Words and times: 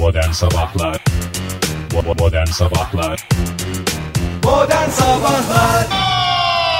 Modern 0.00 0.30
Sabahlar 0.30 1.04
Modern 2.18 2.46
Sabahlar 2.46 3.28
Modern 4.44 4.90
Sabahlar 4.90 5.86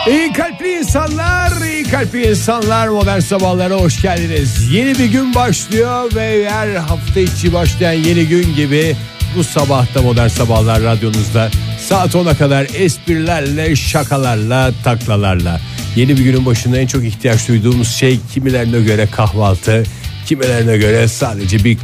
İyi 0.08 0.32
kalpli 0.32 0.78
insanlar, 0.78 1.66
iyi 1.66 1.84
kalpli 1.84 2.30
insanlar 2.30 2.88
modern 2.88 3.20
sabahlara 3.20 3.74
hoş 3.74 4.02
geldiniz. 4.02 4.72
Yeni 4.72 4.98
bir 4.98 5.04
gün 5.04 5.34
başlıyor 5.34 6.14
ve 6.14 6.50
her 6.50 6.74
hafta 6.74 7.20
içi 7.20 7.52
başlayan 7.52 7.92
yeni 7.92 8.28
gün 8.28 8.54
gibi 8.54 8.96
bu 9.36 9.44
sabahta 9.44 10.02
modern 10.02 10.28
sabahlar 10.28 10.82
radyonuzda 10.82 11.50
saat 11.88 12.14
10'a 12.14 12.36
kadar 12.36 12.66
esprilerle, 12.74 13.76
şakalarla, 13.76 14.72
taklalarla. 14.84 15.60
Yeni 15.96 16.16
bir 16.18 16.24
günün 16.24 16.46
başında 16.46 16.78
en 16.78 16.86
çok 16.86 17.04
ihtiyaç 17.04 17.48
duyduğumuz 17.48 17.92
şey 17.92 18.20
kimilerine 18.34 18.80
göre 18.80 19.06
kahvaltı, 19.06 19.84
kimilerine 20.26 20.76
göre 20.76 21.08
sadece 21.08 21.64
bir 21.64 21.78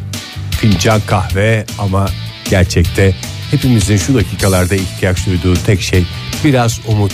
fincan 0.56 1.00
kahve 1.06 1.66
ama 1.78 2.06
gerçekte 2.50 3.14
hepimizin 3.50 3.96
şu 3.96 4.14
dakikalarda 4.14 4.74
ihtiyaç 4.74 5.26
duyduğu 5.26 5.54
tek 5.54 5.80
şey 5.80 6.06
biraz 6.44 6.80
umut 6.86 7.12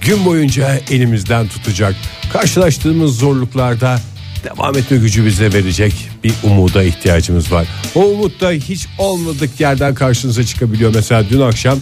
gün 0.00 0.24
boyunca 0.24 0.80
elimizden 0.90 1.48
tutacak. 1.48 1.94
Karşılaştığımız 2.32 3.18
zorluklarda 3.18 4.00
devam 4.44 4.76
etme 4.78 4.96
gücü 4.96 5.26
bize 5.26 5.52
verecek 5.52 5.94
bir 6.24 6.32
umuda 6.42 6.82
ihtiyacımız 6.82 7.52
var. 7.52 7.66
O 7.94 8.00
umut 8.00 8.40
da 8.40 8.50
hiç 8.50 8.86
olmadık 8.98 9.60
yerden 9.60 9.94
karşınıza 9.94 10.44
çıkabiliyor. 10.44 10.94
Mesela 10.94 11.24
dün 11.30 11.40
akşam 11.40 11.78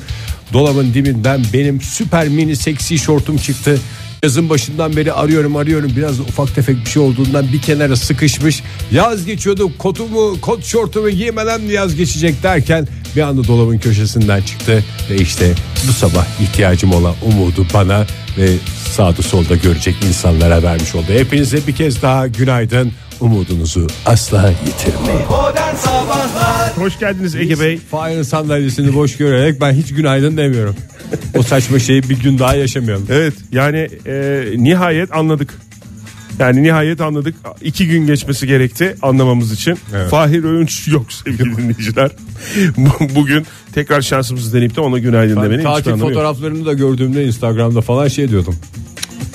dolabın 0.53 0.95
dibinden 0.95 1.45
benim 1.53 1.81
süper 1.81 2.29
mini 2.29 2.57
seksi 2.57 2.99
şortum 2.99 3.39
çıktı. 3.39 3.81
Yazın 4.23 4.51
başından 4.51 4.97
beri 4.97 5.13
arıyorum 5.13 5.57
arıyorum 5.57 5.93
biraz 5.97 6.21
ufak 6.21 6.55
tefek 6.55 6.77
bir 6.85 6.91
şey 6.91 7.03
olduğundan 7.03 7.53
bir 7.53 7.63
kenara 7.63 7.97
sıkışmış. 7.97 8.63
Yaz 8.91 9.25
geçiyordu 9.27 9.71
kotumu 9.79 10.41
kot 10.41 10.65
şortumu 10.65 11.11
giymeden 11.11 11.61
yaz 11.61 11.97
geçecek 11.97 12.43
derken 12.43 12.89
bir 13.17 13.21
anda 13.23 13.47
dolabın 13.47 13.79
köşesinden 13.79 14.43
çıktı. 14.43 14.85
Ve 15.11 15.17
işte 15.17 15.55
bu 15.89 15.93
sabah 15.93 16.27
ihtiyacım 16.41 16.93
olan 16.93 17.15
umudu 17.27 17.67
bana 17.75 18.07
ve 18.39 18.49
sağda 18.93 19.23
solda 19.23 19.57
görecek 19.57 19.95
insanlara 20.09 20.63
vermiş 20.63 20.95
oldu. 20.95 21.07
Hepinize 21.09 21.67
bir 21.67 21.77
kez 21.77 22.03
daha 22.03 22.27
günaydın. 22.27 22.93
Umudunuzu 23.21 23.87
asla 24.07 24.53
yitirmeyin. 24.67 25.27
Hoş 26.77 26.99
geldiniz 26.99 27.35
Ege 27.35 27.61
Bey. 27.61 27.79
Fahir'in 27.79 28.23
sandalyesini 28.23 28.95
boş 28.95 29.17
görerek 29.17 29.61
ben 29.61 29.73
hiç 29.73 29.95
günaydın 29.95 30.37
demiyorum. 30.37 30.77
O 31.39 31.43
saçma 31.43 31.79
şeyi 31.79 32.03
bir 32.03 32.21
gün 32.21 32.39
daha 32.39 32.55
yaşamayalım. 32.55 33.07
Evet 33.11 33.35
yani 33.53 33.89
e, 34.07 34.45
nihayet 34.57 35.13
anladık. 35.15 35.55
Yani 36.39 36.63
nihayet 36.63 37.01
anladık. 37.01 37.35
İki 37.63 37.87
gün 37.89 38.07
geçmesi 38.07 38.47
gerekti 38.47 38.97
anlamamız 39.03 39.53
için. 39.53 39.79
Evet. 39.97 40.11
Fahir 40.11 40.45
Öğünç 40.45 40.89
yok 40.89 41.13
sevgili 41.13 41.57
dinleyiciler. 41.57 42.11
Bu- 42.77 43.15
Bugün 43.15 43.47
tekrar 43.75 44.03
şansımızı 44.03 44.53
deneyip 44.57 44.77
de 44.77 44.81
ona 44.81 44.99
günaydın 44.99 45.37
Ben 45.37 45.45
demenin 45.45 45.63
yok. 45.63 45.99
fotoğraflarını 46.01 46.67
da 46.67 46.73
gördüğümde 46.73 47.25
Instagram'da 47.27 47.81
falan 47.81 48.09
şey 48.09 48.29
diyordum. 48.31 48.57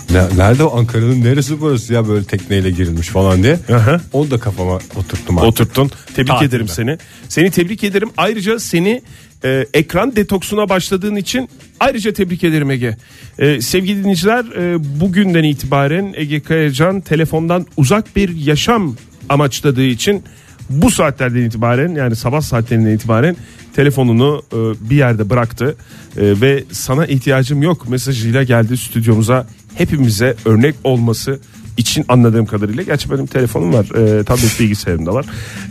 Ne- 0.09 0.37
Nerede 0.37 0.63
Ankara'nın 0.63 1.23
neresi 1.23 1.61
burası 1.61 1.93
ya 1.93 2.07
böyle 2.07 2.25
tekneyle 2.25 2.71
girilmiş 2.71 3.07
falan 3.07 3.43
diye. 3.43 3.59
Aha. 3.73 4.01
Onu 4.13 4.31
da 4.31 4.39
kafama 4.39 4.79
oturttum 4.95 5.37
artık. 5.37 5.49
Oturttun. 5.49 5.91
Tebrik 6.15 6.27
Tatilde. 6.27 6.47
ederim 6.55 6.67
seni. 6.67 6.97
Seni 7.29 7.51
tebrik 7.51 7.83
ederim. 7.83 8.09
Ayrıca 8.17 8.59
seni 8.59 9.01
e, 9.43 9.65
ekran 9.73 10.15
detoksuna 10.15 10.69
başladığın 10.69 11.15
için 11.15 11.49
ayrıca 11.79 12.13
tebrik 12.13 12.43
ederim 12.43 12.71
Ege. 12.71 12.97
E, 13.39 13.61
sevgili 13.61 13.99
dinleyiciler 13.99 14.45
e, 14.45 14.99
bugünden 14.99 15.43
itibaren 15.43 16.13
Ege 16.15 16.39
Kayacan 16.39 17.01
telefondan 17.01 17.65
uzak 17.77 18.15
bir 18.15 18.35
yaşam 18.35 18.95
amaçladığı 19.29 19.85
için 19.85 20.23
bu 20.69 20.91
saatlerden 20.91 21.41
itibaren 21.41 21.95
yani 21.95 22.15
sabah 22.15 22.41
saatlerinden 22.41 22.91
itibaren 22.91 23.35
telefonunu 23.75 24.41
e, 24.53 24.89
bir 24.89 24.95
yerde 24.95 25.29
bıraktı 25.29 25.75
E, 26.17 26.41
ve 26.41 26.63
sana 26.71 27.05
ihtiyacım 27.05 27.61
yok 27.61 27.89
mesajıyla 27.89 28.43
geldi 28.43 28.77
stüdyomuza 28.77 29.47
hepimize 29.75 30.35
örnek 30.45 30.75
olması 30.83 31.39
için 31.77 32.05
anladığım 32.09 32.45
kadarıyla 32.45 32.83
gerçi 32.83 33.11
benim 33.11 33.25
telefonum 33.27 33.73
var 33.73 33.85
e, 34.19 34.23
tablet 34.23 34.59
bilgisayarım 34.59 35.05
da 35.05 35.13
var 35.13 35.25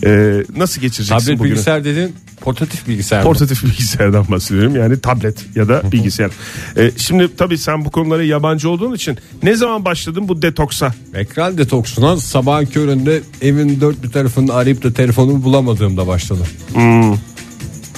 E, 0.05 0.43
nasıl 0.57 0.81
geçireceksin 0.81 1.19
Tablet 1.27 1.39
bugünü? 1.39 1.53
bilgisayar 1.53 1.85
dedin 1.85 2.15
portatif 2.41 2.89
bilgisayar? 2.89 3.23
Portatif 3.23 3.65
bilgisayardan 3.65 4.25
bahsediyorum 4.31 4.77
yani 4.77 5.01
tablet 5.01 5.47
ya 5.57 5.69
da 5.69 5.83
bilgisayar. 5.93 6.31
E, 6.77 6.91
şimdi 6.97 7.37
tabii 7.37 7.59
sen 7.59 7.85
bu 7.85 7.91
konulara 7.91 8.23
yabancı 8.25 8.71
olduğun 8.71 8.95
için 8.95 9.19
ne 9.43 9.55
zaman 9.57 9.85
başladın 9.85 10.29
bu 10.29 10.43
detoksa? 10.43 10.95
Ekran 11.15 11.59
detoksuna 11.59 12.17
sabahın 12.17 12.67
köründe 12.67 13.21
evin 13.43 13.81
dört 13.81 14.03
bir 14.03 14.11
tarafını 14.11 14.55
arayıp 14.55 14.83
da 14.85 14.93
telefonumu 14.93 15.43
bulamadığımda 15.45 16.07
başladı. 16.07 16.43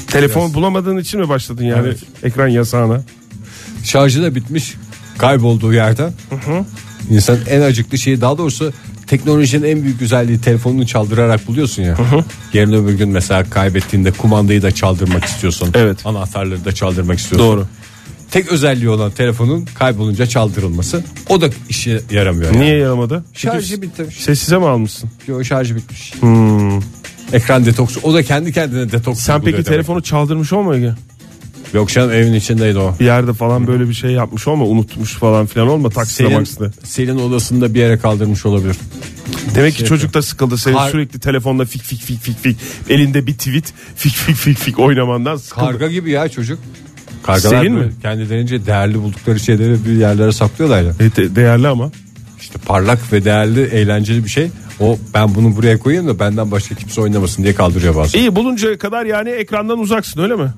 Telefon 0.06 0.54
bulamadığın 0.54 0.96
için 0.96 1.20
mi 1.20 1.28
başladın 1.28 1.64
yani 1.64 1.86
Evet. 1.86 1.98
ekran 2.22 2.48
yasağına? 2.48 3.02
Şarjı 3.84 4.22
da 4.22 4.34
bitmiş 4.34 4.74
kaybolduğu 5.18 5.72
yerden. 5.72 6.12
İnsan 7.12 7.38
en 7.48 7.60
acıklı 7.60 7.98
şeyi 7.98 8.20
daha 8.20 8.38
doğrusu 8.38 8.72
teknolojinin 9.06 9.68
en 9.68 9.82
büyük 9.82 10.00
güzelliği 10.00 10.40
telefonunu 10.40 10.86
çaldırarak 10.86 11.46
buluyorsun 11.46 11.82
ya. 11.82 11.96
Yarın 12.52 12.72
öbür 12.72 12.94
gün 12.94 13.08
mesela 13.08 13.50
kaybettiğinde 13.50 14.10
kumandayı 14.10 14.62
da 14.62 14.70
çaldırmak 14.70 15.24
istiyorsun. 15.24 15.68
Evet. 15.74 16.06
Anahtarları 16.06 16.64
da 16.64 16.72
çaldırmak 16.72 17.18
istiyorsun. 17.18 17.48
Doğru. 17.48 17.66
Tek 18.30 18.52
özelliği 18.52 18.88
olan 18.88 19.10
telefonun 19.10 19.68
kaybolunca 19.78 20.26
çaldırılması. 20.26 21.04
O 21.28 21.40
da 21.40 21.48
işe 21.68 22.00
yaramıyor. 22.10 22.52
Niye 22.52 22.76
yaramadı? 22.76 23.24
Şarjı 23.32 23.82
bitmiş. 23.82 24.16
Sessize 24.16 24.58
mi 24.58 24.66
almışsın? 24.66 25.10
Yo, 25.26 25.44
şarjı 25.44 25.76
bitmiş. 25.76 26.12
Ekran 27.32 27.66
detoksu. 27.66 28.00
O 28.02 28.14
da 28.14 28.22
kendi 28.22 28.52
kendine 28.52 28.92
detoks. 28.92 29.20
Sen 29.20 29.40
peki 29.40 29.52
demek. 29.52 29.66
telefonu 29.66 30.02
çaldırmış 30.02 30.52
olma 30.52 30.76
Ege? 30.76 30.92
Yok 31.74 31.88
canım 31.88 32.10
evin 32.12 32.32
içindeydi 32.32 32.78
o. 32.78 32.94
Bir 33.00 33.04
yerde 33.04 33.32
falan 33.32 33.66
böyle 33.66 33.88
bir 33.88 33.94
şey 33.94 34.10
yapmış 34.10 34.48
olma 34.48 34.64
unutmuş 34.64 35.12
falan 35.14 35.46
filan 35.46 35.68
olma 35.68 35.90
takside 35.90 36.28
makside. 36.28 36.70
senin 36.84 37.18
odasında 37.18 37.74
bir 37.74 37.80
yere 37.80 37.98
kaldırmış 37.98 38.46
olabilir. 38.46 38.76
Demek 39.54 39.72
ki 39.72 39.78
Şey 39.78 39.88
çocuk 39.88 40.14
da 40.14 40.22
sıkıldı 40.22 40.58
senin 40.58 40.76
Kar- 40.76 40.90
sürekli 40.90 41.18
telefonda 41.20 41.64
fik 41.64 41.82
fik 41.82 42.00
fik 42.02 42.20
fik 42.20 42.38
fik 42.42 42.56
elinde 42.88 43.26
bir 43.26 43.32
tweet 43.32 43.72
fik 43.96 44.12
fik 44.12 44.36
fik 44.36 44.58
fik 44.58 44.78
oynamandan 44.78 45.36
sıkıldı. 45.36 45.64
Karga 45.64 45.88
gibi 45.88 46.10
ya 46.10 46.28
çocuk. 46.28 46.58
Kargalar 47.22 47.58
böyle 47.62 47.68
mi? 47.70 47.92
kendilerince 48.02 48.66
değerli 48.66 48.98
buldukları 49.02 49.40
şeyleri 49.40 49.84
bir 49.84 49.92
yerlere 49.92 50.32
saklıyorlar 50.32 50.82
ya. 50.82 50.90
E, 51.00 51.16
de- 51.16 51.36
değerli 51.36 51.68
ama. 51.68 51.90
İşte 52.42 52.58
parlak 52.66 53.12
ve 53.12 53.24
değerli 53.24 53.60
eğlenceli 53.62 54.24
bir 54.24 54.28
şey. 54.28 54.50
O 54.80 54.98
ben 55.14 55.34
bunu 55.34 55.56
buraya 55.56 55.78
koyayım 55.78 56.08
da 56.08 56.18
benden 56.18 56.50
başka 56.50 56.74
kimse 56.74 57.00
oynamasın 57.00 57.42
diye 57.42 57.54
kaldırıyor 57.54 57.96
bazen. 57.96 58.18
İyi 58.18 58.36
buluncaya 58.36 58.78
kadar 58.78 59.06
yani 59.06 59.30
ekrandan 59.30 59.78
uzaksın 59.78 60.20
öyle 60.20 60.36
mi? 60.36 60.48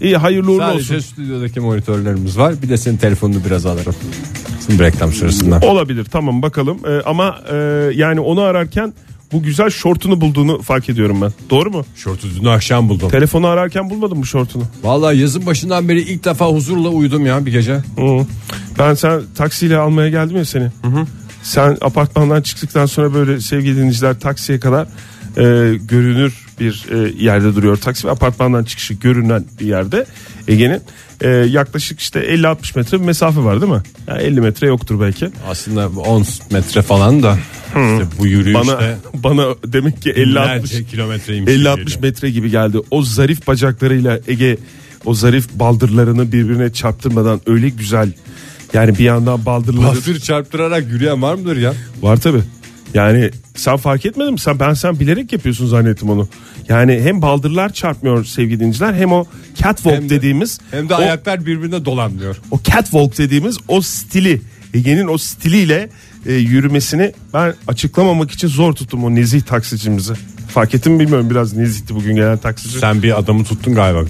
İyi 0.00 0.16
hayırlı 0.16 0.50
uğurlu 0.50 0.60
Sadece 0.60 0.96
olsun. 0.96 1.08
stüdyodaki 1.12 1.60
monitörlerimiz 1.60 2.38
var. 2.38 2.54
Bir 2.62 2.68
de 2.68 2.76
senin 2.76 2.96
telefonunu 2.96 3.44
biraz 3.44 3.66
alırım. 3.66 3.94
Şimdi 4.66 4.82
reklam 4.82 5.12
sırasında. 5.12 5.60
Olabilir 5.62 6.04
tamam 6.04 6.42
bakalım 6.42 6.78
Ee, 6.86 7.00
ama 7.06 7.38
e, 7.52 7.56
yani 7.94 8.20
onu 8.20 8.40
ararken 8.40 8.92
bu 9.32 9.42
güzel 9.42 9.70
şortunu 9.70 10.20
bulduğunu 10.20 10.62
fark 10.62 10.88
ediyorum 10.88 11.22
ben. 11.22 11.32
Doğru 11.50 11.70
mu? 11.70 11.84
Şortu 11.96 12.28
dün 12.40 12.44
akşam 12.46 12.88
buldum. 12.88 13.10
Telefonu 13.10 13.46
ararken 13.46 13.90
bulmadın 13.90 14.18
mı 14.18 14.26
şortunu? 14.26 14.62
Vallahi 14.82 15.18
yazın 15.18 15.46
başından 15.46 15.88
beri 15.88 16.00
ilk 16.00 16.24
defa 16.24 16.46
huzurla 16.48 16.88
uyudum 16.88 17.26
ya 17.26 17.46
bir 17.46 17.52
gece. 17.52 17.74
Hı. 17.74 18.26
Ben 18.78 18.94
sen 18.94 19.20
taksiyle 19.36 19.76
almaya 19.76 20.08
geldim 20.10 20.36
ya 20.36 20.44
seni. 20.44 20.68
Sen 21.46 21.78
apartmandan 21.80 22.42
çıktıktan 22.42 22.86
sonra 22.86 23.14
böyle 23.14 23.40
sevgili 23.40 23.76
dinleyiciler 23.76 24.20
taksiye 24.20 24.60
kadar 24.60 24.86
e, 25.36 25.76
görünür 25.76 26.46
bir 26.60 26.86
e, 26.90 27.24
yerde 27.24 27.54
duruyor 27.54 27.76
taksi 27.76 28.06
ve 28.06 28.10
apartmandan 28.10 28.64
çıkışı 28.64 28.94
görünen 28.94 29.44
bir 29.60 29.66
yerde 29.66 30.06
Ege'nin 30.48 30.80
e, 31.20 31.28
yaklaşık 31.28 32.00
işte 32.00 32.20
50-60 32.20 32.78
metre 32.78 33.00
bir 33.00 33.04
mesafe 33.04 33.44
var 33.44 33.60
değil 33.60 33.72
mi? 33.72 33.82
Yani 34.08 34.22
50 34.22 34.40
metre 34.40 34.66
yoktur 34.66 35.00
belki. 35.00 35.28
Aslında 35.48 35.88
10 35.88 36.24
metre 36.50 36.82
falan 36.82 37.22
da 37.22 37.38
işte 37.74 38.06
bu 38.18 38.26
yürüyüşte 38.26 38.66
Bana 38.66 38.96
bana 39.14 39.54
demek 39.66 40.02
ki 40.02 40.10
50-60 40.10 40.16
binlerce 40.26 40.84
kilometreymiş. 40.84 41.52
50-60 41.52 42.00
metre 42.00 42.30
gibi 42.30 42.50
geldi. 42.50 42.78
O 42.90 43.02
zarif 43.02 43.46
bacaklarıyla 43.46 44.20
Ege 44.28 44.58
o 45.04 45.14
zarif 45.14 45.52
baldırlarını 45.54 46.32
birbirine 46.32 46.72
çarptırmadan 46.72 47.40
öyle 47.46 47.68
güzel. 47.68 48.12
Yani 48.72 48.98
bir 48.98 49.04
yandan 49.04 49.46
baldırları 49.46 49.86
Bastır 49.86 50.20
çarptırarak 50.20 50.84
yürüyen 50.88 51.22
var 51.22 51.34
mıdır 51.34 51.56
ya? 51.56 51.72
var 52.02 52.16
tabi. 52.16 52.38
Yani 52.94 53.30
sen 53.54 53.76
fark 53.76 54.06
etmedin 54.06 54.32
mi? 54.32 54.38
Sen 54.38 54.60
ben 54.60 54.74
sen 54.74 55.00
bilerek 55.00 55.32
yapıyorsun 55.32 55.66
zannettim 55.66 56.10
onu. 56.10 56.28
Yani 56.68 57.00
hem 57.02 57.22
baldırlar 57.22 57.72
çarpmıyor 57.72 58.24
sevgili 58.24 58.58
dinleyiciler 58.60 58.94
hem 58.94 59.12
o 59.12 59.24
catwalk 59.54 59.94
Hem 59.96 60.04
de- 60.04 60.08
dediğimiz 60.16 60.60
Hem 60.70 60.88
de 60.88 60.94
o, 60.94 60.96
ayaklar 60.96 61.46
birbirine 61.46 61.84
dolanmıyor. 61.84 62.36
o 62.50 62.60
catwalk 62.62 63.18
dediğimiz 63.18 63.58
o 63.68 63.80
stili 63.80 64.40
Ege'nin 64.74 65.06
o 65.08 65.18
stiliyle 65.18 65.88
e, 66.26 66.32
yürümesini 66.32 67.12
ben 67.34 67.54
açıklamamak 67.68 68.30
için 68.30 68.48
zor 68.48 68.72
tuttum 68.72 69.04
o 69.04 69.14
nezih 69.14 69.40
taksicimizi. 69.40 70.12
Fark 70.48 70.74
ettin 70.74 70.92
mi 70.92 71.00
bilmiyorum 71.00 71.30
biraz 71.30 71.52
nezihti 71.52 71.94
bugün 71.94 72.16
gelen 72.16 72.38
taksici. 72.38 72.78
Sen 72.78 73.02
bir 73.02 73.18
adamı 73.18 73.44
tuttun 73.44 73.74
galiba. 73.74 74.00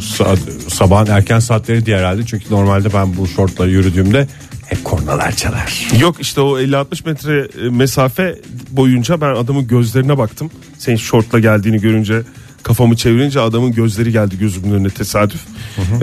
Sa- 0.00 0.70
sabahın 0.70 1.06
erken 1.06 1.38
saatleri 1.38 1.86
diye 1.86 1.98
herhalde. 1.98 2.26
Çünkü 2.26 2.44
normalde 2.50 2.92
ben 2.92 3.16
bu 3.16 3.26
şortla 3.26 3.66
yürüdüğümde 3.66 4.28
hep 4.66 4.84
kornalar 4.84 5.36
çalar. 5.36 5.88
Yok 6.00 6.16
işte 6.20 6.40
o 6.40 6.58
50-60 6.58 7.06
metre 7.06 7.48
e, 7.66 7.68
mesafe 7.68 8.38
boyunca 8.70 9.20
ben 9.20 9.34
adamın 9.34 9.66
gözlerine 9.66 10.18
baktım. 10.18 10.50
Senin 10.78 10.96
şortla 10.96 11.38
geldiğini 11.38 11.80
görünce 11.80 12.22
Kafamı 12.64 12.96
çevirince 12.96 13.40
adamın 13.40 13.72
gözleri 13.72 14.12
geldi 14.12 14.38
gözümün 14.38 14.74
önüne 14.74 14.90
tesadüf. 14.90 15.40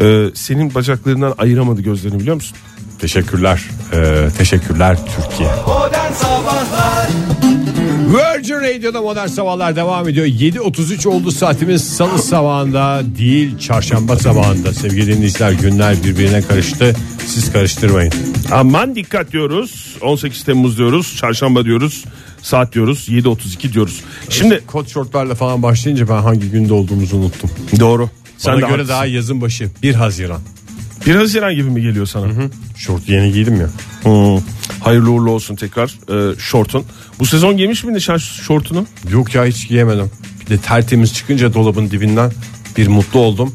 Ee, 0.01 0.25
senin 0.33 0.75
bacaklarından 0.75 1.33
ayıramadı 1.37 1.81
gözlerini 1.81 2.19
biliyor 2.19 2.35
musun? 2.35 2.57
Teşekkürler. 3.01 3.61
Ee, 3.93 4.27
teşekkürler 4.37 4.97
Türkiye. 5.15 5.49
Modern 5.67 6.13
Sabahlar 6.13 7.07
Virgin 8.07 8.55
Radio'da 8.55 9.01
modern 9.01 9.27
sabahlar 9.27 9.75
devam 9.75 10.07
ediyor. 10.09 10.25
7.33 10.25 11.07
oldu 11.07 11.31
saatimiz 11.31 11.83
salı 11.95 12.19
sabahında 12.21 13.01
değil 13.17 13.57
çarşamba 13.59 14.17
sabahında. 14.17 14.73
Sevgili 14.73 15.07
dinleyiciler 15.15 15.51
günler 15.51 16.03
birbirine 16.03 16.41
karıştı. 16.41 16.95
Siz 17.25 17.51
karıştırmayın. 17.53 18.13
Aman 18.51 18.95
dikkat 18.95 19.31
diyoruz. 19.31 19.95
18 20.01 20.43
Temmuz 20.43 20.77
diyoruz. 20.77 21.15
Çarşamba 21.17 21.65
diyoruz. 21.65 22.03
Saat 22.41 22.73
diyoruz. 22.73 23.09
7.32 23.09 23.73
diyoruz. 23.73 24.01
Şimdi 24.29 24.61
Kot 24.67 24.89
şortlarla 24.89 25.35
falan 25.35 25.63
başlayınca 25.63 26.07
ben 26.09 26.21
hangi 26.21 26.49
günde 26.51 26.73
olduğumuzu 26.73 27.17
unuttum. 27.17 27.49
doğru. 27.79 28.09
Sen 28.37 28.51
Bana 28.53 28.57
de 28.57 28.61
göre 28.61 28.71
haklısın. 28.71 28.89
daha 28.89 29.05
yazın 29.05 29.41
başı 29.41 29.69
1 29.83 29.93
Haziran. 29.95 30.41
1 31.05 31.15
Haziran 31.15 31.55
gibi 31.55 31.69
mi 31.69 31.81
geliyor 31.81 32.05
sana? 32.05 32.27
Şort 32.75 33.09
yeni 33.09 33.31
giydim 33.33 33.61
ya. 33.61 33.67
Hmm. 34.03 34.43
Hayırlı 34.79 35.11
uğurlu 35.11 35.31
olsun 35.31 35.55
tekrar 35.55 35.89
e, 35.89 36.39
şortun. 36.39 36.85
Bu 37.19 37.25
sezon 37.25 37.57
giymiş 37.57 37.83
miydin 37.83 37.99
sen 37.99 38.17
şortunu? 38.17 38.85
Yok 39.09 39.35
ya 39.35 39.45
hiç 39.45 39.67
giyemedim. 39.67 40.11
Bir 40.41 40.49
de 40.49 40.57
tertemiz 40.57 41.13
çıkınca 41.13 41.53
dolabın 41.53 41.91
dibinden 41.91 42.31
bir 42.77 42.87
mutlu 42.87 43.19
oldum. 43.19 43.53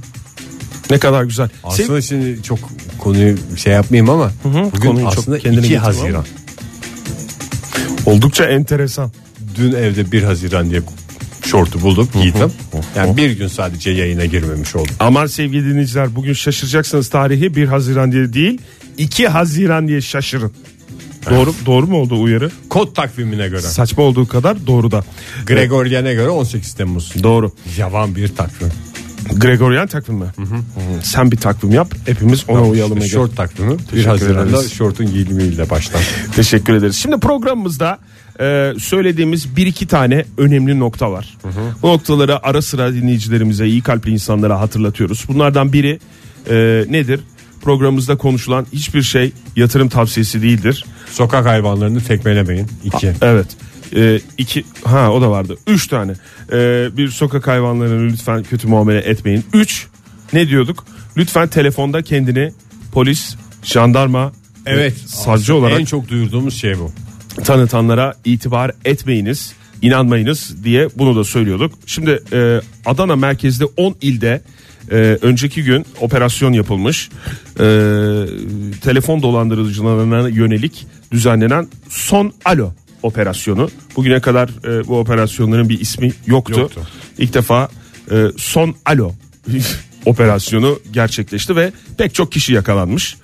Ne 0.90 0.98
kadar 0.98 1.24
güzel. 1.24 1.48
Aslında 1.64 2.00
şimdi 2.00 2.42
çok 2.42 2.58
konuyu 2.98 3.36
şey 3.56 3.72
yapmayayım 3.72 4.10
ama 4.10 4.30
bugün 4.44 4.88
konuyu 4.88 5.04
çok 5.04 5.18
aslında 5.18 5.38
kendine 5.38 5.60
2 5.60 5.68
getirme 5.68 5.84
Haziran. 5.86 6.24
Sen- 6.24 8.12
oldukça 8.12 8.44
enteresan. 8.44 9.10
Dün 9.56 9.72
evde 9.72 10.12
1 10.12 10.22
Haziran 10.22 10.70
diye 10.70 10.80
şortu 11.46 11.80
buldum 11.80 12.08
giydim. 12.12 12.52
Yani 12.96 13.16
bir 13.16 13.30
gün 13.30 13.48
sadece 13.48 13.90
yayına 13.90 14.24
girmemiş 14.24 14.76
oldum. 14.76 14.94
Aman 15.00 15.26
sevgili 15.26 15.64
dinleyiciler 15.64 16.16
bugün 16.16 16.32
şaşıracaksınız 16.32 17.08
tarihi 17.08 17.56
1 17.56 17.66
Haziran 17.68 18.12
diye 18.12 18.32
değil 18.32 18.60
2 18.98 19.28
Haziran 19.28 19.88
diye 19.88 20.00
şaşırın. 20.00 20.52
Doğru 21.30 21.54
doğru 21.66 21.86
mu 21.86 21.96
oldu 21.96 22.22
uyarı? 22.22 22.50
Kod 22.68 22.94
takvimine 22.94 23.48
göre. 23.48 23.60
Saçma 23.60 24.02
olduğu 24.02 24.28
kadar 24.28 24.66
doğru 24.66 24.90
da. 24.90 25.04
Gregorian'e 25.46 26.14
göre 26.14 26.28
18 26.28 26.74
Temmuz. 26.74 27.14
Doğru. 27.22 27.52
Yavan 27.78 28.16
bir 28.16 28.28
takvim. 28.28 28.68
Gregorian 29.34 29.86
takvim 29.86 30.16
mi? 30.16 30.26
Hı. 30.36 30.44
Sen 31.02 31.32
bir 31.32 31.36
takvim 31.36 31.72
yap. 31.72 31.94
Hepimiz 32.06 32.44
ona 32.48 32.62
uyalım. 32.62 32.98
İşte 32.98 33.10
şort 33.10 33.36
takvimi 33.36 33.72
1 33.72 33.78
Teşekkür 33.78 34.04
Haziran'da 34.04 34.68
şortun 34.68 35.06
giyilimiyle 35.06 35.70
başlar. 35.70 36.02
Teşekkür 36.36 36.74
ederiz. 36.74 36.96
Şimdi 36.96 37.20
programımızda 37.20 37.98
e, 38.40 38.72
söylediğimiz 38.78 39.56
bir 39.56 39.66
iki 39.66 39.86
tane 39.86 40.24
önemli 40.38 40.78
nokta 40.78 41.12
var. 41.12 41.36
Bu 41.82 41.88
noktaları 41.88 42.46
ara 42.46 42.62
sıra 42.62 42.92
dinleyicilerimize, 42.94 43.66
iyi 43.66 43.82
kalpli 43.82 44.10
insanlara 44.10 44.60
hatırlatıyoruz. 44.60 45.24
Bunlardan 45.28 45.72
biri 45.72 45.98
e, 46.50 46.84
nedir? 46.88 47.20
Programımızda 47.62 48.16
konuşulan 48.16 48.66
hiçbir 48.72 49.02
şey 49.02 49.32
yatırım 49.56 49.88
tavsiyesi 49.88 50.42
değildir. 50.42 50.84
Sokak 51.10 51.46
hayvanlarını 51.46 52.00
tekmelemeyin. 52.00 52.66
2. 52.84 53.12
Evet. 53.22 53.46
E, 53.96 54.20
iki 54.38 54.64
ha 54.84 55.12
o 55.12 55.20
da 55.20 55.30
vardı. 55.30 55.56
Üç 55.66 55.86
tane. 55.88 56.12
E, 56.52 56.88
bir 56.96 57.08
sokak 57.08 57.46
hayvanlarını 57.46 58.12
lütfen 58.12 58.42
kötü 58.42 58.68
muamele 58.68 58.98
etmeyin. 58.98 59.44
Üç 59.52 59.86
ne 60.32 60.48
diyorduk? 60.48 60.84
Lütfen 61.16 61.48
telefonda 61.48 62.02
kendini 62.02 62.52
polis, 62.92 63.36
jandarma, 63.62 64.32
Evet. 64.66 64.94
savcı 65.06 65.54
olarak 65.54 65.80
En 65.80 65.84
çok 65.84 66.08
duyurduğumuz 66.08 66.54
şey 66.54 66.78
bu. 66.78 66.92
Tanıtanlara 67.44 68.14
itibar 68.24 68.72
etmeyiniz, 68.84 69.52
inanmayınız 69.82 70.64
diye 70.64 70.88
bunu 70.96 71.16
da 71.16 71.24
söylüyorduk. 71.24 71.74
Şimdi 71.86 72.22
e, 72.32 72.60
Adana 72.86 73.16
merkezde 73.16 73.64
10 73.64 73.96
ilde 74.00 74.42
e, 74.90 74.94
önceki 75.22 75.64
gün 75.64 75.86
operasyon 76.00 76.52
yapılmış. 76.52 77.10
E, 77.54 77.64
telefon 78.80 79.22
dolandırıcılarına 79.22 80.28
yönelik 80.28 80.86
düzenlenen 81.12 81.68
son 81.88 82.32
alo 82.44 82.72
operasyonu. 83.02 83.70
Bugüne 83.96 84.20
kadar 84.20 84.48
e, 84.48 84.88
bu 84.88 84.98
operasyonların 84.98 85.68
bir 85.68 85.80
ismi 85.80 86.12
yoktu. 86.26 86.60
Yoktu. 86.60 86.80
İlk 87.18 87.34
defa 87.34 87.68
e, 88.10 88.26
son 88.36 88.74
alo 88.86 89.12
operasyonu 90.06 90.78
gerçekleşti 90.92 91.56
ve 91.56 91.72
pek 91.98 92.14
çok 92.14 92.32
kişi 92.32 92.52
yakalanmış. 92.52 93.16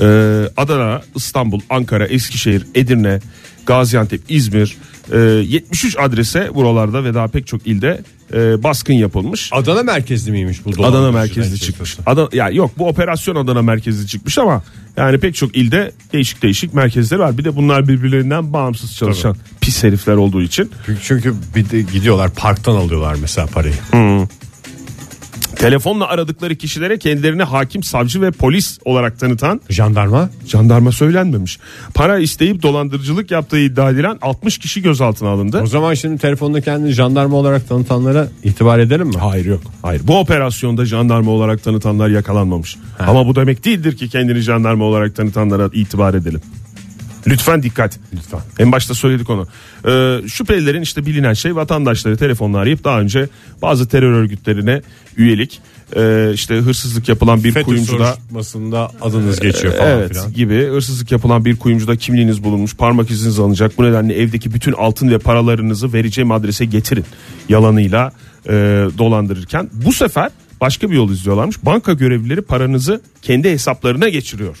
Ee, 0.00 0.48
Adana, 0.56 1.02
İstanbul, 1.14 1.60
Ankara, 1.70 2.06
Eskişehir, 2.06 2.66
Edirne, 2.74 3.20
Gaziantep, 3.66 4.20
İzmir 4.28 4.76
e, 5.12 5.18
73 5.18 5.96
adrese 5.98 6.54
buralarda 6.54 7.04
ve 7.04 7.14
daha 7.14 7.28
pek 7.28 7.46
çok 7.46 7.66
ilde 7.66 8.00
e, 8.32 8.62
baskın 8.62 8.94
yapılmış. 8.94 9.50
Adana 9.52 9.82
merkezli 9.82 10.30
miymiş 10.30 10.64
bu 10.64 10.86
Adana 10.86 11.12
merkezli 11.12 11.60
çıkmış. 11.60 11.98
Adana, 12.06 12.28
ya 12.32 12.48
yok 12.48 12.70
bu 12.78 12.88
operasyon 12.88 13.36
Adana 13.36 13.62
merkezli 13.62 14.06
çıkmış 14.06 14.38
ama 14.38 14.62
yani 14.96 15.18
pek 15.18 15.34
çok 15.34 15.56
ilde 15.56 15.92
değişik 16.12 16.42
değişik 16.42 16.74
merkezler 16.74 17.18
var. 17.18 17.38
Bir 17.38 17.44
de 17.44 17.56
bunlar 17.56 17.88
birbirlerinden 17.88 18.52
bağımsız 18.52 18.96
çalışan 18.96 19.36
pis 19.60 19.82
herifler 19.82 20.14
olduğu 20.14 20.42
için 20.42 20.70
Çünkü, 20.86 21.00
çünkü 21.02 21.34
bir 21.56 21.70
de 21.70 21.82
gidiyorlar 21.82 22.30
parktan 22.30 22.74
alıyorlar 22.76 23.16
mesela 23.20 23.46
parayı. 23.46 23.74
Telefonla 25.54 26.06
aradıkları 26.06 26.54
kişilere 26.56 26.98
kendilerini 26.98 27.42
hakim, 27.42 27.82
savcı 27.82 28.22
ve 28.22 28.30
polis 28.30 28.78
olarak 28.84 29.18
tanıtan 29.18 29.60
Jandarma 29.70 30.30
Jandarma 30.46 30.92
söylenmemiş. 30.92 31.58
Para 31.94 32.18
isteyip 32.18 32.62
dolandırıcılık 32.62 33.30
yaptığı 33.30 33.58
iddia 33.58 33.90
edilen 33.90 34.18
60 34.22 34.58
kişi 34.58 34.82
gözaltına 34.82 35.28
alındı. 35.28 35.60
O 35.62 35.66
zaman 35.66 35.94
şimdi 35.94 36.18
telefonda 36.18 36.60
kendini 36.60 36.92
jandarma 36.92 37.36
olarak 37.36 37.68
tanıtanlara 37.68 38.28
itibar 38.44 38.78
edelim 38.78 39.08
mi? 39.08 39.16
Hayır 39.16 39.46
yok. 39.46 39.62
Hayır. 39.82 40.02
Bu 40.04 40.18
operasyonda 40.18 40.84
jandarma 40.84 41.30
olarak 41.30 41.62
tanıtanlar 41.62 42.08
yakalanmamış. 42.08 42.76
Ama 42.98 43.26
bu 43.26 43.36
demek 43.36 43.64
değildir 43.64 43.96
ki 43.96 44.08
kendini 44.08 44.40
jandarma 44.40 44.84
olarak 44.84 45.16
tanıtanlara 45.16 45.70
itibar 45.72 46.14
edelim. 46.14 46.40
Lütfen 47.26 47.62
dikkat. 47.62 47.98
Lütfen. 48.14 48.40
En 48.58 48.72
başta 48.72 48.94
söyledik 48.94 49.30
onu. 49.30 49.46
Ee, 49.86 50.20
şüphelilerin 50.28 50.82
işte 50.82 51.06
bilinen 51.06 51.32
şey 51.32 51.56
vatandaşları 51.56 52.16
telefonla 52.16 52.58
arayıp 52.58 52.84
daha 52.84 53.00
önce 53.00 53.28
bazı 53.62 53.88
terör 53.88 54.12
örgütlerine 54.12 54.82
üyelik, 55.16 55.60
e, 55.96 56.30
işte 56.34 56.54
hırsızlık 56.54 57.08
yapılan 57.08 57.44
bir 57.44 57.52
FETÖ 57.52 57.64
kuyumcuda 57.64 58.06
soruşturmasında 58.06 58.90
adınız 59.00 59.40
geçiyor 59.40 59.74
falan 59.74 59.90
evet 59.90 60.12
filan. 60.12 60.32
gibi 60.32 60.66
hırsızlık 60.66 61.12
yapılan 61.12 61.44
bir 61.44 61.56
kuyumcuda 61.56 61.96
kimliğiniz 61.96 62.44
bulunmuş 62.44 62.76
parmak 62.76 63.10
iziniz 63.10 63.38
alınacak 63.38 63.78
bu 63.78 63.84
nedenle 63.84 64.14
evdeki 64.14 64.54
bütün 64.54 64.72
altın 64.72 65.10
ve 65.10 65.18
paralarınızı 65.18 65.92
vereceğim 65.92 66.32
adrese 66.32 66.64
getirin 66.64 67.04
yalanıyla 67.48 68.12
e, 68.48 68.52
dolandırırken 68.98 69.70
bu 69.72 69.92
sefer 69.92 70.30
başka 70.60 70.90
bir 70.90 70.96
yol 70.96 71.10
izliyorlarmış 71.10 71.64
banka 71.64 71.92
görevlileri 71.92 72.42
paranızı 72.42 73.00
kendi 73.22 73.50
hesaplarına 73.50 74.08
geçiriyor 74.08 74.56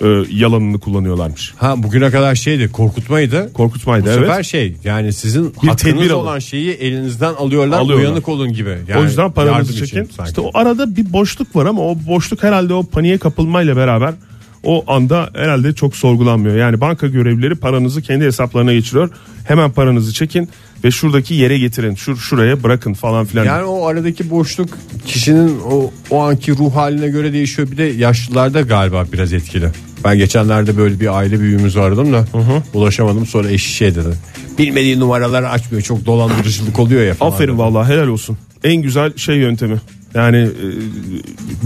e, 0.00 0.06
yalanını 0.30 0.78
kullanıyorlarmış 0.78 1.54
Ha 1.56 1.82
bugüne 1.82 2.10
kadar 2.10 2.34
şeydi 2.34 2.72
korkutmaydı. 2.72 3.52
korkutmaydı 3.52 4.06
Bu 4.06 4.10
evet 4.10 4.20
sefer 4.28 4.42
şey 4.42 4.76
yani 4.84 5.12
sizin 5.12 5.44
Bir 5.50 5.54
hakkınız 5.68 5.76
tedbir 5.82 6.10
alın. 6.10 6.20
olan 6.20 6.38
şeyi 6.38 6.70
elinizden 6.70 7.34
alıyorlar, 7.34 7.78
Alıyorlar. 7.78 8.04
uyanık 8.04 8.28
olun 8.28 8.52
gibi. 8.52 8.78
Yani 8.88 9.00
o 9.00 9.04
yüzden 9.04 9.30
paranızı 9.32 9.72
yardım 9.72 9.84
için 9.84 9.84
çekin. 9.86 10.14
sanki. 10.16 10.28
İşte 10.28 10.40
o 10.40 10.50
arada 10.54 10.96
bir 10.96 11.12
boşluk 11.12 11.56
var 11.56 11.66
ama 11.66 11.82
o 11.82 11.96
boşluk 12.08 12.42
herhalde 12.42 12.74
o 12.74 12.82
paniğe 12.82 13.18
kapılmayla 13.18 13.76
beraber 13.76 14.14
o 14.62 14.84
anda 14.92 15.30
herhalde 15.34 15.72
çok 15.72 15.96
sorgulanmıyor. 15.96 16.56
Yani 16.56 16.80
banka 16.80 17.06
görevlileri 17.06 17.54
paranızı 17.54 18.02
kendi 18.02 18.24
hesaplarına 18.24 18.72
geçiriyor. 18.72 19.10
Hemen 19.44 19.70
paranızı 19.72 20.12
çekin 20.12 20.48
ve 20.84 20.90
şuradaki 20.90 21.34
yere 21.34 21.58
getirin. 21.58 21.94
Şur 21.94 22.16
şuraya 22.16 22.62
bırakın 22.62 22.94
falan 22.94 23.26
filan. 23.26 23.44
Yani 23.44 23.64
o 23.64 23.86
aradaki 23.86 24.30
boşluk 24.30 24.78
kişinin 25.06 25.60
o, 25.70 25.90
o 26.10 26.22
anki 26.22 26.52
ruh 26.52 26.74
haline 26.74 27.08
göre 27.08 27.32
değişiyor. 27.32 27.70
Bir 27.70 27.76
de 27.76 27.82
yaşlılarda 27.82 28.60
galiba 28.60 29.06
biraz 29.12 29.32
etkili. 29.32 29.68
Ben 30.04 30.18
geçenlerde 30.18 30.76
böyle 30.76 31.00
bir 31.00 31.16
aile 31.18 31.40
büyüğümüzü 31.40 31.80
aradım 31.80 32.12
da 32.12 32.26
ulaşamadım 32.74 33.26
sonra 33.26 33.50
eşi 33.50 33.72
şey 33.72 33.94
dedi. 33.94 34.08
Bilmediği 34.58 35.00
numaraları 35.00 35.48
açmıyor 35.48 35.82
çok 35.82 36.06
dolandırıcılık 36.06 36.78
oluyor 36.78 37.02
ya 37.02 37.14
falan. 37.14 37.30
Aferin 37.30 37.58
vallahi 37.58 37.92
helal 37.92 38.08
olsun. 38.08 38.38
En 38.64 38.76
güzel 38.76 39.16
şey 39.16 39.36
yöntemi. 39.36 39.80
Yani 40.14 40.36
e, 40.36 40.48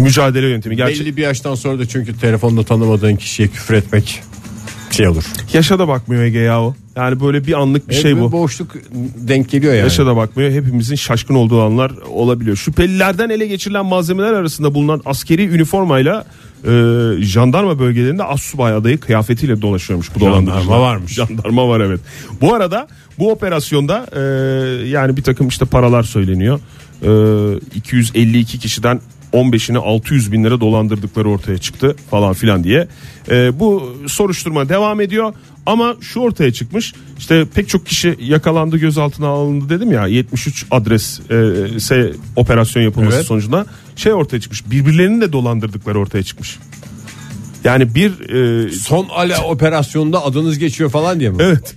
mücadele 0.02 0.48
yöntemi. 0.48 0.76
Gerçi 0.76 1.00
Belli 1.00 1.16
bir 1.16 1.22
yaştan 1.22 1.54
sonra 1.54 1.78
da 1.78 1.87
çünkü 1.87 2.18
telefonda 2.18 2.62
tanımadığın 2.62 3.16
kişiye 3.16 3.48
küfür 3.48 3.75
etmek 3.75 4.22
şey 4.90 5.09
olur. 5.09 5.25
yaşa 5.52 5.78
da 5.78 5.88
bakmıyor 5.88 6.23
Ege 6.23 6.38
ya 6.38 6.62
o. 6.62 6.75
Yani 6.97 7.21
böyle 7.21 7.47
bir 7.47 7.61
anlık 7.61 7.88
bir 7.88 7.92
Evet, 7.92 8.02
şey 8.02 8.16
bir 8.16 8.21
bu. 8.21 8.33
boşluk 8.33 8.75
denk 9.16 9.50
geliyor 9.50 9.73
yani. 9.75 9.83
Yaşa 9.85 10.07
da 10.07 10.16
bakmıyor. 10.16 10.50
Hepimizin 10.50 10.95
şaşkın 10.97 11.35
olduğu 11.35 11.62
anlar 11.62 11.92
olabiliyor. 12.11 12.57
Şüphelilerden 12.57 13.30
ele 13.30 13.47
geçirilen 13.47 13.87
malzemeler 13.87 14.33
arasında 14.33 14.75
bulunan 14.75 15.00
askeri 15.04 15.45
üniformayla 15.49 16.25
e, 16.64 16.71
jandarma 17.21 17.78
bölgelerinde 17.78 18.25
assubay 18.25 18.73
adayı 18.75 19.00
kıyafetiyle 19.00 19.62
dolaşıyormuş 19.62 20.14
bu 20.14 20.18
Jandarma 20.21 20.47
dolandırıcılar. 20.47 20.78
varmış. 20.78 21.12
Jandarma 21.12 21.68
var 21.68 21.80
evet. 21.80 22.00
Bu 22.40 22.54
arada 22.54 22.88
bu 23.18 23.30
operasyonda 23.33 24.07
e, 24.16 24.21
yani 24.88 25.16
bir 25.16 25.23
takım 25.23 25.49
işte 25.49 25.64
paralar 25.64 26.02
söyleniyor. 26.02 26.61
E, 27.02 27.11
252 27.75 28.59
kişiden 28.59 29.00
15'ini 29.32 29.78
600 29.78 30.32
bin 30.32 30.44
lira 30.44 30.61
dolandırdıkları 30.61 31.28
ortaya 31.30 31.58
çıktı 31.58 31.97
falan 32.11 32.32
filan 32.35 32.64
diye. 32.64 32.88
E, 33.30 33.61
bu 33.61 33.97
soruşturma 34.06 34.68
devam 34.68 35.00
ediyor. 35.00 35.35
Ama 35.66 35.97
şu 36.00 36.20
ortaya 36.20 36.52
çıkmış. 36.52 36.94
İşte 37.18 37.47
pek 37.54 37.68
çok 37.68 37.87
kişi 37.87 38.16
yakalandı, 38.20 38.76
gözaltına 38.76 39.26
alındı 39.26 39.68
dedim 39.68 39.92
ya. 39.92 40.06
73 40.06 40.66
adres 40.70 41.20
e, 41.30 41.80
se 41.80 42.12
operasyon 42.37 42.82
yapılması 42.82 43.16
Evet. 43.16 43.26
sonucunda 43.26 43.66
şey 43.97 44.12
ortaya 44.12 44.40
çıkmış. 44.40 44.70
Birbirlerini 44.70 45.20
de 45.20 45.32
dolandırdıkları 45.32 45.99
ortaya 45.99 46.23
çıkmış. 46.23 46.58
Yani 47.64 47.94
bir 47.94 48.30
e, 48.66 48.73
Son 48.73 49.06
ale 49.11 49.37
operasyonunda 49.38 50.25
adınız 50.25 50.58
geçiyor 50.58 50.90
falan 50.90 51.20
diye 51.20 51.30
mi? 51.30 51.37
Evet. 51.40 51.75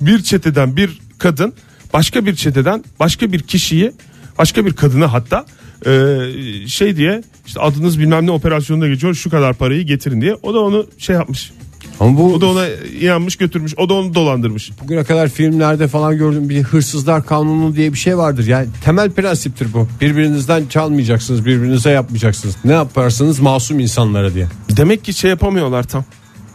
Bir 0.00 0.22
çeteden 0.22 0.76
bir 0.76 0.98
kadın 1.18 1.52
başka 1.92 2.26
bir 2.26 2.34
çeteden 2.36 2.84
başka 3.00 3.32
bir 3.32 3.40
kişiyi 3.42 3.92
başka 4.38 4.66
bir 4.66 4.72
kadını 4.72 5.04
hatta 5.04 5.46
e, 5.86 6.68
şey 6.68 6.96
diye 6.96 7.22
işte 7.46 7.60
adınız 7.60 7.98
bilmem 7.98 8.26
ne 8.26 8.30
operasyonunda 8.30 8.88
geçiyor 8.88 9.14
şu 9.14 9.30
kadar 9.30 9.54
parayı 9.54 9.82
getirin 9.82 10.20
diye. 10.20 10.34
O 10.42 10.54
da 10.54 10.58
onu 10.60 10.86
şey 10.98 11.16
yapmış. 11.16 11.52
Ama 12.00 12.18
bu 12.18 12.34
O 12.34 12.40
da 12.40 12.46
ona 12.46 12.66
inanmış 13.00 13.36
götürmüş. 13.36 13.74
O 13.76 13.88
da 13.88 13.94
onu 13.94 14.14
dolandırmış. 14.14 14.70
bugüne 14.82 15.04
kadar 15.04 15.28
filmlerde 15.28 15.88
falan 15.88 16.18
gördüğüm 16.18 16.48
bir 16.48 16.62
hırsızlar 16.62 17.26
kanunu 17.26 17.76
diye 17.76 17.92
bir 17.92 17.98
şey 17.98 18.16
vardır. 18.18 18.46
Yani 18.46 18.66
temel 18.84 19.10
prensiptir 19.10 19.72
bu. 19.72 19.88
Birbirinizden 20.00 20.66
çalmayacaksınız, 20.66 21.44
birbirinize 21.46 21.90
yapmayacaksınız. 21.90 22.56
Ne 22.64 22.72
yaparsanız 22.72 23.40
masum 23.40 23.80
insanlara 23.80 24.34
diye. 24.34 24.46
Demek 24.76 25.04
ki 25.04 25.12
şey 25.14 25.30
yapamıyorlar 25.30 25.82
tam. 25.82 26.04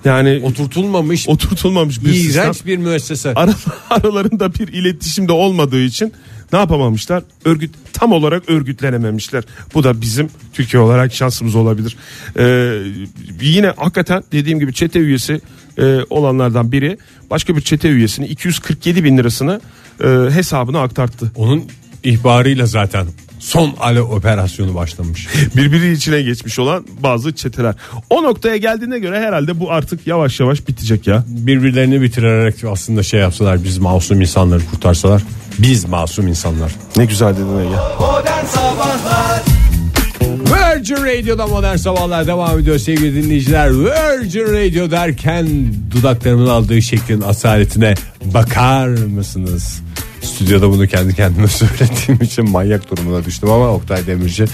Yani 0.06 0.42
Oturtulmamış, 0.46 1.30
oturtulmamış 1.30 2.06
bir 2.06 2.14
sistem. 2.14 2.44
iğrenç 2.44 2.66
bir 2.66 2.78
müessese. 2.78 3.34
Ara- 3.36 3.56
aralarında 3.90 4.54
bir 4.54 4.68
iletişim 4.68 5.28
de 5.28 5.32
olmadığı 5.32 5.82
için 5.82 6.14
ne 6.54 6.60
yapamamışlar? 6.60 7.24
Örgüt 7.46 7.76
tam 7.94 8.12
olarak 8.12 8.50
örgütlenememişler. 8.50 9.44
Bu 9.74 9.84
da 9.84 10.02
bizim 10.02 10.30
Türkiye 10.54 10.84
olarak 10.84 11.14
şansımız 11.14 11.56
olabilir. 11.56 11.98
Ee, 12.40 12.78
yine 13.42 13.68
hakikaten 13.68 14.24
dediğim 14.32 14.60
gibi 14.60 14.74
çete 14.74 15.00
üyesi 15.00 15.42
e, 15.78 16.00
olanlardan 16.10 16.72
biri 16.72 16.98
başka 17.30 17.56
bir 17.56 17.62
çete 17.62 17.90
üyesini 17.90 18.28
247 18.28 19.04
bin 19.04 19.18
lirasını 19.18 19.62
e, 20.04 20.08
hesabına 20.08 20.82
aktarttı. 20.82 21.32
Onun 21.36 21.64
ihbarıyla 22.04 22.66
zaten 22.66 23.08
son 23.40 23.74
ale 23.80 24.02
operasyonu 24.02 24.76
başlamış. 24.76 25.28
Birbiri 25.56 25.92
içine 25.92 26.22
geçmiş 26.22 26.60
olan 26.60 26.86
bazı 27.00 27.36
çeteler. 27.36 27.76
O 28.10 28.24
noktaya 28.24 28.58
geldiğine 28.58 29.00
göre 29.00 29.20
herhalde 29.20 29.60
bu 29.60 29.72
artık 29.72 30.08
yavaş 30.08 30.40
yavaş 30.40 30.68
bitecek 30.68 31.08
ya. 31.08 31.24
Birbirlerini 31.28 32.02
bitirerek 32.02 32.64
aslında 32.64 33.04
şey 33.04 33.20
yapsalar 33.20 33.64
biz 33.64 33.78
masum 33.78 34.22
insanları 34.22 34.66
kurtarsalar. 34.72 35.24
Biz 35.60 35.86
masum 35.86 36.28
insanlar. 36.28 36.76
Ne 36.98 37.06
güzel 37.06 37.34
dedin 37.34 37.72
ya. 37.72 37.84
Modern 38.00 38.46
Sabahlar 38.46 39.44
Virgin 40.54 40.96
Radio'da 40.96 41.48
modern 41.48 41.76
sabahlar 41.76 42.28
devam 42.28 42.60
ediyor 42.60 42.78
sevgili 42.78 43.24
dinleyiciler. 43.24 43.70
Virgin 43.72 44.44
Radio 44.44 44.92
derken 44.92 45.48
dudaklarımın 45.92 46.48
aldığı 46.48 46.82
şeklin 46.82 47.22
asaletine 47.22 47.94
bakar 48.26 48.88
mısınız? 48.88 49.82
Stüdyoda 50.22 50.70
bunu 50.70 50.88
kendi 50.88 51.16
kendime 51.16 51.48
söylediğim 51.48 52.22
için 52.22 52.50
manyak 52.50 52.92
durumuna 52.92 53.26
düştüm 53.26 53.50
ama 53.50 53.68
Oktay 53.70 54.08
Demirci 54.08 54.46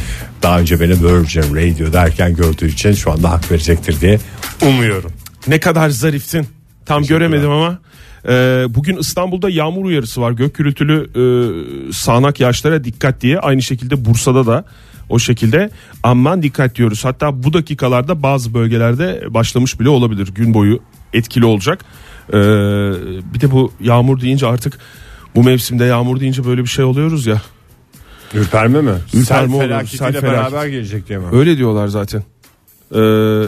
daha 0.43 0.59
önce 0.59 0.79
beni 0.79 0.91
Virgin 0.91 1.55
Radio 1.55 1.93
derken 1.93 2.35
gördüğü 2.35 2.67
için 2.67 2.93
şu 2.93 3.11
anda 3.11 3.31
hak 3.31 3.51
verecektir 3.51 4.01
diye 4.01 4.19
umuyorum. 4.61 5.11
Ne 5.47 5.59
kadar 5.59 5.89
zariftin. 5.89 6.47
Tam 6.85 7.03
göremedim 7.03 7.51
ama. 7.51 7.79
Ee, 8.27 8.65
bugün 8.69 8.97
İstanbul'da 8.97 9.49
yağmur 9.49 9.85
uyarısı 9.85 10.21
var. 10.21 10.31
Gök 10.31 10.55
gürültülü 10.55 11.09
e, 11.15 11.23
sağanak 11.93 12.39
yağışlara 12.39 12.83
dikkat 12.83 13.21
diye. 13.21 13.39
Aynı 13.39 13.61
şekilde 13.61 14.05
Bursa'da 14.05 14.45
da 14.45 14.65
o 15.09 15.19
şekilde 15.19 15.69
aman 16.03 16.43
dikkat 16.43 16.75
diyoruz. 16.75 17.05
Hatta 17.05 17.43
bu 17.43 17.53
dakikalarda 17.53 18.23
bazı 18.23 18.53
bölgelerde 18.53 19.23
başlamış 19.29 19.79
bile 19.79 19.89
olabilir. 19.89 20.27
Gün 20.35 20.53
boyu 20.53 20.79
etkili 21.13 21.45
olacak. 21.45 21.85
Ee, 22.29 22.33
bir 23.33 23.41
de 23.41 23.51
bu 23.51 23.73
yağmur 23.81 24.21
deyince 24.21 24.47
artık 24.47 24.79
bu 25.35 25.43
mevsimde 25.43 25.85
yağmur 25.85 26.19
deyince 26.19 26.45
böyle 26.45 26.61
bir 26.61 26.69
şey 26.69 26.85
oluyoruz 26.85 27.25
ya. 27.25 27.41
Ürperme 28.33 28.81
mi? 28.81 28.91
Ürperme 29.13 29.57
Sel 29.57 29.67
felaketiyle 29.67 30.11
sel 30.11 30.23
beraber 30.23 30.67
gelecek 30.67 31.07
diye 31.07 31.19
mi? 31.19 31.25
Öyle 31.31 31.57
diyorlar 31.57 31.87
zaten. 31.87 32.23
Ee, 32.95 32.99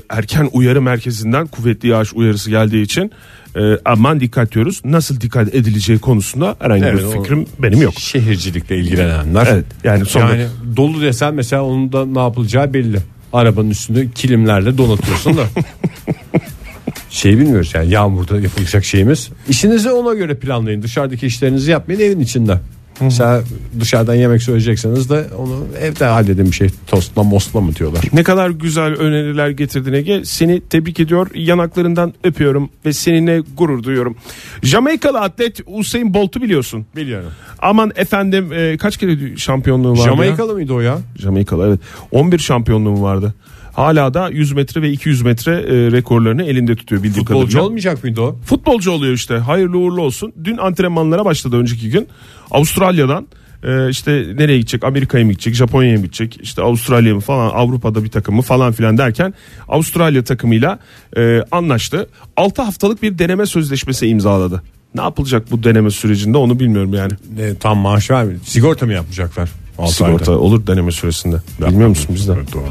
erken 0.10 0.50
uyarı 0.54 0.82
merkezinden 0.82 1.48
kuvvetli 1.48 1.90
yağış 1.90 2.14
uyarısı 2.14 2.50
geldiği 2.50 2.82
için 2.82 3.12
e, 3.56 3.62
aman 3.86 4.20
dikkat 4.20 4.52
diyoruz. 4.52 4.82
Nasıl 4.86 5.22
dikkat 5.22 5.56
edileceği 5.56 6.00
konusunda 6.00 6.56
herhangi 6.60 6.86
Evet, 6.86 7.04
bir 7.04 7.12
fikrim 7.20 7.46
benim 7.60 7.82
yok. 7.82 7.94
Şehircilikle 7.94 8.78
ilgilenenler. 8.78 9.48
Evet, 9.52 9.66
yani 9.84 10.06
sonra- 10.06 10.36
yani 10.36 10.48
dolu 10.76 11.02
desen 11.02 11.34
mesela 11.34 11.64
onun 11.64 11.92
da 11.92 12.06
ne 12.06 12.20
yapılacağı 12.20 12.74
belli. 12.74 12.98
Arabanın 13.34 13.70
üstünü 13.70 14.12
kilimlerle 14.12 14.78
donatıyorsun 14.78 15.38
da. 15.38 15.44
şey 17.10 17.38
bilmiyoruz 17.38 17.72
yani 17.76 17.92
yağmurda 17.92 18.40
yapılacak 18.40 18.86
şeyimiz. 18.86 19.30
İşinizi 19.50 19.92
ona 19.92 20.14
göre 20.14 20.36
planlayın. 20.36 20.82
Dışarıdaki 20.82 21.26
işlerinizi 21.28 21.72
yapmayın 21.72 22.00
evin 22.00 22.20
içinde. 22.20 22.58
Mesela 23.02 23.44
dışarıdan 23.80 24.16
yemek 24.16 24.44
söyleyecekseniz 24.44 25.10
de 25.10 25.26
onu 25.38 25.66
evde 25.82 26.06
halledin 26.06 26.46
bir 26.46 26.52
şey. 26.52 26.70
Tostla 26.88 27.24
mosla 27.24 27.62
mı 27.62 27.76
diyorlar. 27.76 28.04
Ne 28.14 28.24
kadar 28.24 28.50
güzel 28.50 28.94
öneriler 28.94 29.50
getirdin 29.50 29.94
Ege. 29.94 30.26
Seni 30.26 30.62
tebrik 30.62 31.00
ediyor. 31.00 31.28
Yanaklarından 31.36 32.14
öpüyorum 32.24 32.70
ve 32.86 32.94
seninle 32.94 33.42
gurur 33.58 33.84
duyuyorum. 33.84 34.16
Jamaikalı 34.64 35.20
atlet 35.20 35.60
Usain 35.68 36.14
Bolt'u 36.14 36.42
biliyorsun. 36.42 36.86
Biliyorum. 36.96 37.30
Aman 37.60 37.92
efendim 37.96 38.54
e, 38.54 38.78
kaç 38.78 38.98
kere 38.98 39.38
şampiyonluğu 39.38 39.92
vardı 39.92 40.00
ya? 40.00 40.06
Jamaikalı 40.06 40.54
mıydı 40.54 40.74
o 40.74 40.80
ya? 40.80 40.98
Jamaikalı 41.16 41.68
evet. 41.68 41.80
11 42.12 42.40
şampiyonluğu 42.40 43.02
vardı. 43.02 43.34
Hala 43.74 44.14
da 44.14 44.30
100 44.30 44.52
metre 44.52 44.82
ve 44.82 44.92
200 44.92 45.22
metre 45.22 45.52
e, 45.52 45.92
rekorlarını 45.92 46.44
elinde 46.44 46.76
tutuyor 46.76 47.04
bildiğim 47.04 47.26
Futbolcu 47.26 47.40
kadarıyla. 47.48 47.64
olmayacak 47.64 48.04
mıydı 48.04 48.22
o? 48.22 48.36
Futbolcu 48.46 48.92
oluyor 48.92 49.14
işte. 49.14 49.38
Hayırlı 49.38 49.78
uğurlu 49.78 50.02
olsun. 50.02 50.34
Dün 50.44 50.58
antrenmanlara 50.58 51.26
başladı 51.26 51.58
önceki 51.58 51.90
gün. 51.90 52.08
Avustralya'dan 52.52 53.28
e, 53.64 53.90
işte 53.90 54.12
nereye 54.12 54.58
gidecek? 54.58 54.84
Amerika'ya 54.84 55.26
mı 55.26 55.32
gidecek? 55.32 55.56
Japonya'ya 55.56 55.98
mı 55.98 56.04
gidecek? 56.04 56.40
İşte 56.42 56.62
Avustralya 56.62 57.16
mı 57.16 57.22
falan 57.22 57.50
Avrupa'da 57.50 58.04
bir 58.04 58.10
takımı 58.10 58.42
falan 58.42 58.72
filan 58.72 58.98
derken 58.98 59.34
Avustralya 59.68 60.24
takımıyla 60.24 60.80
e, 61.18 61.44
anlaştı. 61.52 62.10
6 62.38 62.62
haftalık 62.62 63.04
bir 63.04 63.18
deneme 63.20 63.46
sözleşmesi 63.46 64.08
imzaladı. 64.08 64.64
Ne 64.96 65.02
yapılacak 65.02 65.52
bu 65.52 65.64
deneme 65.64 65.92
sürecinde 65.92 66.38
onu 66.38 66.60
bilmiyorum 66.60 66.94
yani. 66.94 67.14
E, 67.40 67.56
tam 67.56 67.78
maaş 67.78 68.12
vermiyor. 68.12 68.40
Sigorta 68.44 68.86
mı 68.86 68.94
yapacaklar? 68.94 69.50
Sigorta 69.88 70.32
ayda. 70.32 70.40
olur 70.42 70.68
deneme 70.68 70.92
süresinde. 70.92 71.36
Bilmiyor 71.68 71.90
musun 71.90 72.16
bizden? 72.16 72.36
Doğru. 72.36 72.64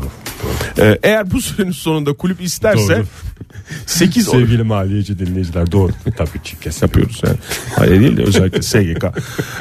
Ee, 0.79 0.99
eğer 1.03 1.31
bu 1.31 1.41
sürenin 1.41 1.71
sonunda 1.73 2.13
kulüp 2.13 2.41
isterse 2.43 2.97
Doğru. 2.97 3.07
8 3.87 4.27
Sevgili 4.29 4.63
maliyeci 4.63 5.19
dinleyiciler 5.19 5.73
doğru. 5.73 5.93
Tabii 6.17 6.43
ki 6.45 6.57
kesin. 6.61 6.87
yapıyoruz 6.87 7.21
yani. 7.27 7.37
Hayır 7.77 8.01
değil 8.01 8.17
de 8.17 8.23
özellikle 8.23 8.63
SGK. 8.63 9.05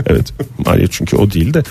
Evet. 0.05 0.33
Maliye 0.65 0.87
çünkü 0.91 1.15
o 1.17 1.31
değil 1.31 1.53
de. 1.53 1.63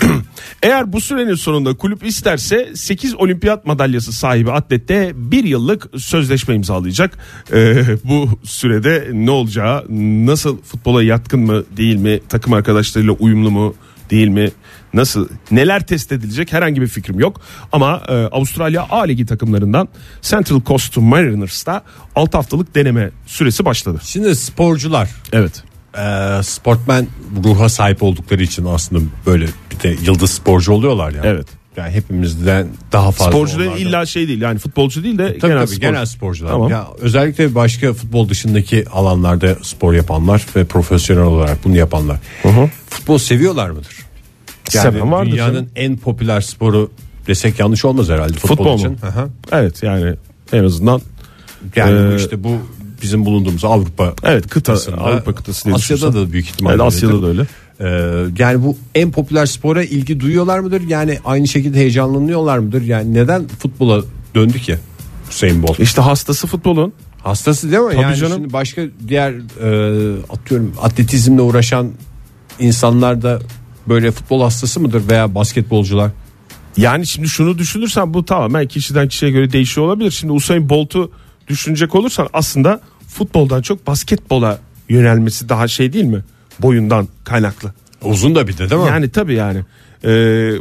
Eğer 0.62 0.92
bu 0.92 1.00
sürenin 1.00 1.34
sonunda 1.34 1.74
kulüp 1.76 2.06
isterse 2.06 2.70
8 2.74 3.14
olimpiyat 3.14 3.66
madalyası 3.66 4.12
sahibi 4.12 4.52
atlette 4.52 5.12
bir 5.14 5.44
yıllık 5.44 5.86
sözleşme 5.96 6.54
imzalayacak. 6.54 7.18
Ee, 7.52 7.84
bu 8.04 8.28
sürede 8.44 9.08
ne 9.12 9.30
olacağı, 9.30 9.84
nasıl 10.26 10.62
futbola 10.62 11.02
yatkın 11.02 11.40
mı 11.40 11.64
değil 11.76 11.96
mi, 11.96 12.20
takım 12.28 12.52
arkadaşlarıyla 12.52 13.12
uyumlu 13.12 13.50
mu 13.50 13.74
değil 14.10 14.28
mi, 14.28 14.50
nasıl 14.94 15.28
neler 15.50 15.86
test 15.86 16.12
edilecek 16.12 16.52
herhangi 16.52 16.80
bir 16.80 16.86
fikrim 16.86 17.20
yok. 17.20 17.40
Ama 17.72 18.02
e, 18.08 18.12
Avustralya 18.12 18.86
A 18.90 19.02
Ligi 19.02 19.26
takımlarından 19.26 19.88
Central 20.22 20.60
Coast 20.66 20.96
Mariners'ta 20.96 21.82
6 22.16 22.36
haftalık 22.36 22.74
deneme 22.74 23.10
süresi 23.26 23.64
başladı. 23.64 23.98
Şimdi 24.04 24.36
sporcular 24.36 25.08
Evet. 25.32 25.62
e, 25.98 26.42
sportmen 26.42 27.06
ruha 27.44 27.68
sahip 27.68 28.02
oldukları 28.02 28.42
için 28.42 28.64
aslında 28.64 29.02
böyle 29.26 29.46
bir 29.70 29.80
de 29.82 29.96
yıldız 30.04 30.30
sporcu 30.30 30.72
oluyorlar 30.72 31.10
ya. 31.12 31.20
Evet. 31.24 31.46
Yani 31.76 31.90
hepimizden 31.92 32.68
daha 32.92 33.10
fazla. 33.12 33.32
Sporcu 33.32 33.58
da 33.58 33.62
onlardan. 33.62 33.78
illa 33.80 34.06
şey 34.06 34.28
değil 34.28 34.40
yani 34.40 34.58
futbolcu 34.58 35.04
değil 35.04 35.18
de 35.18 35.26
Tabii 35.38 35.40
genel 35.52 35.66
tabii 35.66 35.74
spor. 35.76 35.80
genel 35.88 36.06
sporcular. 36.06 36.50
Tamam. 36.50 36.70
Ya 36.70 36.86
özellikle 36.98 37.54
başka 37.54 37.92
futbol 37.94 38.28
dışındaki 38.28 38.88
alanlarda 38.88 39.56
spor 39.62 39.92
yapanlar 39.94 40.46
ve 40.56 40.64
profesyonel 40.64 41.22
olarak 41.22 41.64
bunu 41.64 41.76
yapanlar. 41.76 42.18
Futbol 42.90 43.18
seviyorlar 43.18 43.70
mıdır? 43.70 43.96
Yani 44.74 44.92
Seven 44.92 45.12
vardır 45.12 45.32
dünyanın 45.32 45.54
canım. 45.54 45.68
en 45.76 45.96
popüler 45.96 46.40
sporu 46.40 46.90
desek 47.26 47.58
yanlış 47.60 47.84
olmaz 47.84 48.08
herhalde 48.08 48.32
futbol, 48.32 48.56
Futbol 48.56 48.78
için. 48.78 48.90
mu? 48.90 48.96
Hı 49.00 49.06
hı. 49.20 49.28
Evet 49.52 49.82
yani 49.82 50.14
en 50.52 50.64
azından 50.64 51.00
Yani 51.76 52.08
bu 52.08 52.12
Ee, 52.12 52.16
işte 52.16 52.44
bu 52.44 52.56
bizim 53.02 53.24
bulunduğumuz 53.24 53.64
Avrupa 53.64 54.14
evet 54.24 54.42
kıta 54.42 54.54
kıtasında, 54.54 54.96
Avrupa 54.98 55.34
kıtası 55.34 55.64
diye 55.64 55.74
Asya'da 55.74 55.98
düşünürsen. 56.00 56.28
da 56.28 56.32
büyük 56.32 56.46
ihtimalle. 56.46 56.74
Evet, 56.74 56.84
Asya'da 56.86 57.22
da 57.22 57.26
öyle. 57.26 57.46
Ee, 57.80 57.86
yani 58.38 58.62
bu 58.64 58.76
en 58.94 59.10
popüler 59.12 59.46
spora 59.46 59.82
ilgi 59.82 60.20
duyuyorlar 60.20 60.58
mıdır? 60.58 60.82
Yani 60.88 61.18
aynı 61.24 61.48
şekilde 61.48 61.78
heyecanlanıyorlar 61.78 62.58
mıdır? 62.58 62.82
Yani 62.82 63.14
neden 63.14 63.48
futbola 63.48 64.02
döndü 64.34 64.58
ki 64.58 64.78
Hüseyin 65.30 65.62
Bolt? 65.62 65.80
İşte 65.80 66.00
hastası 66.02 66.46
futbolun. 66.46 66.92
Hastası 67.22 67.70
değil 67.72 67.82
mi? 67.82 67.92
Tabii 67.92 68.02
yani 68.02 68.16
canım. 68.16 68.32
şimdi 68.36 68.52
başka 68.52 68.82
diğer 69.08 69.30
e, 69.32 70.22
atıyorum 70.32 70.72
atletizmle 70.82 71.42
uğraşan 71.42 71.90
insanlar 72.58 73.22
da 73.22 73.38
böyle 73.90 74.10
futbol 74.10 74.42
hastası 74.42 74.80
mıdır 74.80 75.08
veya 75.08 75.34
basketbolcular? 75.34 76.10
Yani 76.76 77.06
şimdi 77.06 77.28
şunu 77.28 77.58
düşünürsen 77.58 78.14
bu 78.14 78.24
tamamen 78.24 78.66
kişiden 78.66 79.08
kişiye 79.08 79.30
göre 79.30 79.52
değişiyor 79.52 79.86
olabilir. 79.86 80.10
Şimdi 80.10 80.32
Usain 80.32 80.68
Bolt'u 80.68 81.12
düşünecek 81.48 81.94
olursan 81.94 82.28
aslında 82.32 82.80
futboldan 83.08 83.62
çok 83.62 83.86
basketbola 83.86 84.58
yönelmesi 84.88 85.48
daha 85.48 85.68
şey 85.68 85.92
değil 85.92 86.04
mi? 86.04 86.24
Boyundan 86.58 87.08
kaynaklı. 87.24 87.74
Uzun 88.02 88.34
da 88.34 88.48
bir 88.48 88.58
de 88.58 88.70
değil 88.70 88.82
mi? 88.82 88.88
Yani 88.88 89.10
tabii 89.10 89.34
yani 89.34 89.60
e, 90.04 90.10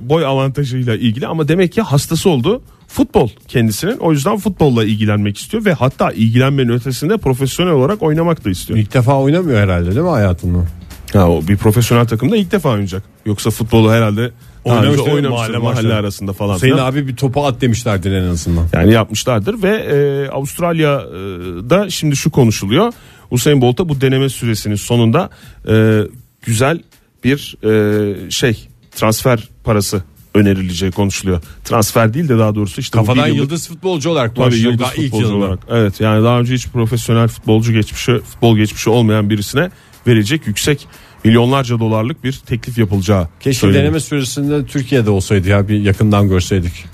boy 0.10 0.26
avantajıyla 0.26 0.96
ilgili 0.96 1.28
ama 1.28 1.48
demek 1.48 1.72
ki 1.72 1.82
hastası 1.82 2.30
oldu 2.30 2.62
futbol 2.88 3.30
kendisinin. 3.48 3.98
O 3.98 4.12
yüzden 4.12 4.38
futbolla 4.38 4.84
ilgilenmek 4.84 5.38
istiyor 5.38 5.66
ve 5.66 5.74
hatta 5.74 6.12
ilgilenmenin 6.12 6.70
ötesinde 6.70 7.18
profesyonel 7.18 7.74
olarak 7.74 8.02
oynamak 8.04 8.46
da 8.46 8.50
istiyor. 8.50 8.80
İlk 8.80 8.94
defa 8.94 9.20
oynamıyor 9.20 9.60
herhalde 9.60 9.92
değil 9.92 10.02
mi 10.02 10.10
hayatında? 10.10 10.79
Ha, 11.14 11.30
o 11.30 11.48
bir 11.48 11.58
profesyonel 11.58 12.08
takımda 12.08 12.38
ilk 12.38 12.52
defa 12.52 12.70
oynayacak. 12.70 13.04
Yoksa 13.26 13.50
futbolu 13.50 13.92
herhalde 13.92 14.32
önce 14.66 15.02
Oynamıştır, 15.02 15.30
mahalle 15.30 15.58
mahalle, 15.58 15.94
arasında 15.94 16.34
falan. 16.34 16.56
Hüseyin 16.56 16.74
filan. 16.74 16.92
abi 16.92 17.08
bir 17.08 17.16
topu 17.16 17.46
at 17.46 17.62
demişlerdir 17.62 18.12
en 18.12 18.28
azından. 18.28 18.66
Yani 18.74 18.94
yapmışlardır 18.94 19.64
ve 19.64 19.70
e, 19.76 20.30
Avustralya'da 20.30 21.90
şimdi 21.90 22.16
şu 22.16 22.30
konuşuluyor. 22.32 22.94
Usain 23.32 23.62
Bolt'a 23.62 23.90
bu 23.90 24.02
deneme 24.02 24.30
süresinin 24.30 24.76
sonunda 24.76 25.30
e, 25.70 26.02
güzel 26.46 26.80
bir 27.24 27.56
e, 27.64 28.32
şey 28.32 28.68
transfer 28.96 29.50
parası 29.64 30.04
önerileceği 30.36 30.92
konuşuluyor. 30.92 31.42
Transfer 31.66 32.14
değil 32.14 32.30
de 32.30 32.38
daha 32.40 32.56
doğrusu 32.56 32.82
işte 32.82 32.98
Kafadan 32.98 33.28
yıllık- 33.28 33.38
yıldız 33.38 33.68
futbolcu 33.68 34.10
olarak 34.10 34.36
Tabii 34.36 34.56
yıldız 34.58 34.80
daha 34.80 34.94
ilk 34.94 35.04
futbolcu 35.04 35.26
yılında. 35.28 35.46
olarak. 35.46 35.60
Evet 35.70 36.02
yani 36.02 36.24
daha 36.24 36.40
önce 36.40 36.54
hiç 36.54 36.68
profesyonel 36.68 37.28
futbolcu 37.28 37.74
geçmişi, 37.74 38.20
futbol 38.20 38.58
geçmişi 38.58 38.90
olmayan 38.90 39.30
birisine 39.30 39.70
verecek 40.10 40.48
yüksek 40.48 40.88
milyonlarca 41.24 41.80
dolarlık 41.80 42.24
bir 42.24 42.34
teklif 42.46 42.78
yapılacağı 42.78 43.28
Keşke 43.40 43.60
söyleniyor. 43.60 43.84
deneme 43.84 44.00
süresinde 44.00 44.66
Türkiye'de 44.66 45.10
olsaydı 45.10 45.50
ya 45.50 45.68
bir 45.68 45.80
yakından 45.82 46.30
görseydik. 46.30 46.86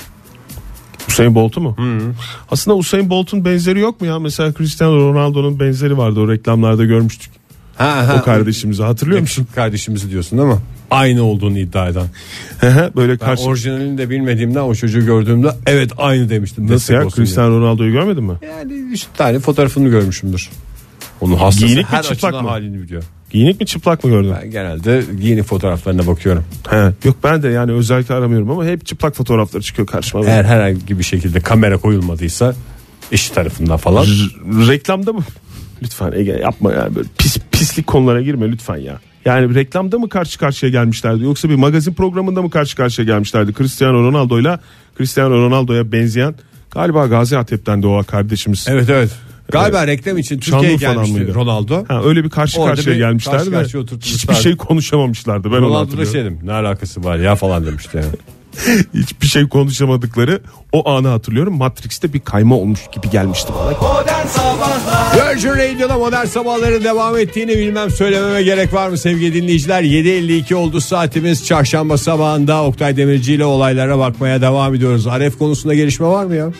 Usain 1.07 1.35
Bolt'u 1.35 1.61
mu? 1.61 1.77
Aslında 2.51 2.77
Usain 2.77 3.09
Bolt'un 3.09 3.45
benzeri 3.45 3.79
yok 3.79 4.01
mu 4.01 4.07
ya? 4.07 4.19
Mesela 4.19 4.53
Cristiano 4.53 4.97
Ronaldo'nun 5.13 5.59
benzeri 5.59 5.97
vardı 5.97 6.19
o 6.19 6.31
reklamlarda 6.31 6.85
görmüştük. 6.85 7.31
Ha, 7.77 8.07
ha, 8.07 8.17
O 8.21 8.25
kardeşimizi 8.25 8.83
hatırlıyor 8.83 9.21
musun? 9.21 9.47
Kardeşimizi 9.55 10.09
diyorsun 10.11 10.39
değil 10.39 10.49
mi? 10.49 10.59
Aynı 10.91 11.23
olduğunu 11.23 11.59
iddia 11.59 11.89
eden. 11.89 12.07
Böyle 12.95 13.11
Ben 13.11 13.17
karşı... 13.17 13.43
orijinalini 13.43 13.97
de 13.97 14.09
bilmediğimden 14.09 14.59
o 14.61 14.75
çocuğu 14.75 15.05
gördüğümde 15.05 15.47
evet 15.65 15.91
aynı 15.97 16.29
demiştim. 16.29 16.71
Nasıl 16.71 16.93
ya? 16.93 17.09
Cristiano 17.15 17.59
Ronaldo'yu 17.59 17.91
görmedin 17.91 18.23
mi? 18.23 18.33
Yani 18.59 18.73
üç 18.73 19.05
tane 19.17 19.39
fotoğrafını 19.39 19.89
görmüşümdür. 19.89 20.49
Onun 21.25 21.35
hastası 21.35 21.65
Giyinik 21.65 21.83
mi, 21.91 21.97
her 21.97 22.03
çıplak 22.03 22.23
açıdan 22.29 22.43
mı? 22.43 22.49
halini 22.49 22.81
biliyor. 22.81 23.03
Giyinik 23.29 23.59
mi 23.59 23.65
çıplak 23.65 24.03
mı 24.03 24.09
gördün? 24.09 24.33
Ben 24.41 24.51
genelde 24.51 25.03
giyinik 25.21 25.43
fotoğraflarına 25.43 26.07
bakıyorum. 26.07 26.43
He. 26.69 26.93
Yok 27.03 27.17
ben 27.23 27.43
de 27.43 27.47
yani 27.49 27.71
özellikle 27.71 28.13
aramıyorum 28.15 28.49
ama 28.51 28.65
hep 28.65 28.85
çıplak 28.85 29.15
fotoğrafları 29.15 29.63
çıkıyor 29.63 29.87
karşıma. 29.87 30.25
Eğer 30.25 30.43
herhangi 30.43 30.99
bir 30.99 31.03
şekilde 31.03 31.39
kamera 31.39 31.77
koyulmadıysa 31.77 32.55
eşi 33.11 33.33
tarafından 33.33 33.77
falan. 33.77 34.05
R- 34.05 34.67
reklamda 34.67 35.13
mı? 35.13 35.23
Lütfen 35.83 36.11
Ege 36.11 36.31
yapma 36.31 36.71
ya 36.73 36.95
böyle 36.95 37.07
pis 37.17 37.37
pislik 37.51 37.87
konulara 37.87 38.21
girme 38.21 38.51
lütfen 38.51 38.77
ya. 38.77 38.99
Yani 39.25 39.55
reklamda 39.55 39.99
mı 39.99 40.09
karşı 40.09 40.39
karşıya 40.39 40.71
gelmişlerdi 40.71 41.23
yoksa 41.23 41.49
bir 41.49 41.55
magazin 41.55 41.93
programında 41.93 42.41
mı 42.41 42.49
karşı 42.49 42.75
karşıya 42.75 43.05
gelmişlerdi? 43.05 43.53
Cristiano 43.53 44.03
Ronaldo 44.03 44.39
ile 44.39 44.59
Cristiano 44.97 45.35
Ronaldo'ya 45.35 45.91
benzeyen 45.91 46.35
galiba 46.71 47.07
Gaziantep'ten 47.07 47.83
de 47.83 47.87
o 47.87 48.03
kardeşimiz. 48.03 48.65
Evet 48.69 48.89
evet. 48.89 49.11
Galiba 49.51 49.87
reklam 49.87 50.17
için 50.17 50.39
Türkiye'ye 50.39 50.75
gelmişti 50.77 51.17
mıydı? 51.17 51.33
Ronaldo. 51.33 51.85
Ha, 51.87 52.01
öyle 52.03 52.23
bir 52.23 52.29
karşı 52.29 52.61
Orada 52.61 52.75
karşıya 52.75 52.95
bir 52.95 52.99
gelmişlerdi 52.99 53.37
karşı 53.51 53.51
karşıya 53.51 53.83
hiçbir 54.01 54.33
şey 54.35 54.55
konuşamamışlardı 54.57 55.51
ben 55.51 55.57
onu 55.57 55.61
Ronaldo 55.61 55.75
da 55.75 55.79
hatırlıyorum. 55.79 56.13
şey 56.13 56.21
dedim 56.21 56.39
ne 56.43 56.51
alakası 56.51 57.03
var 57.03 57.17
ya 57.17 57.35
falan 57.35 57.65
demişti 57.65 57.97
yani. 57.97 58.07
Hiçbir 58.93 59.27
şey 59.27 59.47
konuşamadıkları 59.47 60.41
o 60.71 60.89
anı 60.89 61.07
hatırlıyorum. 61.07 61.57
Matrix'te 61.57 62.13
bir 62.13 62.19
kayma 62.19 62.55
olmuş 62.57 62.79
gibi 62.95 63.09
gelmişti 63.09 63.53
bana. 63.59 63.93
Modern 63.93 64.27
Sabahlar 64.27 65.33
Virgin 65.35 65.49
Radio'da 65.49 65.97
modern 65.97 66.25
sabahların 66.25 66.83
devam 66.83 67.17
ettiğini 67.17 67.57
bilmem 67.57 67.89
söylememe 67.91 68.43
gerek 68.43 68.73
var 68.73 68.89
mı 68.89 68.97
sevgili 68.97 69.33
dinleyiciler? 69.33 69.83
7.52 69.83 70.55
oldu 70.55 70.81
saatimiz 70.81 71.45
çarşamba 71.45 71.97
sabahında 71.97 72.63
Oktay 72.63 72.97
Demirci 72.97 73.33
ile 73.33 73.45
olaylara 73.45 73.99
bakmaya 73.99 74.41
devam 74.41 74.75
ediyoruz. 74.75 75.07
Aref 75.07 75.37
konusunda 75.37 75.75
gelişme 75.75 76.07
var 76.07 76.25
mı 76.25 76.35
ya? 76.35 76.51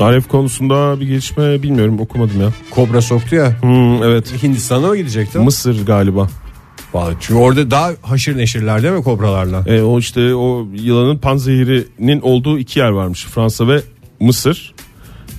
Aref 0.00 0.28
konusunda 0.28 1.00
bir 1.00 1.06
gelişme 1.06 1.62
bilmiyorum 1.62 2.00
okumadım 2.00 2.40
ya. 2.40 2.52
Kobra 2.70 3.00
soktu 3.02 3.36
ya. 3.36 3.62
Hmm, 3.62 4.02
evet. 4.02 4.42
Hindistan'a 4.42 4.86
mı 4.86 4.96
gidecekti? 4.96 5.38
Mısır 5.38 5.86
galiba. 5.86 6.28
Vallahi 6.94 7.16
çünkü 7.20 7.40
orada 7.40 7.70
daha 7.70 7.90
haşır 8.02 8.36
neşirler 8.36 8.82
değil 8.82 8.94
mi 8.94 9.02
kobralarla? 9.02 9.62
E, 9.66 9.82
o 9.82 9.98
işte 9.98 10.34
o 10.34 10.66
yılanın 10.74 11.18
panzehirinin 11.18 12.20
olduğu 12.20 12.58
iki 12.58 12.78
yer 12.78 12.88
varmış. 12.88 13.24
Fransa 13.24 13.68
ve 13.68 13.82
Mısır. 14.20 14.74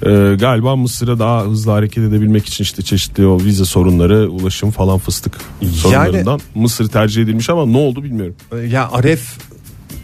E, 0.05 0.35
galiba 0.39 0.75
Mısır'a 0.75 1.19
daha 1.19 1.43
hızlı 1.43 1.71
hareket 1.71 2.03
edebilmek 2.03 2.45
için 2.45 2.63
işte 2.63 2.81
çeşitli 2.81 3.27
o 3.27 3.39
vize 3.39 3.65
sorunları, 3.65 4.29
ulaşım 4.29 4.71
falan 4.71 4.97
fıstık 4.97 5.37
sorunlarından 5.73 6.39
Mısır 6.55 6.87
tercih 6.87 7.23
edilmiş 7.23 7.49
ama 7.49 7.65
ne 7.65 7.77
oldu 7.77 8.03
bilmiyorum. 8.03 8.35
Ya 8.69 8.89
Aref 8.91 9.37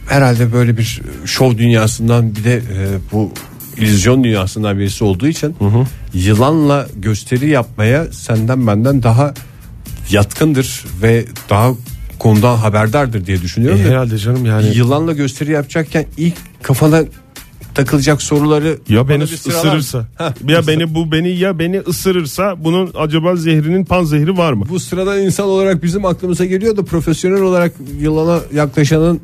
herhalde 0.10 0.54
böyle 0.54 0.78
bir 0.78 1.02
şov 1.26 1.58
dünyasından 1.58 2.36
bir 2.36 2.44
de 2.44 2.56
e, 2.56 2.88
bu 3.12 3.32
illüzyon 3.78 4.24
dünyasından 4.24 4.80
birisi 4.80 5.04
olduğu 5.04 5.28
için 5.28 5.56
yılanla 6.14 6.88
gösteri 6.96 7.50
yapmaya 7.50 8.06
senden 8.12 8.68
benden 8.68 9.04
daha 9.04 9.34
yatkındır 10.12 10.86
ve 11.02 11.26
daha 11.50 11.72
konudan 12.20 12.58
haberdardır 12.58 13.26
diye 13.26 13.42
düşünüyorum. 13.42 13.80
E, 13.80 13.84
herhalde 13.84 14.18
canım 14.18 14.46
yani. 14.46 14.78
Yılanla 14.78 15.14
gösteri 15.14 15.52
yapacakken 15.52 16.06
ilk 16.18 16.36
kafana 16.62 17.04
takılacak 17.76 18.22
soruları 18.22 18.78
Ya 18.90 19.10
beni 19.10 19.24
ısırırsa. 19.24 20.06
ya 20.48 20.68
beni 20.68 20.96
bu 20.96 21.12
beni 21.12 21.30
ya 21.30 21.60
beni 21.60 21.80
ısırırsa 21.80 22.64
bunun 22.64 22.92
acaba 22.98 23.36
zehrinin 23.36 23.86
panzehri 23.86 24.38
var 24.38 24.54
mı? 24.54 24.66
Bu 24.70 24.80
sıradan 24.80 25.22
insan 25.22 25.46
olarak 25.46 25.84
bizim 25.84 26.06
aklımıza 26.06 26.46
geliyor 26.46 26.78
da 26.78 26.86
profesyonel 26.86 27.42
olarak 27.42 27.74
yılana 28.00 28.40
yaklaşanın 28.54 29.22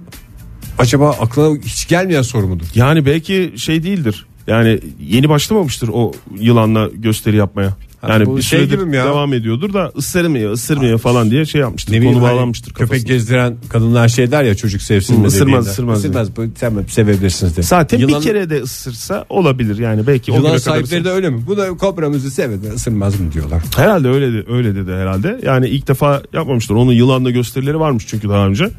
acaba 0.78 1.10
aklına 1.10 1.60
hiç 1.66 1.88
gelmeyen 1.88 2.22
soru 2.22 2.48
mudur? 2.48 2.66
Yani 2.76 3.06
belki 3.06 3.54
şey 3.58 3.84
değildir. 3.84 4.26
Yani 4.50 4.80
yeni 5.02 5.30
başlamamıştır 5.30 5.90
o 5.94 6.12
yılanla 6.40 6.90
gösteri 6.94 7.36
yapmaya. 7.36 7.74
Yani 8.10 8.26
bu 8.26 8.38
bir 8.38 8.42
şey 8.42 8.60
süredir 8.60 8.94
ya? 8.94 9.06
devam 9.06 9.34
ediyordur 9.34 9.74
da 9.74 9.92
ısırmıyor 9.98 10.52
ısırmıyor 10.52 11.00
falan 11.00 11.32
diye 11.32 11.46
şey 11.46 11.62
yapmıştır. 11.62 11.94
Ne 11.94 12.00
Konu 12.00 12.16
hani 12.16 12.22
bağlanmıştır 12.22 12.74
köpek 12.74 12.88
kafasına. 12.90 13.08
gezdiren 13.14 13.58
kadınlar 13.70 14.08
şey 14.08 14.32
der 14.32 14.44
ya 14.44 14.56
çocuk 14.56 14.82
sevsin 14.82 15.20
mi 15.20 15.28
ısırmaz, 15.28 15.48
dediğinde. 15.48 15.70
ısırmaz 15.72 16.00
Isırmaz 16.00 16.38
bu 16.38 16.44
tamam 16.60 16.84
sevebilirsiniz 16.88 17.56
diye. 17.56 17.64
Zaten 17.64 17.98
Yılan- 18.00 18.22
bir 18.22 18.28
kere 18.28 18.50
de 18.50 18.62
ısırsa 18.62 19.26
olabilir 19.30 19.78
yani 19.78 20.08
belki 20.08 20.32
Yılan 20.32 20.58
sahipleri 20.58 21.06
de 21.06 21.10
öyle 21.10 21.30
mi? 21.30 21.44
Bu 21.48 21.58
da 21.58 21.70
kobramızı 21.78 22.32
sevedi 22.32 22.68
ısırmaz 22.70 23.20
mı 23.20 23.32
diyorlar. 23.34 23.64
Herhalde 23.76 24.08
öyle 24.10 24.34
de, 24.34 24.52
öyle 24.52 24.76
dedi 24.76 24.92
herhalde. 24.92 25.40
Yani 25.44 25.68
ilk 25.68 25.88
defa 25.88 26.22
yapmamışlar. 26.34 26.76
Onun 26.76 26.92
yılanla 26.92 27.30
gösterileri 27.32 27.80
varmış 27.80 28.06
çünkü 28.08 28.30
daha 28.30 28.48
önce. 28.48 28.70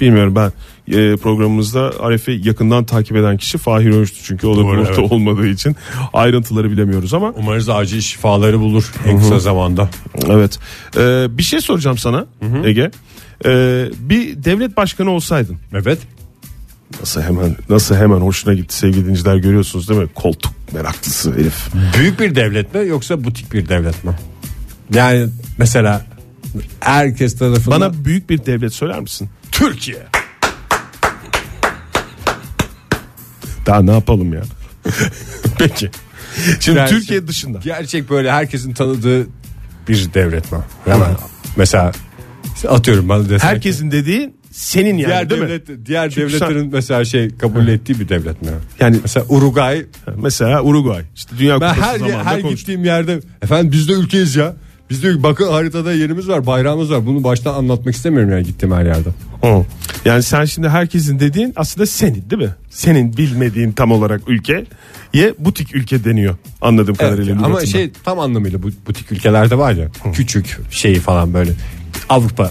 Bilmiyorum 0.00 0.34
ben 0.36 0.52
e, 0.94 1.16
programımızda 1.16 1.92
Arif'i 2.00 2.40
yakından 2.44 2.84
takip 2.84 3.16
eden 3.16 3.36
kişi 3.36 3.58
Fahir 3.58 3.90
Öğünç'tü 3.90 4.22
çünkü 4.24 4.46
o 4.46 4.52
da 4.56 4.56
Doğru, 4.60 4.66
burada 4.66 4.88
evet. 4.88 5.12
olmadığı 5.12 5.46
için 5.46 5.76
ayrıntıları 6.12 6.70
bilemiyoruz 6.70 7.14
ama 7.14 7.32
Umarız 7.36 7.68
acil 7.68 8.00
şifaları 8.00 8.60
bulur 8.60 8.92
en 9.06 9.18
kısa 9.18 9.38
zamanda. 9.38 9.90
evet. 10.28 10.58
E, 10.96 11.26
bir 11.38 11.42
şey 11.42 11.60
soracağım 11.60 11.98
sana 11.98 12.26
Ege. 12.64 12.90
E, 13.44 13.50
bir 13.98 14.44
devlet 14.44 14.76
başkanı 14.76 15.10
olsaydın 15.10 15.56
Evet. 15.72 15.98
nasıl 17.00 17.20
hemen 17.22 17.56
nasıl 17.68 17.94
hemen 17.94 18.16
hoşuna 18.20 18.54
gitti 18.54 18.74
sevgili 18.74 19.00
dinleyiciler 19.00 19.36
görüyorsunuz 19.36 19.88
değil 19.88 20.00
mi? 20.00 20.08
Koltuk 20.14 20.52
meraklısı 20.72 21.32
herif. 21.32 21.68
Büyük 21.98 22.20
bir 22.20 22.34
devlet 22.34 22.74
mi 22.74 22.86
yoksa 22.86 23.24
butik 23.24 23.52
bir 23.52 23.68
devlet 23.68 24.04
mi? 24.04 24.12
Yani 24.94 25.28
mesela 25.58 26.06
herkes 26.80 27.38
tarafından 27.38 27.80
Bana 27.80 28.04
büyük 28.04 28.30
bir 28.30 28.46
devlet 28.46 28.72
söyler 28.74 29.00
misin? 29.00 29.28
Türkiye. 29.52 30.06
Daha 33.66 33.82
ne 33.82 33.92
yapalım 33.92 34.32
ya? 34.32 34.42
Peki. 35.58 35.90
Şimdi 36.60 36.78
Yani 36.78 36.90
Türkiye 36.90 37.26
dışında. 37.28 37.58
Gerçek 37.58 38.10
böyle 38.10 38.32
herkesin 38.32 38.72
tanıdığı 38.72 39.26
bir 39.88 40.14
devlet 40.14 40.52
mi? 40.52 40.58
Hemen. 40.84 41.16
Mesela 41.56 41.92
atıyorum 42.68 43.08
bana 43.08 43.24
desen 43.24 43.38
ki- 43.38 43.46
Herkesin 43.46 43.90
dediği 43.90 44.34
senin 44.50 44.98
yani 44.98 45.06
diğer 45.06 45.30
değil 45.30 45.42
mi? 45.42 45.48
devlet 45.48 45.86
diğer 45.86 46.10
Çünkü 46.10 46.28
devletlerin 46.28 46.70
mesela 46.72 47.04
şey 47.04 47.36
kabul 47.36 47.68
ettiği 47.68 48.00
bir 48.00 48.08
devlet 48.08 48.42
mi? 48.42 48.48
Yani 48.80 48.96
Mesela 49.02 49.26
Uruguay 49.28 49.86
mesela 50.16 50.62
Uruguay. 50.62 51.02
İşte 51.14 51.38
Dünya 51.38 51.60
ben 51.60 51.74
her 51.74 51.98
zamanında 51.98 52.24
her 52.24 52.38
gittiğim 52.38 52.84
yerde 52.84 53.20
efendim 53.42 53.72
biz 53.72 53.88
de 53.88 53.92
ülkeyiz 53.92 54.36
ya. 54.36 54.54
Biz 54.90 55.02
de 55.02 55.22
bakın 55.22 55.48
haritada 55.48 55.92
yerimiz 55.92 56.28
var, 56.28 56.46
bayrağımız 56.46 56.90
var. 56.90 57.06
Bunu 57.06 57.24
baştan 57.24 57.54
anlatmak 57.54 57.94
istemiyorum 57.94 58.30
yani 58.30 58.44
gittiğim 58.44 58.74
her 58.74 58.84
yerde. 58.84 59.08
Hı. 59.42 59.64
Yani 60.04 60.22
sen 60.22 60.44
şimdi 60.44 60.68
herkesin 60.68 61.20
dediğin 61.20 61.52
aslında 61.56 61.86
senin 61.86 62.30
değil 62.30 62.42
mi? 62.42 62.54
Senin 62.70 63.16
bilmediğin 63.16 63.72
tam 63.72 63.92
olarak 63.92 64.20
ülke 64.26 64.64
ye 65.14 65.34
butik 65.38 65.74
ülke 65.74 66.04
deniyor 66.04 66.36
anladığım 66.60 66.94
kadarıyla. 66.94 67.32
ama 67.32 67.46
lügatında. 67.46 67.66
şey 67.66 67.90
tam 68.04 68.18
anlamıyla 68.18 68.62
bu 68.62 68.70
butik 68.86 69.12
ülkelerde 69.12 69.58
var 69.58 69.72
ya 69.72 69.88
küçük 70.12 70.58
şeyi 70.70 71.00
falan 71.00 71.34
böyle 71.34 71.52
Avrupa 72.08 72.50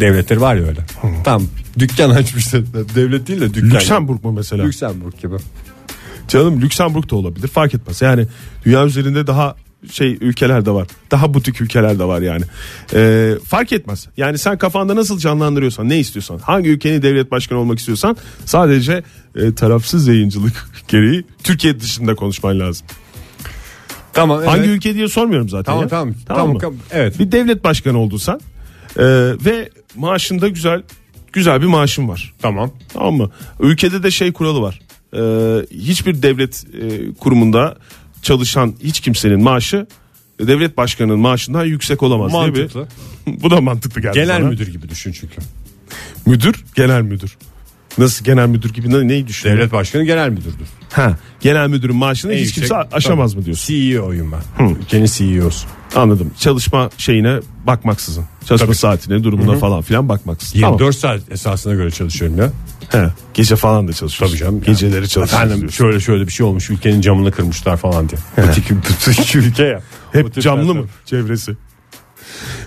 devletleri 0.00 0.40
var 0.40 0.54
ya 0.54 0.62
öyle. 0.62 0.80
Tam 1.24 1.42
dükkan 1.78 2.10
açmışlar. 2.20 2.62
Devlet 2.94 3.28
değil 3.28 3.40
de 3.40 3.54
dükkan. 3.54 3.70
Lüksemburg 3.70 4.24
mu 4.24 4.32
mesela? 4.32 4.64
Lüksemburg 4.64 5.18
gibi. 5.22 5.34
Canım 6.28 6.60
Lüksemburg 6.60 7.10
da 7.10 7.16
olabilir 7.16 7.48
fark 7.48 7.74
etmez. 7.74 8.02
Yani 8.02 8.26
dünya 8.64 8.86
üzerinde 8.86 9.26
daha 9.26 9.56
şey 9.90 10.18
ülkeler 10.20 10.66
de 10.66 10.70
var. 10.70 10.88
Daha 11.10 11.34
butik 11.34 11.60
ülkeler 11.60 11.98
de 11.98 12.04
var 12.04 12.20
yani. 12.20 12.44
Ee, 12.94 13.34
fark 13.44 13.72
etmez. 13.72 14.08
Yani 14.16 14.38
sen 14.38 14.58
kafanda 14.58 14.96
nasıl 14.96 15.18
canlandırıyorsan, 15.18 15.88
ne 15.88 15.98
istiyorsan, 15.98 16.38
hangi 16.38 16.68
ülkenin 16.68 17.02
devlet 17.02 17.30
başkanı 17.30 17.58
olmak 17.58 17.78
istiyorsan 17.78 18.16
sadece 18.44 19.02
e, 19.36 19.54
tarafsız 19.54 20.08
yayıncılık 20.08 20.70
gereği 20.88 21.24
Türkiye 21.44 21.80
dışında 21.80 22.14
konuşman 22.14 22.60
lazım. 22.60 22.86
Tamam. 24.12 24.38
Evet. 24.38 24.48
Hangi 24.48 24.68
ülke 24.68 24.94
diye 24.94 25.08
sormuyorum 25.08 25.48
zaten 25.48 25.64
Tamam, 25.64 25.82
ya. 25.82 25.88
tamam, 25.88 26.14
tamam, 26.26 26.58
tamam, 26.58 26.78
evet. 26.90 27.18
Bir 27.18 27.32
devlet 27.32 27.64
başkanı 27.64 27.98
oldun 27.98 28.16
sen 28.16 28.40
ve 29.44 29.70
maaşında 29.96 30.48
güzel 30.48 30.82
güzel 31.32 31.60
bir 31.60 31.66
maaşın 31.66 32.08
var. 32.08 32.34
Tamam. 32.42 32.70
Tamam 32.94 33.14
mı? 33.14 33.30
Ülkede 33.60 34.02
de 34.02 34.10
şey 34.10 34.32
kuralı 34.32 34.60
var. 34.62 34.80
Ee, 35.14 35.66
hiçbir 35.70 36.22
devlet 36.22 36.64
e, 36.82 37.14
kurumunda 37.14 37.76
çalışan 38.22 38.74
hiç 38.82 39.00
kimsenin 39.00 39.42
maaşı 39.42 39.86
e, 40.40 40.46
devlet 40.46 40.76
başkanının 40.76 41.18
maaşından 41.18 41.64
yüksek 41.64 42.02
olamaz 42.02 42.32
diye 42.32 42.40
Mantıklı. 42.42 42.88
bir. 43.26 43.42
Bu 43.42 43.50
da 43.50 43.60
mantıklı 43.60 44.00
geldi 44.00 44.14
Genel 44.14 44.38
sana. 44.38 44.48
müdür 44.48 44.72
gibi 44.72 44.88
düşün 44.88 45.12
çünkü. 45.12 45.34
Müdür, 46.26 46.64
genel 46.74 47.02
müdür. 47.02 47.36
Nasıl 47.98 48.24
genel 48.24 48.46
müdür 48.48 48.72
gibi 48.72 48.90
ne, 48.90 49.08
neyi 49.08 49.26
düşünüyorsun? 49.26 49.60
Devlet 49.60 49.72
başkanı 49.72 50.04
genel 50.04 50.28
müdürdür. 50.28 50.66
Ha, 50.92 51.16
genel 51.40 51.68
müdürün 51.68 51.96
maaşını 51.96 52.32
En 52.32 52.38
hiç 52.38 52.46
yüksek- 52.46 52.54
kimse 52.68 52.74
aşamaz 52.96 53.30
tabii. 53.30 53.40
mı 53.40 53.44
diyorsun? 53.46 53.74
CEO'yum 53.74 54.32
ben. 54.32 54.64
Ülkenin 54.70 55.06
CEO'su. 55.06 55.66
Anladım. 55.96 56.30
Çalışma 56.38 56.90
şeyine 56.98 57.38
bakmaksızın. 57.66 58.24
Çalışma 58.44 58.66
Tabii. 58.66 58.76
saatine, 58.76 59.24
durumuna 59.24 59.56
falan 59.58 59.82
filan 59.82 60.08
bakmaksızın. 60.08 60.58
24 60.58 60.78
Tamam. 60.78 60.92
saat 60.92 61.32
esasına 61.32 61.74
göre 61.74 61.90
çalışıyorum 61.90 62.38
ya. 62.38 62.52
He, 62.92 63.08
gece 63.34 63.56
falan 63.56 63.88
da 63.88 63.92
çalışıyorsun. 63.92 64.36
Tabii 64.36 64.44
canım. 64.44 64.60
Geceleri 64.66 65.08
çalışıyorsun. 65.08 65.36
Efendim 65.36 65.60
diyorsun. 65.60 65.76
şöyle 65.76 66.00
şöyle 66.00 66.26
bir 66.26 66.32
şey 66.32 66.46
olmuş 66.46 66.70
ülkenin 66.70 67.00
camını 67.00 67.30
kırmışlar 67.32 67.76
falan 67.76 68.08
diye. 68.08 68.20
Butik 68.46 69.34
ülke 69.36 69.64
ya. 69.64 69.80
Hep 70.12 70.40
camlı 70.42 70.74
mı 70.74 70.86
çevresi? 71.06 71.56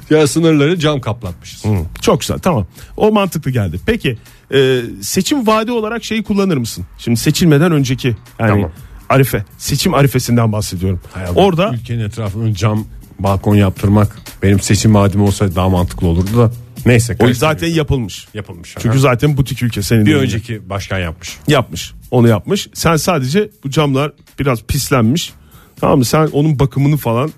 Ya 0.10 0.28
sınırları 0.28 0.80
cam 0.80 1.02
kaplatmışız. 1.02 1.66
Hı, 1.66 1.70
Çok 2.02 2.20
güzel 2.20 2.40
tamam. 2.40 2.66
O 2.98 3.12
mantıklı 3.12 3.52
geldi. 3.52 3.80
Peki 3.86 4.18
e, 4.54 4.82
seçim 5.02 5.48
vaadi 5.48 5.72
olarak 5.72 6.04
şeyi 6.04 6.24
kullanır 6.24 6.58
mısın? 6.58 6.86
Şimdi 6.98 7.20
seçilmeden 7.20 7.72
önceki 7.72 8.08
yani 8.40 8.50
Tamam. 8.50 8.72
arife 9.10 9.46
seçim 9.58 9.94
arifesinden 9.94 10.52
bahsediyorum. 10.52 11.00
Hay 11.14 11.26
Orada 11.36 11.72
ülkenin 11.74 12.00
etrafını 12.04 12.54
cam 12.54 12.86
balkon 13.20 13.56
yaptırmak 13.56 14.18
benim 14.44 14.60
seçim 14.60 14.96
vadim 14.96 15.22
olsa 15.22 15.56
daha 15.56 15.70
mantıklı 15.70 16.08
olurdu 16.08 16.38
da. 16.38 16.52
Neyse. 16.86 17.17
o 17.19 17.34
zaten 17.34 17.67
yapılmış. 17.67 18.28
yapılmış. 18.34 18.74
Çünkü 18.74 18.89
Aha. 18.89 19.00
zaten 19.00 19.38
butik 19.38 19.63
ülke 19.63 19.82
senin 19.82 20.06
bir 20.06 20.15
önceki 20.15 20.69
başkan 20.69 21.00
yapmış. 21.00 21.38
yapmış. 21.48 21.93
Onu 22.12 22.28
yapmış. 22.28 22.67
Sen 22.74 22.95
sadece 22.95 23.50
bu 23.63 23.69
camlar 23.69 24.12
biraz 24.39 24.63
pislenmiş. 24.63 25.34
Tamam 25.80 25.98
mı? 25.98 26.06
Sen 26.06 26.28
onun 26.28 26.60
bakımını 26.60 26.98
falan 26.98 27.32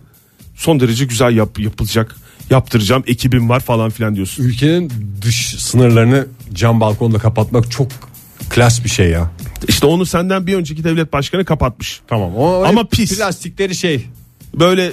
son 0.56 0.80
derece 0.80 1.06
güzel 1.06 1.36
yap, 1.36 1.60
yapılacak. 1.60 2.16
Yaptıracağım 2.50 3.04
ekibim 3.08 3.50
var 3.50 3.60
falan 3.60 3.90
filan 3.90 4.16
diyorsun. 4.16 4.44
Ülkenin 4.44 4.92
dış 5.22 5.56
sınırlarını 5.60 6.28
cam 6.54 6.82
balkonda 6.82 7.18
kapatmak 7.18 7.72
çok 7.72 7.88
klas 8.50 8.84
bir 8.84 8.90
şey 8.90 9.10
ya. 9.10 9.32
İşte 9.68 9.86
onu 9.86 10.06
senden 10.06 10.48
bir 10.48 10.56
önceki 10.56 10.84
devlet 10.84 11.14
başkanı 11.14 11.46
kapatmış. 11.46 12.02
Tamam. 12.08 12.36
O 12.36 12.64
Ama 12.64 12.88
pis. 12.88 13.18
Plastikleri 13.18 13.76
şey. 13.76 14.08
Böyle 14.60 14.92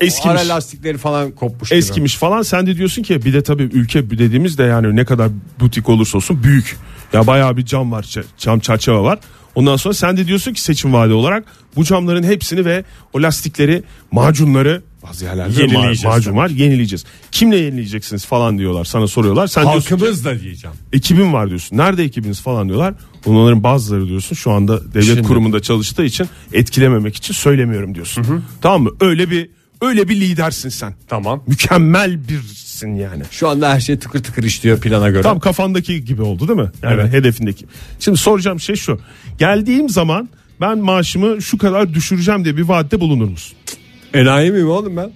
eskimiş. 0.00 0.40
Ara 0.40 0.48
lastikleri 0.48 0.98
falan 0.98 1.30
kopmuş. 1.32 1.68
gibi. 1.68 1.78
eskimiş 1.78 2.16
falan 2.16 2.42
sen 2.42 2.66
de 2.66 2.76
diyorsun 2.76 3.02
ki 3.02 3.24
bir 3.24 3.32
de 3.32 3.42
tabii 3.42 3.62
ülke 3.62 4.10
dediğimiz 4.10 4.58
de 4.58 4.62
yani 4.62 4.96
ne 4.96 5.04
kadar 5.04 5.30
butik 5.60 5.88
olursa 5.88 6.18
olsun 6.18 6.42
büyük. 6.42 6.76
Ya 7.12 7.26
bayağı 7.26 7.56
bir 7.56 7.64
cam 7.64 7.92
var 7.92 8.06
cam 8.38 8.60
çerçeve 8.60 8.98
var. 8.98 9.18
Ondan 9.54 9.76
sonra 9.76 9.94
sen 9.94 10.16
de 10.16 10.26
diyorsun 10.26 10.52
ki 10.52 10.60
seçim 10.62 10.92
vaadi 10.92 11.12
olarak 11.12 11.44
bu 11.76 11.84
camların 11.84 12.22
hepsini 12.22 12.64
ve 12.64 12.84
o 13.12 13.22
lastikleri 13.22 13.82
macunları 14.12 14.82
bazı 15.02 15.24
yerlerde 15.24 15.52
ma- 15.54 15.60
Yenileyeceğiz 15.60 16.04
macun 16.04 16.22
tabii. 16.24 16.36
var 16.36 16.48
yenileyeceğiz. 16.50 17.04
Kimle 17.32 17.56
yenileyeceksiniz 17.56 18.26
falan 18.26 18.58
diyorlar 18.58 18.84
sana 18.84 19.06
soruyorlar. 19.08 19.46
Sen 19.46 19.62
diyorsun 19.62 19.90
Halkımız 19.90 20.24
da 20.24 20.40
diyeceğim. 20.40 20.76
ekibim 20.92 21.32
var 21.32 21.48
diyorsun. 21.48 21.76
Nerede 21.76 22.04
ekibiniz 22.04 22.40
falan 22.40 22.68
diyorlar. 22.68 22.94
Onların 23.26 23.62
bazıları 23.62 24.06
diyorsun 24.08 24.36
şu 24.36 24.50
anda 24.50 24.92
devlet 24.94 25.04
Şimdi. 25.06 25.22
kurumunda 25.22 25.60
çalıştığı 25.60 26.04
için 26.04 26.26
etkilememek 26.52 27.16
için 27.16 27.34
söylemiyorum 27.34 27.94
diyorsun. 27.94 28.44
Tamam 28.62 28.82
mı? 28.82 28.90
Öyle 29.00 29.30
bir 29.30 29.50
öyle 29.82 30.08
bir 30.08 30.20
lidersin 30.20 30.68
sen. 30.68 30.94
Tamam. 31.08 31.42
Mükemmel 31.46 32.28
birsin 32.28 32.94
yani. 32.94 33.22
Şu 33.30 33.48
anda 33.48 33.70
her 33.74 33.80
şey 33.80 33.98
tıkır 33.98 34.22
tıkır 34.22 34.42
işliyor 34.44 34.80
plana 34.80 35.10
göre. 35.10 35.22
Tam 35.22 35.40
kafandaki 35.40 36.04
gibi 36.04 36.22
oldu 36.22 36.48
değil 36.48 36.58
mi? 36.60 36.70
Yani 36.82 37.00
Evet. 37.00 37.12
hedefindeki. 37.12 37.66
Şimdi 38.00 38.18
soracağım 38.18 38.60
şey 38.60 38.76
şu. 38.76 39.00
Geldiğim 39.38 39.88
zaman 39.88 40.28
ben 40.60 40.78
maaşımı 40.78 41.42
şu 41.42 41.58
kadar 41.58 41.94
düşüreceğim 41.94 42.44
diye 42.44 42.56
bir 42.56 42.62
vaatte 42.62 43.00
bulunur 43.00 43.28
musun? 43.28 43.56
Enayi 44.14 44.50
miyim 44.50 44.70
oğlum 44.70 44.96
ben? 44.96 45.10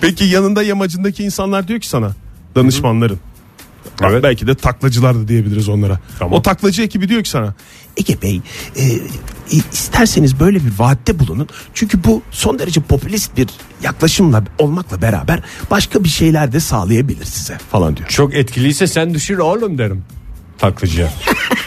Peki 0.00 0.24
yanında 0.24 0.62
yamacındaki 0.62 1.24
insanlar 1.24 1.68
diyor 1.68 1.80
ki 1.80 1.88
sana 1.88 2.12
danışmanların. 2.54 3.18
Evet. 4.02 4.22
Belki 4.22 4.46
de 4.46 4.54
taklacılar 4.54 5.14
da 5.16 5.28
diyebiliriz 5.28 5.68
onlara. 5.68 6.00
Tamam. 6.18 6.32
O 6.38 6.42
taklacı 6.42 6.82
ekibi 6.82 7.08
diyor 7.08 7.22
ki 7.22 7.30
sana 7.30 7.54
Ege 7.96 8.22
Bey 8.22 8.40
e, 8.76 8.82
isterseniz 9.72 10.40
böyle 10.40 10.58
bir 10.58 10.78
vaatte 10.78 11.18
bulunun. 11.18 11.48
Çünkü 11.74 12.04
bu 12.04 12.22
son 12.30 12.58
derece 12.58 12.80
popülist 12.80 13.36
bir 13.36 13.48
yaklaşımla 13.82 14.44
olmakla 14.58 15.02
beraber 15.02 15.40
başka 15.70 16.04
bir 16.04 16.08
şeyler 16.08 16.52
de 16.52 16.60
sağlayabilir 16.60 17.24
size 17.24 17.58
falan 17.70 17.96
diyor. 17.96 18.08
Çok 18.08 18.34
etkiliyse 18.34 18.86
sen 18.86 19.14
düşür 19.14 19.38
oğlum 19.38 19.78
derim. 19.78 20.04
Taklacıya. 20.58 21.12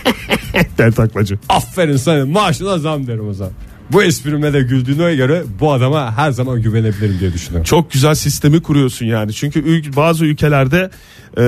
der 0.77 0.91
taklacı. 0.91 1.39
Aferin 1.49 1.97
sana 1.97 2.25
maaşına 2.25 2.77
zam 2.77 3.07
derim 3.07 3.29
o 3.29 3.33
zaman. 3.33 3.53
Bu 3.91 4.03
esprime 4.03 4.53
de 4.53 4.61
güldüğüne 4.61 5.15
göre 5.15 5.43
bu 5.59 5.73
adama 5.73 6.17
her 6.17 6.31
zaman 6.31 6.61
güvenebilirim 6.61 7.19
diye 7.19 7.33
düşünüyorum. 7.33 7.63
Çok 7.63 7.91
güzel 7.91 8.15
sistemi 8.15 8.61
kuruyorsun 8.61 9.05
yani. 9.05 9.33
Çünkü 9.33 9.95
bazı 9.95 10.25
ülkelerde 10.25 10.89
e, 11.38 11.41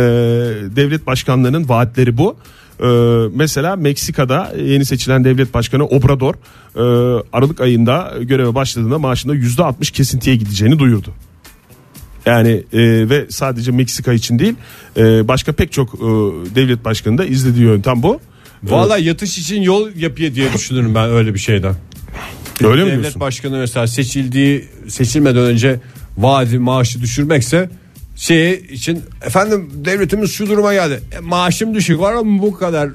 devlet 0.76 1.08
başkanlarının 1.08 1.70
vaatleri 1.70 2.18
bu. 2.18 2.38
E, 2.80 2.88
mesela 3.36 3.76
Meksika'da 3.76 4.54
yeni 4.58 4.86
seçilen 4.86 5.24
devlet 5.24 5.54
başkanı 5.54 5.86
Obrador 5.86 6.34
e, 6.34 6.82
Aralık 7.34 7.62
ayında 7.62 8.14
göreve 8.22 8.56
başladığında 8.56 9.00
maaşında 9.00 9.36
%60 9.36 9.92
kesintiye 9.92 10.36
gideceğini 10.36 10.80
duyurdu. 10.80 11.14
Yani 12.26 12.64
e, 12.74 13.10
ve 13.10 13.26
sadece 13.30 13.72
Meksika 13.72 14.14
için 14.14 14.40
değil 14.40 14.56
e, 14.98 15.28
başka 15.28 15.52
pek 15.52 15.72
çok 15.72 15.96
e, 15.96 16.00
devlet 16.56 16.86
başkanı 16.86 17.18
da 17.18 17.26
izlediği 17.26 17.66
yöntem 17.66 18.04
bu. 18.04 18.20
Valla 18.64 18.98
yatış 18.98 19.38
için 19.38 19.62
yol 19.62 19.96
yapıyor 19.96 20.36
diye 20.36 20.54
düşünürüm 20.54 20.96
ben 20.96 21.10
öyle 21.10 21.34
bir 21.34 21.40
şeyden. 21.40 21.76
Öyle 22.64 22.84
mi 22.84 22.90
Devlet 22.90 23.02
diyorsun? 23.02 23.22
başkanı 23.22 23.58
mesela 23.58 23.88
seçildiği 23.88 24.66
seçilmeden 24.88 25.44
önce 25.44 25.80
vaadi 26.18 26.60
maaşı 26.60 27.02
düşürmekse 27.02 27.70
şey 28.18 28.54
için 28.54 29.04
efendim 29.26 29.70
devletimiz 29.76 30.32
şu 30.32 30.48
duruma 30.48 30.74
geldi. 30.74 31.02
E, 31.18 31.20
maaşım 31.20 31.76
düşük 31.76 32.00
var 32.00 32.14
ama 32.14 32.42
bu 32.42 32.58
kadar 32.58 32.90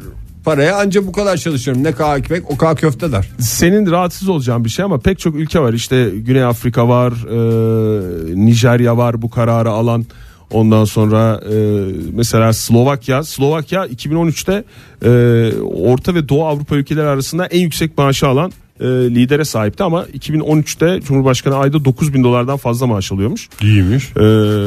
paraya 0.45 0.77
anca 0.77 1.07
bu 1.07 1.13
kadar 1.13 1.37
çalışıyorum. 1.37 1.85
Ne 1.85 1.93
kadar 1.93 2.19
ekmek 2.19 2.51
o 2.51 2.57
kadar 2.57 2.77
köfte 2.77 3.13
der. 3.13 3.29
senin 3.39 3.91
rahatsız 3.91 4.29
olacağın 4.29 4.65
bir 4.65 4.71
şey 4.71 4.85
ama 4.85 4.99
pek 4.99 5.19
çok 5.19 5.35
ülke 5.35 5.61
var. 5.61 5.73
İşte 5.73 6.11
Güney 6.17 6.45
Afrika 6.45 6.89
var, 6.89 7.13
e, 7.13 8.47
Nijerya 8.47 8.97
var 8.97 9.23
bu 9.23 9.31
kararı 9.31 9.71
alan. 9.71 10.07
Ondan 10.51 10.85
sonra 10.85 11.41
e, 11.53 11.87
mesela 12.13 12.53
Slovakya, 12.53 13.23
Slovakya 13.25 13.87
2013'te 13.87 14.65
e, 15.05 15.63
Orta 15.63 16.15
ve 16.15 16.29
Doğu 16.29 16.47
Avrupa 16.47 16.77
ülkeleri 16.77 17.07
arasında 17.07 17.47
en 17.47 17.61
yüksek 17.61 17.99
maaşı 17.99 18.27
alan 18.27 18.53
e, 18.83 18.87
lidere 18.87 19.45
sahipti 19.45 19.83
ama 19.83 20.05
2013'te 20.05 21.01
Cumhurbaşkanı 21.01 21.57
ayda 21.57 21.85
9 21.85 22.15
bin 22.15 22.25
dolardan 22.25 22.57
fazla 22.57 22.87
maaş 22.87 23.13
alıyormuş. 23.13 23.49
İyiymiş. 23.63 24.11
Ee, 24.17 24.23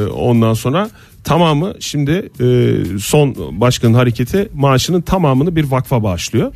ondan 0.05 0.53
sonra 0.53 0.89
tamamı 1.23 1.73
şimdi 1.79 2.29
e, 2.39 2.75
son 2.99 3.35
başkanın 3.51 3.93
hareketi 3.93 4.49
maaşının 4.53 5.01
tamamını 5.01 5.55
bir 5.55 5.63
vakfa 5.63 6.03
bağışlıyor. 6.03 6.53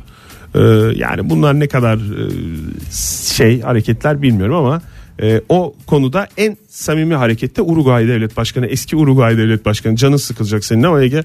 Ee, 0.54 0.60
yani 0.96 1.30
bunlar 1.30 1.60
ne 1.60 1.66
kadar 1.66 1.96
e, 1.96 2.30
şey 3.36 3.60
hareketler 3.60 4.22
bilmiyorum 4.22 4.54
ama 4.54 4.82
e, 5.22 5.40
o 5.48 5.74
konuda 5.86 6.28
en 6.36 6.56
samimi 6.68 7.14
harekette 7.14 7.62
Uruguay 7.62 8.08
Devlet 8.08 8.36
Başkanı 8.36 8.66
eski 8.66 8.96
Uruguay 8.96 9.38
Devlet 9.38 9.64
Başkanı 9.64 9.96
canın 9.96 10.16
sıkılacak 10.16 10.64
senin 10.64 10.82
ama 10.82 11.02
Ege 11.02 11.24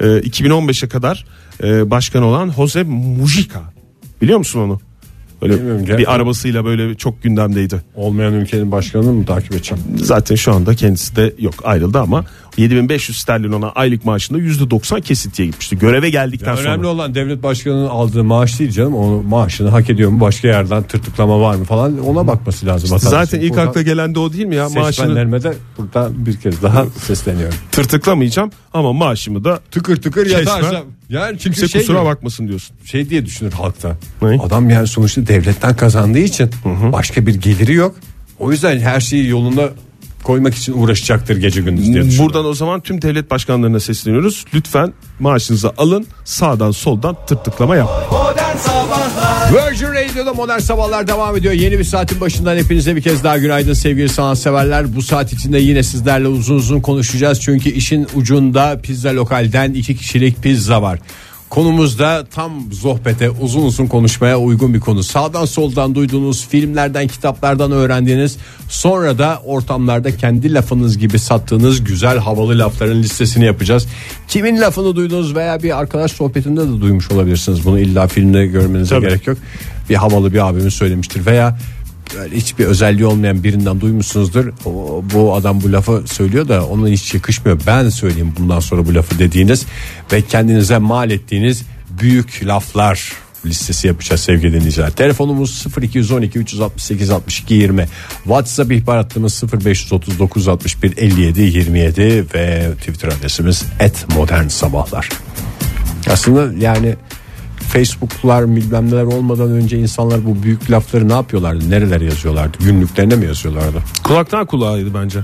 e, 0.00 0.04
2015'e 0.04 0.88
kadar 0.88 1.24
e, 1.62 1.90
başkan 1.90 2.22
olan 2.22 2.50
Jose 2.50 2.82
Mujica 2.82 3.60
biliyor 4.22 4.38
musun 4.38 4.60
onu? 4.60 4.80
Böyle 5.42 5.54
Bilmiyorum, 5.54 5.82
bir 5.82 5.86
gerçekten. 5.86 6.12
arabasıyla 6.12 6.64
böyle 6.64 6.94
çok 6.94 7.22
gündemdeydi. 7.22 7.82
Olmayan 7.96 8.34
ülkenin 8.34 8.72
başkanını 8.72 9.12
mı 9.12 9.26
takip 9.26 9.52
edeceğim? 9.52 9.84
Zaten 9.96 10.34
şu 10.34 10.52
anda 10.54 10.74
kendisi 10.74 11.16
de 11.16 11.34
yok 11.38 11.54
ayrıldı 11.64 11.98
ama 11.98 12.24
7500 12.56 13.18
sterlin 13.18 13.52
ona 13.52 13.68
aylık 13.70 14.04
maaşında 14.04 14.38
%90 14.38 15.00
kesintiye 15.00 15.46
gitmişti. 15.48 15.78
Göreve 15.78 16.10
geldikten 16.10 16.54
sonra. 16.56 16.68
Önemli 16.68 16.86
olan 16.86 17.14
devlet 17.14 17.42
başkanının 17.42 17.88
aldığı 17.88 18.24
maaş 18.24 18.58
değil 18.58 18.70
canım. 18.70 18.94
Onu 18.94 19.22
maaşını 19.22 19.68
hak 19.68 19.90
ediyor 19.90 20.10
mu? 20.10 20.20
Başka 20.20 20.48
yerden 20.48 20.82
tırtıklama 20.82 21.40
var 21.40 21.54
mı 21.54 21.64
falan 21.64 21.98
ona 21.98 22.26
bakması 22.26 22.66
lazım. 22.66 22.90
vatandaşın. 22.90 23.10
Zaten 23.10 23.40
ilk 23.40 23.50
Buradan 23.50 23.66
akla 23.66 23.82
gelen 23.82 24.14
de 24.14 24.18
o 24.18 24.32
değil 24.32 24.44
mi 24.46 24.54
ya? 24.54 24.68
Maaşını 24.68 25.42
de 25.42 25.54
buradan 25.78 26.26
bir 26.26 26.36
kez 26.36 26.62
daha 26.62 26.86
sesleniyorum. 27.06 27.54
tırtıklamayacağım 27.72 28.50
ama 28.74 28.92
maaşımı 28.92 29.44
da 29.44 29.60
Tıkır 29.70 30.02
tıkır 30.02 30.24
Kesme. 30.24 30.38
yatarsa. 30.38 30.82
Yani 31.08 31.38
çünkü 31.38 31.56
kimse 31.56 31.68
şey, 31.68 31.80
kusura 31.80 31.96
diyor, 31.96 32.06
bakmasın 32.10 32.48
diyorsun. 32.48 32.76
şey 32.84 33.10
diye 33.10 33.26
düşünür 33.26 33.52
halkta. 33.52 33.96
Ne? 34.22 34.28
Adam 34.28 34.70
yani 34.70 34.86
sonuçta 34.86 35.26
devletten 35.26 35.76
kazandığı 35.76 36.18
için 36.18 36.50
başka 36.92 37.26
bir 37.26 37.34
geliri 37.34 37.74
yok. 37.74 37.94
O 38.38 38.52
yüzden 38.52 38.78
her 38.78 39.00
şeyi 39.00 39.28
yoluna 39.28 39.68
koymak 40.22 40.54
için 40.54 40.72
uğraşacaktır 40.72 41.36
gece 41.36 41.60
gündüz 41.60 41.84
diye 41.84 41.94
düşünüyorum. 41.94 42.26
Buradan 42.26 42.44
o 42.44 42.54
zaman 42.54 42.80
tüm 42.80 43.02
devlet 43.02 43.30
başkanlarına 43.30 43.80
sesleniyoruz. 43.80 44.44
Lütfen 44.54 44.92
maaşınızı 45.20 45.72
alın 45.78 46.06
sağdan 46.24 46.70
soldan 46.70 47.16
tırtıklama 47.26 47.76
yapmayın. 47.76 48.36
Virgin 49.52 49.86
Radio'da 49.86 50.34
modern 50.34 50.58
sabahlar 50.58 51.06
devam 51.06 51.36
ediyor. 51.36 51.54
Yeni 51.54 51.78
bir 51.78 51.84
saatin 51.84 52.20
başından 52.20 52.56
hepinize 52.56 52.96
bir 52.96 53.02
kez 53.02 53.24
daha 53.24 53.38
günaydın 53.38 53.72
sevgili 53.72 54.08
sanatseverler. 54.08 54.96
Bu 54.96 55.02
saat 55.02 55.32
içinde 55.32 55.58
yine 55.58 55.82
sizlerle 55.82 56.28
uzun 56.28 56.56
uzun 56.56 56.80
konuşacağız. 56.80 57.40
Çünkü 57.40 57.70
işin 57.70 58.06
ucunda 58.14 58.80
pizza 58.82 59.14
lokalden 59.14 59.72
iki 59.72 59.96
kişilik 59.96 60.42
pizza 60.42 60.82
var. 60.82 60.98
Konumuzda 61.52 62.26
tam 62.34 62.72
sohbete 62.72 63.30
uzun 63.30 63.62
uzun 63.62 63.86
konuşmaya 63.86 64.38
uygun 64.38 64.74
bir 64.74 64.80
konu. 64.80 65.02
Sağdan 65.02 65.44
soldan 65.44 65.94
duyduğunuz 65.94 66.46
filmlerden 66.48 67.08
kitaplardan 67.08 67.72
öğrendiğiniz 67.72 68.36
sonra 68.68 69.18
da 69.18 69.42
ortamlarda 69.44 70.16
kendi 70.16 70.54
lafınız 70.54 70.98
gibi 70.98 71.18
sattığınız 71.18 71.84
güzel 71.84 72.18
havalı 72.18 72.58
lafların 72.58 73.02
listesini 73.02 73.44
yapacağız. 73.44 73.86
Kimin 74.28 74.60
lafını 74.60 74.96
duydunuz 74.96 75.34
veya 75.34 75.62
bir 75.62 75.78
arkadaş 75.78 76.12
sohbetinde 76.12 76.60
de 76.60 76.80
duymuş 76.80 77.10
olabilirsiniz. 77.10 77.64
Bunu 77.64 77.78
illa 77.78 78.06
filmde 78.06 78.46
görmenize 78.46 78.94
Tabii. 78.94 79.06
gerek 79.06 79.26
yok. 79.26 79.38
Bir 79.90 79.94
havalı 79.94 80.32
bir 80.32 80.48
abimiz 80.48 80.74
söylemiştir 80.74 81.26
veya 81.26 81.58
böyle 82.18 82.36
hiçbir 82.36 82.64
özelliği 82.64 83.06
olmayan 83.06 83.44
birinden 83.44 83.80
duymuşsunuzdur. 83.80 84.52
O, 84.64 85.04
bu 85.14 85.34
adam 85.34 85.60
bu 85.62 85.72
lafı 85.72 86.02
söylüyor 86.06 86.48
da 86.48 86.66
ona 86.66 86.88
hiç 86.88 87.14
yakışmıyor. 87.14 87.60
Ben 87.66 87.88
söyleyeyim 87.88 88.34
bundan 88.38 88.60
sonra 88.60 88.86
bu 88.86 88.94
lafı 88.94 89.18
dediğiniz 89.18 89.66
ve 90.12 90.22
kendinize 90.22 90.78
mal 90.78 91.10
ettiğiniz 91.10 91.62
büyük 92.00 92.40
laflar 92.44 93.12
listesi 93.46 93.86
yapacağız 93.86 94.20
sevgili 94.20 94.52
dinleyiciler. 94.52 94.90
Telefonumuz 94.90 95.66
0212 95.82 96.38
368 96.38 97.10
62 97.10 97.54
20. 97.54 97.86
WhatsApp 98.24 98.72
ihbar 98.72 98.96
hattımız 98.96 99.42
0539 99.64 100.48
61 100.48 100.96
57 100.96 101.42
27 101.42 102.24
ve 102.34 102.70
Twitter 102.78 103.08
adresimiz 103.08 103.64
@modern 104.16 104.48
sabahlar. 104.48 105.08
Aslında 106.10 106.64
yani 106.64 106.94
Facebook'lar 107.72 108.56
bilmem 108.56 108.86
neler 108.86 109.02
olmadan 109.02 109.50
önce 109.50 109.78
insanlar 109.78 110.26
bu 110.26 110.42
büyük 110.42 110.70
lafları 110.70 111.08
ne 111.08 111.12
yapıyorlardı? 111.12 111.70
Nerelere 111.70 112.04
yazıyorlardı? 112.04 112.58
Günlüklerine 112.60 113.16
mi 113.16 113.26
yazıyorlardı? 113.26 113.82
Kulaktan 114.04 114.46
kulağıydı 114.46 114.94
bence. 114.94 115.18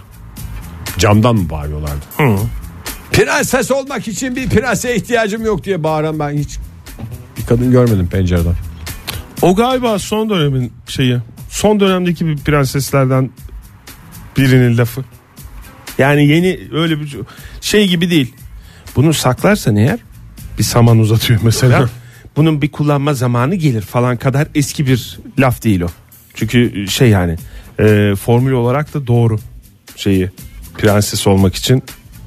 Camdan 0.98 1.36
mı 1.36 1.50
bağırıyorlardı? 1.50 2.04
Prenses 3.12 3.70
olmak 3.70 4.08
için 4.08 4.36
bir 4.36 4.48
prense 4.48 4.96
ihtiyacım 4.96 5.44
yok 5.44 5.64
diye 5.64 5.82
bağıran 5.82 6.18
ben 6.18 6.30
hiç 6.30 6.58
bir 7.38 7.46
kadın 7.46 7.70
görmedim 7.70 8.06
pencereden. 8.06 8.54
O 9.42 9.54
galiba 9.54 9.98
son 9.98 10.30
dönemin 10.30 10.72
şeyi. 10.86 11.18
Son 11.50 11.80
dönemdeki 11.80 12.26
bir 12.26 12.36
prenseslerden 12.36 13.30
birinin 14.36 14.78
lafı. 14.78 15.04
Yani 15.98 16.26
yeni 16.26 16.60
öyle 16.72 17.00
bir 17.00 17.16
şey 17.60 17.88
gibi 17.88 18.10
değil. 18.10 18.34
Bunu 18.96 19.14
saklarsan 19.14 19.76
eğer 19.76 19.98
bir 20.58 20.64
saman 20.64 20.98
uzatıyor 20.98 21.40
mesela. 21.42 21.88
Bunun 22.38 22.62
bir 22.62 22.68
kullanma 22.72 23.14
zamanı 23.14 23.54
gelir 23.54 23.82
falan 23.82 24.16
kadar 24.16 24.48
eski 24.54 24.86
bir 24.86 25.18
laf 25.38 25.64
değil 25.64 25.80
o. 25.80 25.88
Çünkü 26.34 26.86
şey 26.88 27.08
yani 27.08 27.36
e, 27.80 28.14
formül 28.20 28.52
olarak 28.52 28.94
da 28.94 29.06
doğru 29.06 29.38
şeyi 29.96 30.30
prenses 30.78 31.26
olmak 31.26 31.54
için 31.54 31.82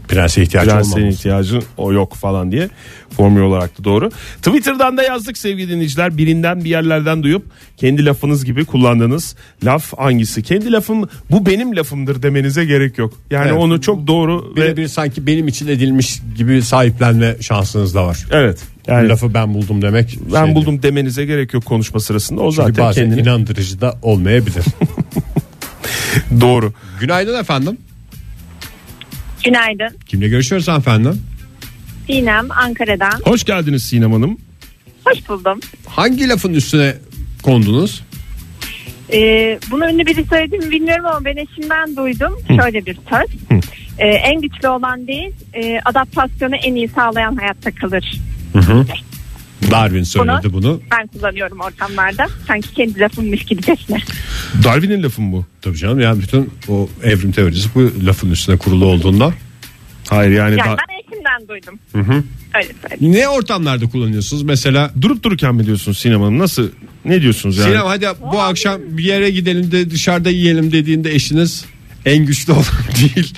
Prense 0.08 0.41
ihtiyacı 0.43 0.69
Prensin 0.71 0.91
olmaması. 0.91 1.17
ihtiyacın 1.17 1.63
o 1.78 1.93
yok 1.93 2.15
falan 2.15 2.52
diye 2.52 2.69
formül 3.17 3.41
olarak 3.41 3.80
da 3.80 3.84
doğru. 3.84 4.10
Twitter'dan 4.41 4.97
da 4.97 5.04
yazdık 5.04 5.38
sevgili 5.38 5.69
dinleyiciler. 5.71 6.17
Birinden 6.17 6.63
bir 6.63 6.69
yerlerden 6.69 7.24
duyup 7.24 7.45
kendi 7.78 8.06
lafınız 8.06 8.45
gibi 8.45 8.65
kullandığınız 8.65 9.36
laf 9.65 9.93
hangisi? 9.97 10.43
Kendi 10.43 10.71
lafım 10.71 11.10
bu 11.32 11.45
benim 11.45 11.76
lafımdır 11.76 12.24
demenize 12.24 12.65
gerek 12.65 12.97
yok. 12.97 13.13
Yani 13.32 13.47
Evet. 13.50 13.60
onu 13.60 13.82
çok 13.82 14.08
doğru 14.08 14.52
ve 14.52 14.62
Birebir 14.62 14.88
sanki 14.88 15.28
benim 15.28 15.47
için 15.47 15.67
edilmiş 15.67 16.21
gibi 16.38 16.62
sahiplenme 16.62 17.36
şansınız 17.41 17.95
da 17.95 18.06
var. 18.06 18.26
evet. 18.32 18.60
Yani 18.88 19.10
lafı 19.10 19.34
ben 19.34 19.54
buldum 19.54 19.82
demek. 19.82 20.17
ben 20.34 20.46
şey 20.46 20.56
buldum 20.56 20.84
demenize 20.84 21.26
gerek 21.26 21.54
yok 21.54 21.65
konuşma 21.65 22.00
sırasında. 22.00 22.41
O 22.41 22.44
değil. 22.44 22.56
Çünkü 22.56 22.67
zaten 22.72 22.86
bazen 22.86 23.04
kendini 23.04 23.22
inandırıcı 23.22 23.82
da 23.82 24.00
olmayabilir. 24.02 24.65
doğru. 26.41 26.74
Günaydın 27.00 27.39
efendim. 27.39 27.78
Günaydın. 29.44 29.98
Kimle 30.06 30.28
görüşüyoruz 30.28 30.70
efendim? 30.70 31.22
Sinem 32.08 32.52
Ankara'dan. 32.52 33.22
Hoş 33.26 33.44
geldiniz 33.44 33.84
Sinem 33.84 34.12
Hanım. 34.13 34.38
Hoş 35.06 35.30
buldum. 35.30 35.60
Hangi 35.88 36.30
lafın 36.30 36.54
üstüne 36.54 36.96
kondunuz? 37.44 38.04
Ee, 39.13 39.60
bunu 39.72 39.89
ünlü 39.89 40.06
biri 40.06 40.26
söyledi 40.26 40.58
mi 40.58 40.72
bilmiyorum 40.72 41.06
ama 41.06 41.26
ben 41.26 41.38
eşimden 41.38 41.96
duydum. 41.96 42.38
Şöyle 42.48 42.86
bir 42.86 42.98
söz. 43.10 43.60
Ee, 44.00 44.08
en 44.08 44.41
güçlü 44.41 44.67
olan 44.67 45.08
değil, 45.08 45.32
e, 45.54 45.80
adaptasyonu 45.86 46.56
en 46.56 46.76
iyi 46.76 46.88
sağlayan 46.88 47.36
hayatta 47.36 47.72
kalır. 47.72 48.20
Darwin 49.72 50.04
söyledi 50.04 50.54
bunu. 50.54 50.82
Ben 50.92 51.08
kullanıyorum 51.08 51.60
ortamlarda. 51.60 52.28
Sanki 52.48 52.74
kendi 52.74 53.00
lafımmış 53.00 53.44
gibicesine. 53.44 53.98
Darwin'in 54.64 55.04
lafı 55.04 55.22
mı 55.22 55.32
bu? 55.32 55.46
Tabii 55.62 55.78
canım 55.78 56.00
yani 56.00 56.22
bütün 56.22 56.50
o 56.68 56.90
evrim 57.04 57.32
teorisi 57.32 57.70
bu 57.76 57.92
lafın 58.06 58.32
üstüne 58.32 58.58
kurulu 58.58 58.86
olduğunda. 58.86 59.34
Hayır 60.10 60.32
yani, 60.32 60.58
Yani 60.60 60.70
da- 60.72 60.78
ben 60.90 61.14
eşimden 61.14 61.48
duydum. 61.48 61.80
Öyle 62.56 62.68
söyleyeyim. 62.90 63.14
Ne 63.14 63.28
ortamlarda 63.30 63.90
kullanıyorsunuz? 63.90 64.44
Mesela 64.44 64.92
durup 65.02 65.24
dururken 65.24 65.56
mi 65.56 65.66
diyorsunuz 65.66 65.98
Sinem 66.00 66.22
Hanım? 66.22 66.40
Nasıl 66.40 66.70
ne 67.06 67.22
diyorsunuz 67.22 67.58
yani? 67.58 67.68
Sinem 67.70 67.86
hadi 67.86 68.08
bu 68.32 68.42
akşam 68.42 68.82
bir 68.88 69.04
yere 69.04 69.30
gidelim 69.30 69.72
de 69.72 69.90
dışarıda 69.92 70.30
yiyelim 70.30 70.72
dediğinde 70.72 71.14
eşiniz 71.14 71.66
en 72.06 72.26
güçlü 72.26 72.54
olan 72.54 72.66
değil. 73.02 73.34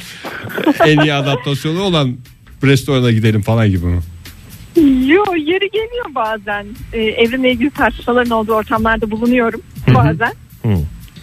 en 0.85 0.99
iyi 0.99 1.13
adaptasyonu 1.13 1.81
olan 1.81 2.17
restorana 2.63 3.11
gidelim 3.11 3.41
falan 3.41 3.69
gibi 3.69 3.85
mi? 3.85 3.99
Yo 4.81 5.23
yeri 5.37 5.69
geliyor 5.69 6.05
bazen. 6.15 6.67
Ee, 6.93 7.01
evrimle 7.01 7.51
ilgili 7.51 7.69
tartışmaların 7.69 8.29
olduğu 8.31 8.53
ortamlarda 8.53 9.11
bulunuyorum 9.11 9.61
bazen. 9.95 10.33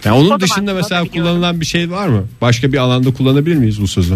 Yani 0.05 0.17
onun 0.17 0.25
zaman 0.25 0.41
dışında 0.41 0.75
mesela 0.75 1.05
kullanılan 1.05 1.61
bir 1.61 1.67
şey 1.67 1.91
var 1.91 2.09
mı? 2.09 2.25
Başka 2.41 2.73
bir 2.73 2.79
alanda 2.79 3.15
kullanabilir 3.15 3.57
miyiz 3.57 3.81
bu 3.81 3.89
sözü? 3.89 4.15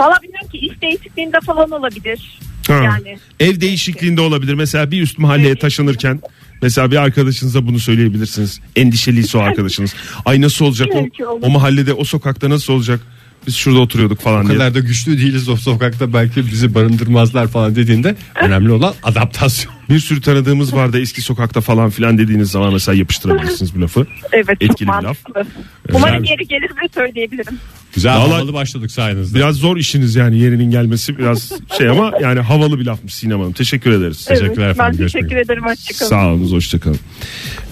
Valla 0.00 0.14
bilmiyorum 0.22 0.48
ki 0.52 0.58
iş 0.58 0.82
değişikliğinde 0.82 1.38
falan 1.46 1.70
olabilir. 1.70 2.40
Ha. 2.68 2.74
Yani 2.74 3.18
Ev 3.40 3.60
değişikliğinde 3.60 4.20
olabilir. 4.20 4.54
Mesela 4.54 4.90
bir 4.90 5.02
üst 5.02 5.18
mahalleye 5.18 5.48
Evet. 5.48 5.60
taşınırken 5.60 6.20
mesela 6.62 6.90
bir 6.90 6.96
arkadaşınıza 6.96 7.66
bunu 7.66 7.78
söyleyebilirsiniz. 7.78 8.60
Endişeliyse 8.76 9.38
o 9.38 9.40
arkadaşınız. 9.40 9.94
Ay 10.24 10.40
nasıl 10.40 10.64
olacak 10.64 10.88
o, 10.94 11.38
o 11.42 11.50
mahallede 11.50 11.94
o 11.94 12.04
sokakta 12.04 12.50
nasıl 12.50 12.72
olacak? 12.72 13.00
Biz 13.48 13.54
şurada 13.56 13.78
oturuyorduk 13.80 14.20
falan 14.20 14.44
O 14.44 14.48
diye. 14.48 14.58
kadar 14.58 14.74
da 14.74 14.78
güçlü 14.78 15.18
değiliz 15.18 15.48
o 15.48 15.56
sokakta 15.56 16.12
belki 16.12 16.46
bizi 16.46 16.74
barındırmazlar 16.74 17.48
falan 17.48 17.76
dediğinde 17.76 18.16
önemli 18.42 18.72
olan 18.72 18.94
adaptasyon. 19.02 19.74
Bir 19.90 19.98
sürü 19.98 20.20
tanıdığımız 20.20 20.74
vardı 20.74 21.00
eski 21.00 21.22
sokakta 21.22 21.60
falan 21.60 21.90
filan 21.90 22.18
dediğiniz 22.18 22.50
zaman 22.50 22.72
mesela 22.72 22.96
yapıştırabilirsiniz 22.98 23.74
bu 23.76 23.80
lafı. 23.80 24.06
evet 24.32 24.46
çok 24.60 24.70
Etkili 24.70 24.88
bir 24.88 24.92
laf. 24.92 25.02
mantıklı. 25.04 25.44
Umarım 25.92 26.18
Güzel. 26.22 26.30
yeri 26.32 26.48
gelir 26.48 26.70
ve 26.70 26.88
söyleyebilirim. 26.94 27.58
Güzel 27.94 28.16
Vallahi- 28.16 28.30
havalı 28.32 28.52
başladık 28.54 28.90
sayenizde. 28.90 29.38
Biraz 29.38 29.56
zor 29.56 29.76
işiniz 29.76 30.16
yani 30.16 30.38
yerinin 30.38 30.70
gelmesi 30.70 31.18
biraz 31.18 31.52
şey 31.78 31.88
ama 31.88 32.12
yani 32.22 32.40
havalı 32.40 32.80
bir 32.80 32.84
lafmış 32.86 33.14
Sinem 33.14 33.38
Hanım. 33.40 33.52
Teşekkür 33.52 33.90
ederiz. 33.90 34.24
Teşekkürler 34.24 34.64
evet, 34.66 34.76
efendim, 34.76 34.98
Ben 35.00 35.06
teşekkür 35.06 35.36
ederim. 35.36 35.62
Hoşçakalın. 35.64 36.08
Sağ 36.10 36.28
olun 36.28 36.52
hoşçakalın. 36.52 36.98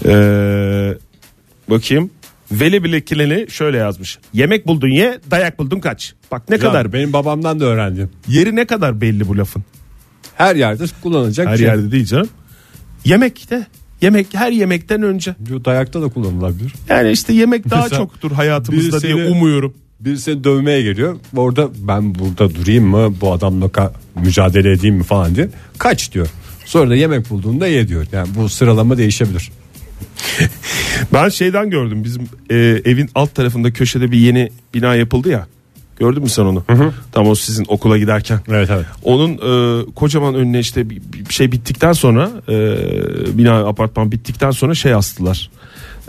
Ee, 0.05 0.93
bakayım. 1.69 2.09
Veli 2.51 2.83
Bilekileni 2.83 3.51
şöyle 3.51 3.77
yazmış. 3.77 4.19
Yemek 4.33 4.67
buldun 4.67 4.89
ye, 4.89 5.19
dayak 5.31 5.59
buldun 5.59 5.79
kaç. 5.79 6.13
Bak 6.31 6.49
ne 6.49 6.57
Kadar 6.57 6.71
kadar 6.71 6.93
benim 6.93 7.13
babamdan 7.13 7.59
da 7.59 7.65
öğrendim. 7.65 8.09
yeri 8.27 8.55
ne 8.55 8.65
kadar 8.65 9.01
belli 9.01 9.27
bu 9.27 9.37
lafın. 9.37 9.63
Her 10.35 10.55
yerde 10.55 10.83
kullanılacak 11.03 11.47
Her 11.47 11.53
bir 11.53 11.57
şey. 11.57 11.67
yerde 11.67 11.91
değil 11.91 12.05
canım. 12.05 12.29
Yemekte. 13.05 13.67
Yemek 14.01 14.27
her 14.33 14.51
yemekten 14.51 15.01
önce. 15.03 15.35
Diyor, 15.45 15.65
Dayakta 15.65 16.01
da 16.01 16.07
kullanılabilir. 16.07 16.73
Yani 16.89 17.11
işte 17.11 17.33
yemek 17.33 17.69
daha 17.69 17.81
Mesela 17.83 17.97
çoktur 18.01 18.31
hayatımızda 18.31 18.97
biri 18.97 19.03
diye 19.03 19.13
seni- 19.25 19.31
umuyorum. 19.31 19.73
Biri 19.99 20.17
seni 20.17 20.43
dövmeye 20.43 20.81
geliyor. 20.81 21.17
Orada 21.35 21.69
ben 21.87 22.15
burada 22.15 22.55
durayım 22.55 22.85
mı? 22.87 23.13
Bu 23.21 23.33
adamla 23.33 23.69
mücadele 24.15 24.71
edeyim 24.71 24.95
mi 24.95 25.03
falan 25.03 25.35
diye. 25.35 25.49
Kaç 25.77 26.13
diyor. 26.13 26.27
Sonra 26.65 26.89
da 26.89 26.95
yemek 26.95 27.29
bulduğunda 27.29 27.67
ye 27.67 27.87
diyor. 27.87 28.05
Yani 28.11 28.27
bu 28.35 28.49
sıralama 28.49 28.97
değişebilir. 28.97 29.51
Ben 31.13 31.29
şeyden 31.29 31.69
gördüm 31.69 32.03
bizim 32.03 32.29
e, 32.49 32.55
evin 32.85 33.09
alt 33.15 33.35
tarafında 33.35 33.73
köşede 33.73 34.11
bir 34.11 34.17
yeni 34.17 34.49
bina 34.73 34.95
yapıldı 34.95 35.29
ya. 35.29 35.47
Gördün 35.99 36.23
mü 36.23 36.29
sen 36.29 36.43
onu? 36.43 36.63
Tam 37.11 37.27
o 37.27 37.35
sizin 37.35 37.65
okula 37.67 37.97
giderken. 37.97 38.39
Evet 38.47 38.69
evet. 38.69 38.85
Onun 39.03 39.33
e, 39.33 39.85
kocaman 39.95 40.35
önüne 40.35 40.59
işte 40.59 40.89
bir, 40.89 41.01
bir 41.29 41.33
şey 41.33 41.51
bittikten 41.51 41.93
sonra 41.93 42.31
e, 42.49 42.77
bina 43.37 43.67
apartman 43.67 44.11
bittikten 44.11 44.51
sonra 44.51 44.75
şey 44.75 44.93
astılar. 44.93 45.49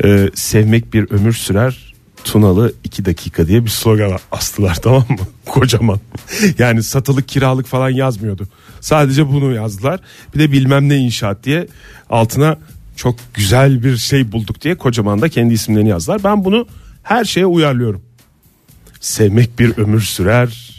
E, 0.05 0.31
sevmek 0.35 0.95
bir 0.95 1.11
ömür 1.11 1.33
sürer 1.33 1.89
Tunalı 2.25 2.73
iki 2.85 3.05
dakika 3.05 3.47
diye 3.47 3.65
bir 3.65 3.71
slogan 3.71 4.19
astılar 4.33 4.75
tamam 4.83 5.05
mı? 5.09 5.17
Kocaman. 5.47 6.01
Yani 6.59 6.83
satılık 6.83 7.29
kiralık 7.29 7.67
falan 7.67 7.91
yazmıyordu. 7.91 8.49
Sadece 8.81 9.29
bunu 9.29 9.55
yazdılar. 9.55 10.01
Bir 10.35 10.39
de 10.39 10.53
bilmem 10.53 10.89
ne 10.89 10.97
inşaat 10.97 11.45
diye 11.45 11.67
altına 12.11 12.57
çok 12.99 13.17
güzel 13.35 13.83
bir 13.83 13.97
şey 13.97 14.33
bulduk 14.33 14.61
diye 14.61 14.75
kocaman 14.75 15.23
da 15.23 15.29
kendi 15.29 15.55
isimlerini 15.55 15.89
yazdılar. 15.89 16.25
Ben 16.25 16.45
bunu 16.45 16.67
her 17.03 17.25
şeye 17.25 17.47
uyarlıyorum. 17.47 18.03
Sevmek 19.01 19.59
bir 19.59 19.79
ömür 19.79 20.01
sürer. 20.01 20.75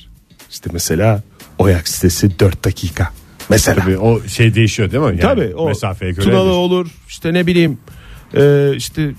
İşte 0.51 0.69
mesela 0.73 1.23
Oyak 1.57 1.87
sitesi 1.87 2.39
4 2.39 2.65
dakika. 2.65 3.11
Mesela. 3.49 3.83
Tabii 3.83 3.97
o 3.97 4.23
şey 4.27 4.55
değişiyor 4.55 4.91
değil 4.91 5.03
mi? 5.03 5.07
Yani 5.07 5.19
Tabii 5.19 5.55
o 5.55 5.67
mesafeye 5.67 6.11
göre. 6.11 6.25
Tunalı 6.25 6.53
olur 6.53 6.87
işte 7.07 7.33
ne 7.33 7.47
bileyim 7.47 7.77
e, 8.33 8.71
işte 8.75 9.11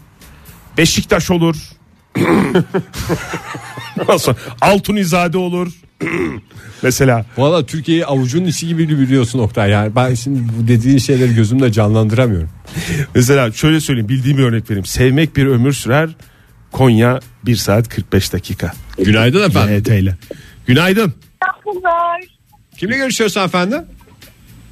Beşiktaş 0.78 1.30
olur. 1.30 1.56
Nasıl? 4.08 4.34
Altunizade 4.60 5.38
olur. 5.38 5.72
Mesela 6.82 7.24
Valla 7.38 7.66
Türkiye'yi 7.66 8.06
avucunun 8.06 8.46
içi 8.46 8.66
gibi 8.66 8.88
biliyorsun 8.88 9.38
Oktay. 9.38 9.70
Yani 9.70 9.96
ben 9.96 10.14
şimdi 10.14 10.40
bu 10.40 10.68
dediğin 10.68 10.98
şeyleri 10.98 11.34
gözümde 11.34 11.72
canlandıramıyorum. 11.72 12.48
mesela 13.14 13.52
şöyle 13.52 13.80
söyleyeyim 13.80 14.08
bildiğim 14.08 14.38
bir 14.38 14.42
örnek 14.42 14.70
vereyim. 14.70 14.84
Sevmek 14.86 15.36
bir 15.36 15.46
ömür 15.46 15.72
sürer. 15.72 16.10
Konya 16.72 17.20
1 17.46 17.56
saat 17.56 17.88
45 17.88 18.32
dakika. 18.32 18.72
Günaydın 18.98 19.48
efendim. 19.48 19.74
YT 19.76 19.88
ile. 19.88 20.16
Günaydın. 20.66 21.14
Merhabalar. 21.42 22.20
Kimle 22.76 22.96
görüşüyorsun 22.96 23.40
efendim? 23.40 23.82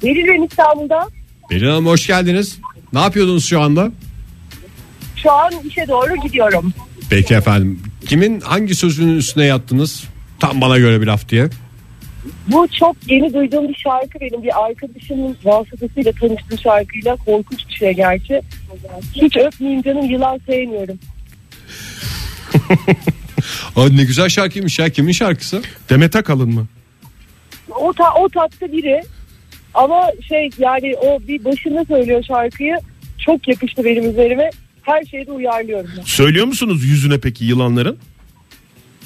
Beril 0.03 0.27
ben 0.27 0.47
İstanbul'da. 0.47 1.07
Beril 1.51 1.67
Hanım 1.67 1.85
hoş 1.85 2.07
geldiniz. 2.07 2.59
Ne 2.93 2.99
yapıyordunuz 2.99 3.45
şu 3.45 3.61
anda? 3.61 3.91
Şu 5.15 5.31
an 5.31 5.51
işe 5.69 5.87
doğru 5.87 6.15
gidiyorum. 6.15 6.73
Peki 7.09 7.33
efendim. 7.33 7.79
Kimin 8.07 8.41
hangi 8.41 8.75
sözünün 8.75 9.17
üstüne 9.17 9.45
yattınız? 9.45 10.03
Tam 10.39 10.61
bana 10.61 10.77
göre 10.77 11.01
bir 11.01 11.07
laf 11.07 11.29
diye. 11.29 11.49
Bu 12.47 12.67
çok 12.67 12.95
yeni 13.07 13.33
duyduğum 13.33 13.69
bir 13.69 13.75
şarkı 13.75 14.19
benim 14.19 14.43
bir 14.43 14.65
arkadaşımın 14.65 15.37
vasıtasıyla 15.43 16.11
tanıştığım 16.11 16.59
şarkıyla 16.59 17.15
korkunç 17.15 17.67
bir 17.69 17.73
şey 17.73 17.93
gerçi. 17.93 18.41
Hiç 19.13 19.37
öpmeyeyim 19.37 19.81
canım 19.81 20.05
yılan 20.05 20.39
sevmiyorum. 20.47 20.99
Aa, 23.75 23.89
ne 23.89 24.03
güzel 24.03 24.29
şarkıymış 24.29 24.79
ya. 24.79 24.89
Kimin 24.89 25.11
şarkısı? 25.11 25.61
Demet 25.89 26.15
Akalın 26.15 26.49
mı? 26.49 26.67
O, 27.69 27.93
ta, 27.93 28.13
o 28.13 28.29
tatta 28.29 28.71
biri 28.71 29.01
ama 29.73 30.11
şey 30.27 30.49
yani 30.57 30.95
o 31.01 31.19
bir 31.27 31.45
başında 31.45 31.85
söylüyor 31.85 32.23
şarkıyı 32.23 32.77
çok 33.25 33.47
yakıştı 33.47 33.83
benim 33.85 34.09
üzerime. 34.09 34.49
Her 34.81 35.03
şeyde 35.03 35.31
uyarlıyorum. 35.31 35.89
ben. 35.97 36.03
Söylüyor 36.03 36.45
musunuz 36.45 36.83
yüzüne 36.83 37.19
peki 37.19 37.45
yılanların? 37.45 37.97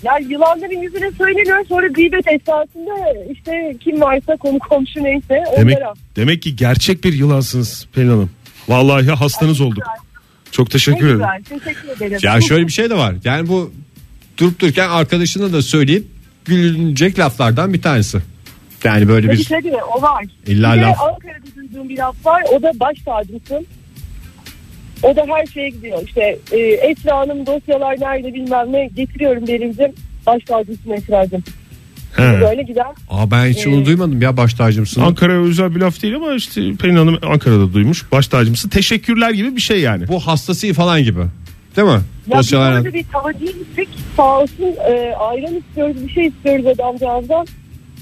Yani 0.04 0.34
yılanların 0.34 0.82
yüzüne 0.82 1.12
söyleniyor 1.12 1.66
sonra 1.70 1.88
gıybet 1.88 2.28
esnasında 2.28 2.92
işte 3.32 3.76
kim 3.80 4.02
varsa 4.02 4.36
konu 4.38 4.60
komşu 4.60 5.04
neyse 5.04 5.44
Demek, 5.58 5.78
onlara. 5.78 5.94
demek 6.16 6.42
ki 6.42 6.56
gerçek 6.56 7.04
bir 7.04 7.14
yılansınız 7.14 7.88
Pelin 7.94 8.10
Hanım. 8.10 8.30
Vallahi 8.68 9.06
hastanız 9.12 9.62
olduk. 9.62 9.84
Çok 10.52 10.68
Ne 10.68 10.72
teşekkür 10.72 11.06
ederim. 11.08 11.20
güzel 11.48 11.60
teşekkür 11.60 11.90
ederim. 11.90 12.20
Ya 12.24 12.42
şöyle 12.42 12.68
bir 12.68 12.72
şey 12.72 12.90
de 12.90 12.96
var. 12.98 13.16
Yani 13.24 13.48
bu 13.48 13.72
durup 14.38 14.60
dururken 14.60 14.90
arkadaşına 14.90 15.54
da 15.54 15.62
söyleyip 15.62 16.06
gülünecek 16.46 17.20
laflardan 17.20 17.74
bir 17.74 17.82
tanesi. 17.82 18.18
Yani 18.84 19.08
böyle 19.08 19.28
Tabii 19.28 19.38
bir 19.38 19.44
tabii 19.46 19.74
o 19.98 20.02
var. 20.02 20.26
İlla 20.48 20.74
bir 20.76 20.82
laf. 20.82 21.02
Ankara'da 21.02 21.56
duyduğum 21.56 21.90
bir 21.90 21.98
laf 21.98 22.26
var. 22.26 22.44
O 22.52 22.62
da 22.62 22.72
baş 22.80 22.98
tacısın. 23.06 23.68
O 25.04 25.16
da 25.16 25.26
her 25.36 25.46
şeye 25.46 25.70
gidiyor. 25.70 26.02
İşte 26.08 26.40
e, 26.52 26.58
Esra 26.60 27.18
Hanım 27.18 27.46
dosyalar 27.46 28.02
nerede 28.02 28.34
bilmem 28.34 28.74
ne 28.74 28.90
getiriyorum 28.96 29.48
Beril'cim. 29.48 29.92
Baş 30.28 30.44
tacısın 30.44 30.92
Esra'cım. 30.92 31.44
He. 32.16 32.42
Böyle 32.42 32.64
gider. 32.64 32.86
Aa 33.10 33.32
ben 33.32 33.46
hiç 33.46 33.68
onu 33.68 33.86
duymadım 33.86 34.22
ya 34.22 34.38
baş 34.38 34.54
tacımsın. 34.54 35.02
Ankara'ya 35.02 35.40
özel 35.40 35.76
bir 35.76 35.80
laf 35.80 36.02
değil 36.02 36.16
ama 36.16 36.34
işte 36.34 36.62
Pelin 36.74 36.96
Hanım 36.96 37.20
Ankara'da 37.24 37.74
duymuş. 37.74 38.12
Baş 38.12 38.28
tacımsı. 38.28 38.70
Teşekkürler 38.70 39.32
gibi 39.32 39.56
bir 39.56 39.62
şey 39.62 39.80
yani. 39.80 40.08
Bu 40.08 40.20
hastası 40.20 40.74
falan 40.74 41.04
gibi. 41.04 41.20
Değil 41.76 41.88
mi? 41.88 41.94
Ya 41.94 42.02
biz 42.28 42.38
Dosyalar. 42.38 42.72
orada 42.78 42.94
bir 42.94 43.06
tavacıya 43.14 43.52
gittik. 43.52 43.90
Sağ 44.18 44.40
olsun 44.40 44.66
e, 44.90 45.14
ayran 45.20 45.56
istiyoruz 45.56 46.08
bir 46.08 46.14
şey 46.14 46.28
istiyoruz 46.28 46.66
adamcağızdan. 46.68 47.48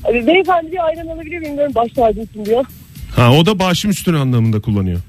E, 0.09 0.27
beyefendi 0.27 0.71
bir 0.71 0.85
ayran 0.85 1.07
alabilir 1.07 1.39
miyim 1.39 1.55
diyorum 1.55 1.75
baş 1.75 1.91
tacısın 1.91 2.45
diyor. 2.45 2.65
Ha 3.15 3.31
o 3.33 3.45
da 3.45 3.59
başım 3.59 3.91
üstüne 3.91 4.17
anlamında 4.17 4.61
kullanıyor. 4.61 4.99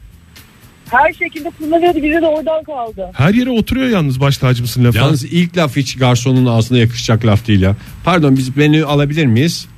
Her 0.92 1.12
şekilde 1.12 1.50
kullanıyordu 1.50 2.02
bize 2.02 2.22
de 2.22 2.26
oradan 2.26 2.64
kaldı. 2.64 3.10
Her 3.12 3.34
yere 3.34 3.50
oturuyor 3.50 3.88
yalnız 3.88 4.20
baş 4.20 4.38
tacımsın 4.38 4.84
lafı. 4.84 4.98
Yalnız 4.98 5.24
ilk 5.24 5.56
laf 5.56 5.76
hiç 5.76 5.98
garsonun 5.98 6.46
ağzına 6.46 6.78
yakışacak 6.78 7.26
laf 7.26 7.46
değil 7.46 7.62
ya. 7.62 7.76
Pardon 8.04 8.36
biz 8.36 8.56
menü 8.56 8.84
alabilir 8.84 9.26
miyiz? 9.26 9.68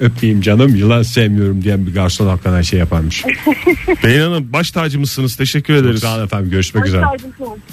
Öpeyim 0.00 0.40
canım 0.40 0.74
yılan 0.76 1.02
sevmiyorum 1.02 1.64
diyen 1.64 1.86
bir 1.86 1.94
garson 1.94 2.26
hakikaten 2.26 2.62
şey 2.62 2.78
yaparmış. 2.78 3.24
Pelin 4.02 4.20
Hanım 4.20 4.52
baş 4.52 4.70
tacımızsınız. 4.70 5.36
Teşekkür 5.36 5.74
ederiz. 5.74 6.00
Sağ 6.00 6.16
olun 6.16 6.24
efendim 6.24 6.50
görüşmek 6.50 6.82
Baş 6.82 6.88
üzere. 6.88 7.04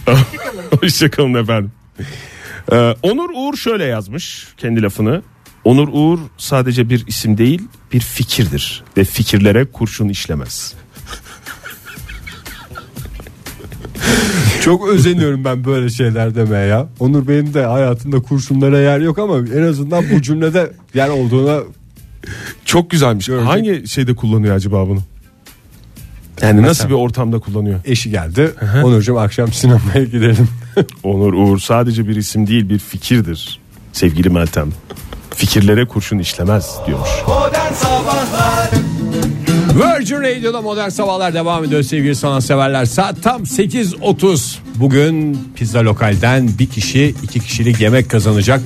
Hoşçakalın 0.82 1.34
efendim. 1.34 1.72
Ee, 2.72 2.96
Onur 3.02 3.30
Uğur 3.36 3.58
şöyle 3.58 3.86
yazmış 3.86 4.48
kendi 4.58 4.82
lafını. 4.82 5.22
Onur 5.64 5.88
Uğur 5.92 6.20
sadece 6.38 6.90
bir 6.90 7.08
isim 7.08 7.38
değil 7.38 7.62
bir 7.94 8.00
fikirdir 8.00 8.84
ve 8.98 9.04
fikirlere 9.04 9.66
kurşun 9.66 10.10
işlemez. 10.10 10.74
Çok 14.62 14.88
özeniyorum 14.90 15.46
ben 15.46 15.66
böyle 15.66 15.90
şeyler 15.90 16.36
demeye 16.36 16.68
ya. 16.68 16.88
Onur 17.00 17.28
Bey'in 17.28 17.54
de 17.54 17.66
hayatında 17.66 18.20
kurşunlara 18.20 18.80
yer 18.80 19.00
yok 19.00 19.20
ama 19.20 19.38
en 19.38 19.62
azından 19.62 20.04
bu 20.16 20.22
cümlede 20.22 20.72
yer 20.94 21.10
olduğuna 21.10 21.60
Çok 22.66 22.90
güzelmiş. 22.90 23.30
Hangi 23.30 23.88
şeyde 23.88 24.16
kullanıyor 24.16 24.56
acaba 24.56 24.88
bunu? 24.88 25.00
Yani 26.42 26.62
nasıl 26.62 26.90
bir 26.90 26.94
ortamda 26.94 27.40
kullanıyor? 27.40 27.80
eşi 27.86 28.10
geldi. 28.10 28.52
Onurcuğum 28.84 29.20
akşam 29.20 29.54
sinemaya 29.54 30.04
gidelim. 30.04 30.48
Onur 31.04 31.34
Uğur 31.34 31.60
sadece 31.60 32.08
bir 32.08 32.16
isim 32.16 32.48
değil 32.48 32.70
bir 32.70 32.80
fikirdir. 32.80 33.60
Sevgili 33.94 34.30
Meltem. 34.30 34.70
Fikirlere 35.36 35.86
kurşun 35.86 36.20
işlemez 36.20 36.76
diyormuş. 36.88 37.10
Modern 37.28 37.74
Sabahlar 37.74 38.51
Virgin 39.76 40.22
Radio'da 40.22 40.62
modern 40.62 40.90
sabahlar 40.90 41.34
devam 41.34 41.64
ediyor 41.64 41.84
sevgili 41.84 42.16
sanatseverler. 42.16 42.86
Saat 42.86 43.24
tam 43.24 43.44
8.30. 43.44 44.71
Bugün 44.76 45.38
pizza 45.56 45.84
lokalden 45.84 46.50
bir 46.60 46.68
kişi 46.68 47.16
iki 47.24 47.40
kişilik 47.40 47.82
yemek 47.82 48.10
kazanacak. 48.10 48.62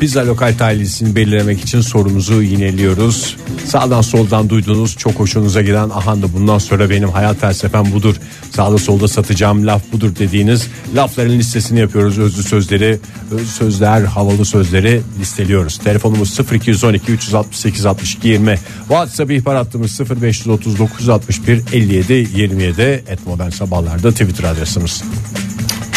Pizza 0.00 0.26
lokal 0.26 0.54
talihlisini 0.58 1.16
belirlemek 1.16 1.60
için 1.60 1.80
sorumuzu 1.80 2.42
yineliyoruz. 2.42 3.36
Sağdan 3.66 4.00
soldan 4.00 4.48
duyduğunuz 4.48 4.96
çok 4.96 5.14
hoşunuza 5.14 5.62
giden 5.62 5.90
ahan 5.90 6.22
da 6.22 6.32
bundan 6.32 6.58
sonra 6.58 6.90
benim 6.90 7.08
hayat 7.08 7.36
felsefem 7.36 7.92
budur. 7.92 8.16
Sağda 8.50 8.78
solda 8.78 9.08
satacağım 9.08 9.66
laf 9.66 9.82
budur 9.92 10.16
dediğiniz 10.18 10.68
lafların 10.94 11.38
listesini 11.38 11.80
yapıyoruz. 11.80 12.18
Özlü 12.18 12.42
sözleri, 12.42 12.98
öz 13.30 13.50
sözler, 13.50 14.02
havalı 14.02 14.44
sözleri 14.44 15.00
listeliyoruz. 15.20 15.78
Telefonumuz 15.78 16.38
0212 16.52 17.12
368 17.12 17.86
62 17.86 18.28
20. 18.28 18.58
WhatsApp 18.78 19.30
ihbar 19.30 19.56
hattımız 19.56 20.00
0539 20.22 21.08
61 21.08 21.62
57 21.72 22.12
27 22.12 22.82
et 22.82 23.26
modern 23.26 23.50
sabahlarda 23.50 24.10
Twitter 24.10 24.44
adresimiz. 24.44 25.02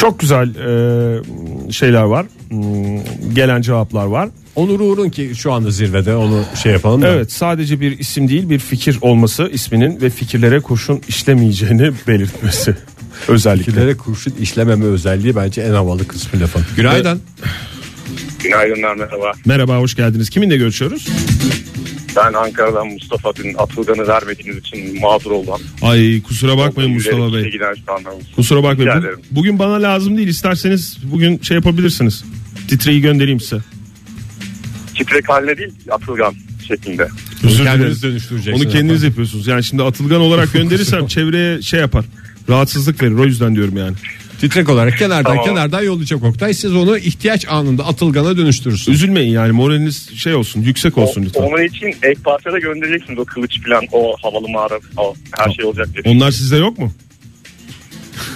Çok 0.03 0.19
güzel 0.19 0.49
e, 0.55 1.71
şeyler 1.71 2.01
var. 2.01 2.25
Hmm, 2.49 3.33
Gelen 3.33 3.61
cevaplar 3.61 4.05
var. 4.05 4.29
Onur 4.55 4.79
Uğur'un 4.79 5.09
ki 5.09 5.31
şu 5.35 5.51
anda 5.53 5.71
zirvede 5.71 6.15
onu 6.15 6.43
şey 6.63 6.71
yapalım 6.71 7.01
da. 7.01 7.07
Evet 7.07 7.31
sadece 7.31 7.79
bir 7.81 7.99
isim 7.99 8.27
değil 8.29 8.49
bir 8.49 8.59
fikir 8.59 8.97
olması 9.01 9.49
isminin 9.53 10.01
ve 10.01 10.09
fikirlere 10.09 10.59
kurşun 10.59 11.01
işlemeyeceğini 11.07 11.91
belirtmesi. 12.07 12.75
Özellikle. 13.27 13.63
Fikirlere 13.71 13.97
kurşun 13.97 14.33
işlememe 14.41 14.85
özelliği 14.85 15.35
bence 15.35 15.61
en 15.61 15.73
havalı 15.73 16.07
kısmı 16.07 16.39
lafın. 16.39 16.61
Günaydın. 16.75 17.21
Günaydınlar 18.43 18.95
merhaba. 18.95 19.31
Merhaba 19.45 19.77
hoş 19.77 19.95
geldiniz. 19.95 20.29
Kiminle 20.29 20.57
görüşüyoruz? 20.57 21.07
Ben 22.15 22.33
Ankara'dan 22.33 22.87
Mustafa 22.87 23.35
dün 23.35 23.53
Atılgan'ı 23.57 24.07
vermediğiniz 24.07 24.57
için 24.57 25.01
mağdur 25.01 25.31
oldum. 25.31 25.61
Ay 25.81 26.21
kusura 26.21 26.57
bakmayın 26.57 26.91
Mustafa 26.91 27.33
Bey. 27.33 27.51
Giden 27.51 27.75
şu 27.85 27.93
anda. 27.93 28.09
Kusura 28.35 28.63
bakmayın. 28.63 28.89
Rica 28.91 29.01
Bu- 29.01 29.05
ederim. 29.05 29.19
bugün 29.31 29.59
bana 29.59 29.73
lazım 29.81 30.17
değil. 30.17 30.27
İsterseniz 30.27 30.97
bugün 31.03 31.39
şey 31.39 31.55
yapabilirsiniz. 31.55 32.23
Titreyi 32.67 33.01
göndereyim 33.01 33.39
size. 33.39 33.61
Titrek 34.97 35.29
haline 35.29 35.57
değil 35.57 35.71
Atılgan 35.91 36.33
şeklinde. 36.67 37.07
Özür 37.43 37.63
Kendiniz 37.63 38.03
dönüştüreceksiniz. 38.03 38.65
Onu 38.65 38.71
kendiniz 38.73 39.03
yapıyorsunuz. 39.03 39.47
Yani 39.47 39.63
şimdi 39.63 39.83
atılgan 39.83 40.21
olarak 40.21 40.53
gönderirsem 40.53 41.07
çevreye 41.07 41.61
şey 41.61 41.79
yapar. 41.79 42.05
Rahatsızlık 42.49 43.03
verir. 43.03 43.13
O 43.13 43.25
yüzden 43.25 43.55
diyorum 43.55 43.77
yani. 43.77 43.95
Titrek 44.43 44.69
olarak 44.69 44.97
kenardan 44.97 45.23
Tamam. 45.31 45.45
kenardan 45.45 45.81
yollayacak 45.83 46.23
Oktay. 46.23 46.53
Siz 46.53 46.75
onu 46.75 46.97
ihtiyaç 46.97 47.45
anında 47.49 47.85
atılgana 47.85 48.37
dönüştürürsünüz. 48.37 48.97
Üzülmeyin 48.97 49.31
yani 49.31 49.51
moraliniz 49.51 50.09
şey 50.17 50.33
olsun 50.35 50.61
yüksek 50.61 50.97
olsun 50.97 51.21
O- 51.21 51.25
lütfen. 51.25 51.41
onun 51.41 51.63
için 51.63 51.87
ek 51.87 52.13
parçada 52.23 52.59
göndereceksiniz 52.59 53.19
o 53.19 53.25
kılıç 53.25 53.61
falan 53.65 53.83
o 53.91 54.15
havalı 54.21 54.49
mağara 54.49 54.79
o, 54.97 55.13
her 55.37 55.53
şey 55.53 55.65
olacak 55.65 55.87
diye. 55.93 56.15
Onlar 56.15 56.31
sizde 56.31 56.57
yok 56.57 56.79
mu? 56.79 56.91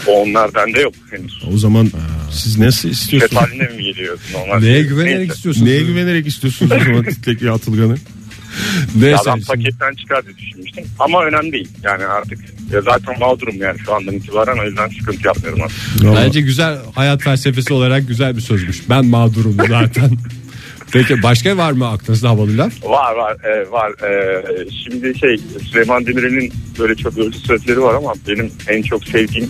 Onlar 0.08 0.53
bende 0.55 0.80
yok 0.82 0.93
henüz. 1.12 1.43
O 1.53 1.58
zaman 1.58 1.91
siz 2.32 2.60
nasıl 2.60 2.89
istiyorsunuz? 2.89 3.41
haline 3.41 3.64
mi 3.68 3.84
geliyor? 3.84 4.20
Normal. 4.34 4.60
Neye 4.60 4.84
güvenerek 4.84 5.18
Neyse. 5.18 5.34
istiyorsunuz? 5.34 5.68
Neye 5.68 5.82
güvenerek 5.82 6.28
istiyorsunuz 6.28 6.72
o 6.72 6.80
zaman 6.80 7.03
titrek 7.03 7.43
atılganı? 7.43 7.97
Neyse. 8.95 9.30
Ya 9.30 9.36
ben 9.36 9.41
paketten 9.41 9.93
çıkar 9.95 10.26
diye 10.26 10.38
düşünmüştüm. 10.38 10.84
Ama 10.99 11.24
önemli 11.26 11.51
değil. 11.51 11.70
Yani 11.84 12.05
artık 12.05 12.39
ya 12.72 12.82
zaten 12.82 13.20
mağdurum 13.20 13.55
yani 13.61 13.80
şu 13.80 13.93
andan 13.93 14.13
itibaren 14.13 14.57
o 14.57 14.63
yüzden 14.63 14.88
sıkıntı 14.88 15.28
yapmıyorum 15.28 15.61
artık. 15.61 16.15
Bence 16.15 16.41
güzel 16.41 16.78
hayat 16.95 17.22
felsefesi 17.22 17.74
olarak 17.74 18.07
güzel 18.07 18.36
bir 18.36 18.41
sözmüş. 18.41 18.89
Ben 18.89 19.05
mağdurum 19.05 19.57
zaten. 19.70 20.11
Peki 20.91 21.24
başka 21.24 21.57
var 21.57 21.72
mı 21.72 21.88
aklınızda 21.88 22.30
havalı 22.30 22.57
laf? 22.57 22.84
Var 22.84 23.15
var 23.15 23.38
e, 23.43 23.72
var. 23.72 23.91
E, 24.09 24.43
şimdi 24.84 25.20
şey 25.20 25.38
Süleyman 25.72 26.05
Demirel'in 26.05 26.53
böyle 26.80 26.95
çok 26.95 27.18
ölçü 27.18 27.39
sözleri 27.39 27.82
var 27.82 27.93
ama 27.93 28.13
benim 28.28 28.51
en 28.68 28.82
çok 28.82 29.03
sevdiğim 29.03 29.49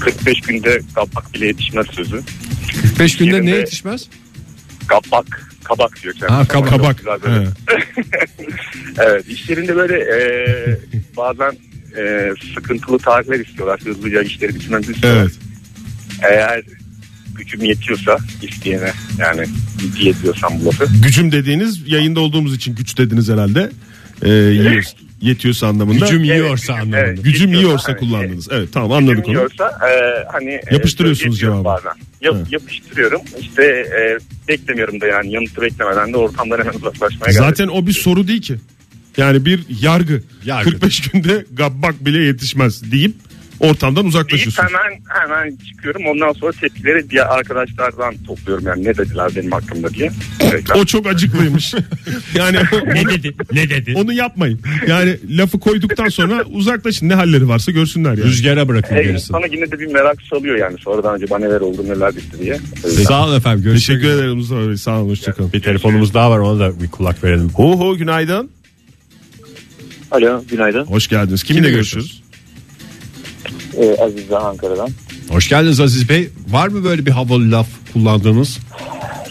45 0.00 0.40
günde 0.40 0.80
kabak 0.94 1.34
bile 1.34 1.46
yetişmez 1.46 1.86
sözü. 1.86 2.20
45 2.82 3.16
günde 3.16 3.44
ne 3.44 3.50
yetişmez? 3.50 4.08
Kabak 4.86 5.50
kabak 5.64 6.02
diyor 6.02 6.14
kendisi. 6.14 6.34
Ha, 6.34 6.48
kabak. 6.48 6.70
Kabak. 6.70 7.02
evet 8.98 9.28
iş 9.28 9.50
yerinde 9.50 9.76
böyle 9.76 9.98
e, 9.98 10.18
bazen 11.16 11.52
e, 11.98 12.32
sıkıntılı 12.54 12.98
tarihler 12.98 13.40
istiyorlar. 13.40 13.80
Hızlıca 13.84 14.22
işleri 14.22 14.54
bitirmemizi 14.54 14.92
istiyorlar. 14.92 15.22
Evet. 15.22 15.32
Eğer 16.30 16.62
gücüm 17.34 17.64
yetiyorsa 17.64 18.18
isteyene 18.42 18.92
yani 19.18 19.46
yetiyorsam 20.00 20.52
bu 20.60 20.66
lafı. 20.66 20.86
Gücüm 21.02 21.32
dediğiniz 21.32 21.88
yayında 21.92 22.20
olduğumuz 22.20 22.54
için 22.54 22.74
güç 22.74 22.98
dediniz 22.98 23.28
herhalde. 23.28 23.70
Ee, 24.22 24.28
yiyor, 24.30 24.82
yetiyorsa 25.20 25.66
anlamında. 25.66 26.04
Gücüm 26.04 26.24
Evet, 26.24 26.28
yiyorsa 26.36 26.72
evet, 26.72 26.82
anlamında. 26.82 27.06
evet. 27.06 27.24
Gücüm 27.24 27.52
yiyorsa 27.54 27.88
hani, 27.88 27.98
kullandınız. 27.98 28.48
Evet 28.50 28.68
tamam 28.72 28.92
anladık 28.92 29.16
Gücüm 29.16 29.30
onu. 29.30 29.36
yiyorsa 29.38 29.70
e, 29.88 30.24
hani 30.32 30.50
e, 30.50 30.62
Yapıştırıyorsunuz 30.70 31.38
cevabı. 31.40 31.64
Bazen. 31.64 31.92
Yap, 32.20 32.34
Evet. 32.38 32.52
Yapıştırıyorum. 32.52 33.20
İşte 33.40 33.62
e, 33.64 34.18
beklemiyorum 34.48 35.00
da 35.00 35.06
yani 35.06 35.32
yanıtı 35.32 35.62
beklemeden 35.62 36.12
de 36.12 36.16
ortamdan 36.16 36.58
hemen 36.58 36.72
uzaklaşmaya 36.72 37.32
Zaten 37.32 37.68
o 37.68 37.86
bir 37.86 37.92
soru 37.92 38.28
değil 38.28 38.42
ki. 38.42 38.56
Yani 39.16 39.44
bir 39.44 39.60
yargı. 39.82 40.22
Yargı. 40.44 40.70
45 40.70 41.00
günde 41.00 41.46
gabbak 41.52 42.06
bile 42.06 42.18
yetişmez 42.18 42.92
deyip 42.92 43.14
ortamdan 43.60 44.04
deyip 44.04 44.08
uzaklaşıyorsunuz. 44.14 44.68
hemen 44.68 45.00
hemen 45.08 45.56
çıkıyorum. 45.56 46.02
Ondan 46.06 46.32
sonra 46.32 46.52
tepkileri 46.52 47.10
diğer 47.10 47.26
arkadaşlardan 47.26 48.14
topluyorum 48.26 48.66
yani 48.66 48.84
ne 48.84 48.96
dediler 48.96 49.30
benim 49.36 49.52
hakkımda 49.52 49.90
diye. 49.94 50.10
O 50.76 50.84
çok 50.84 51.06
acıklıymış. 51.06 51.74
yani 52.34 52.58
onu, 52.72 53.10
dedi? 53.10 53.34
Ne 53.52 53.70
dedi? 53.70 53.94
onu 53.96 54.12
yapmayın. 54.12 54.60
Yani 54.88 55.16
lafı 55.28 55.60
koyduktan 55.60 56.08
sonra 56.08 56.44
uzaklaşın. 56.44 57.08
Ne 57.08 57.14
halleri 57.14 57.48
varsa 57.48 57.72
görsünler 57.72 58.10
yani. 58.10 58.24
Rüzgara 58.24 58.68
bırakın 58.68 58.96
E, 58.96 59.18
sana 59.18 59.46
yine 59.46 59.70
de 59.70 59.78
bir 59.80 59.86
merak 59.86 60.22
salıyor 60.22 60.56
yani 60.56 60.78
sonradan 60.78 61.14
acaba 61.14 61.38
neler 61.38 61.60
oldu 61.60 61.84
neler 61.88 62.16
bitti 62.16 62.38
diye. 62.38 62.58
Sağ 63.08 63.26
olun 63.26 63.36
efendim. 63.36 63.64
Görüşmek 63.64 64.00
Teşekkür 64.00 64.18
ederim. 64.18 64.76
Sağ 64.76 65.00
olun. 65.00 65.10
Hoşçakalın. 65.10 65.52
Bir 65.52 65.62
telefonumuz 65.62 66.14
daha 66.14 66.30
var 66.30 66.38
ona 66.38 66.60
da 66.60 66.80
bir 66.80 66.88
kulak 66.88 67.24
verelim. 67.24 67.48
Ho 67.48 67.78
ho 67.78 67.96
günaydın. 67.96 68.50
Alo 70.10 70.42
günaydın. 70.50 70.84
Hoş 70.84 71.08
geldiniz. 71.08 71.42
Kiminle 71.42 71.70
görüşürüz? 71.70 72.22
Ee, 73.76 73.96
Aziz 74.00 74.30
Daha 74.30 74.48
Ankara'dan. 74.48 74.88
Hoş 75.28 75.48
geldiniz 75.48 75.80
Aziz 75.80 76.08
Bey. 76.08 76.28
Var 76.48 76.68
mı 76.68 76.84
böyle 76.84 77.06
bir 77.06 77.10
havalı 77.10 77.50
laf 77.52 77.66
kullandığınız? 77.92 78.58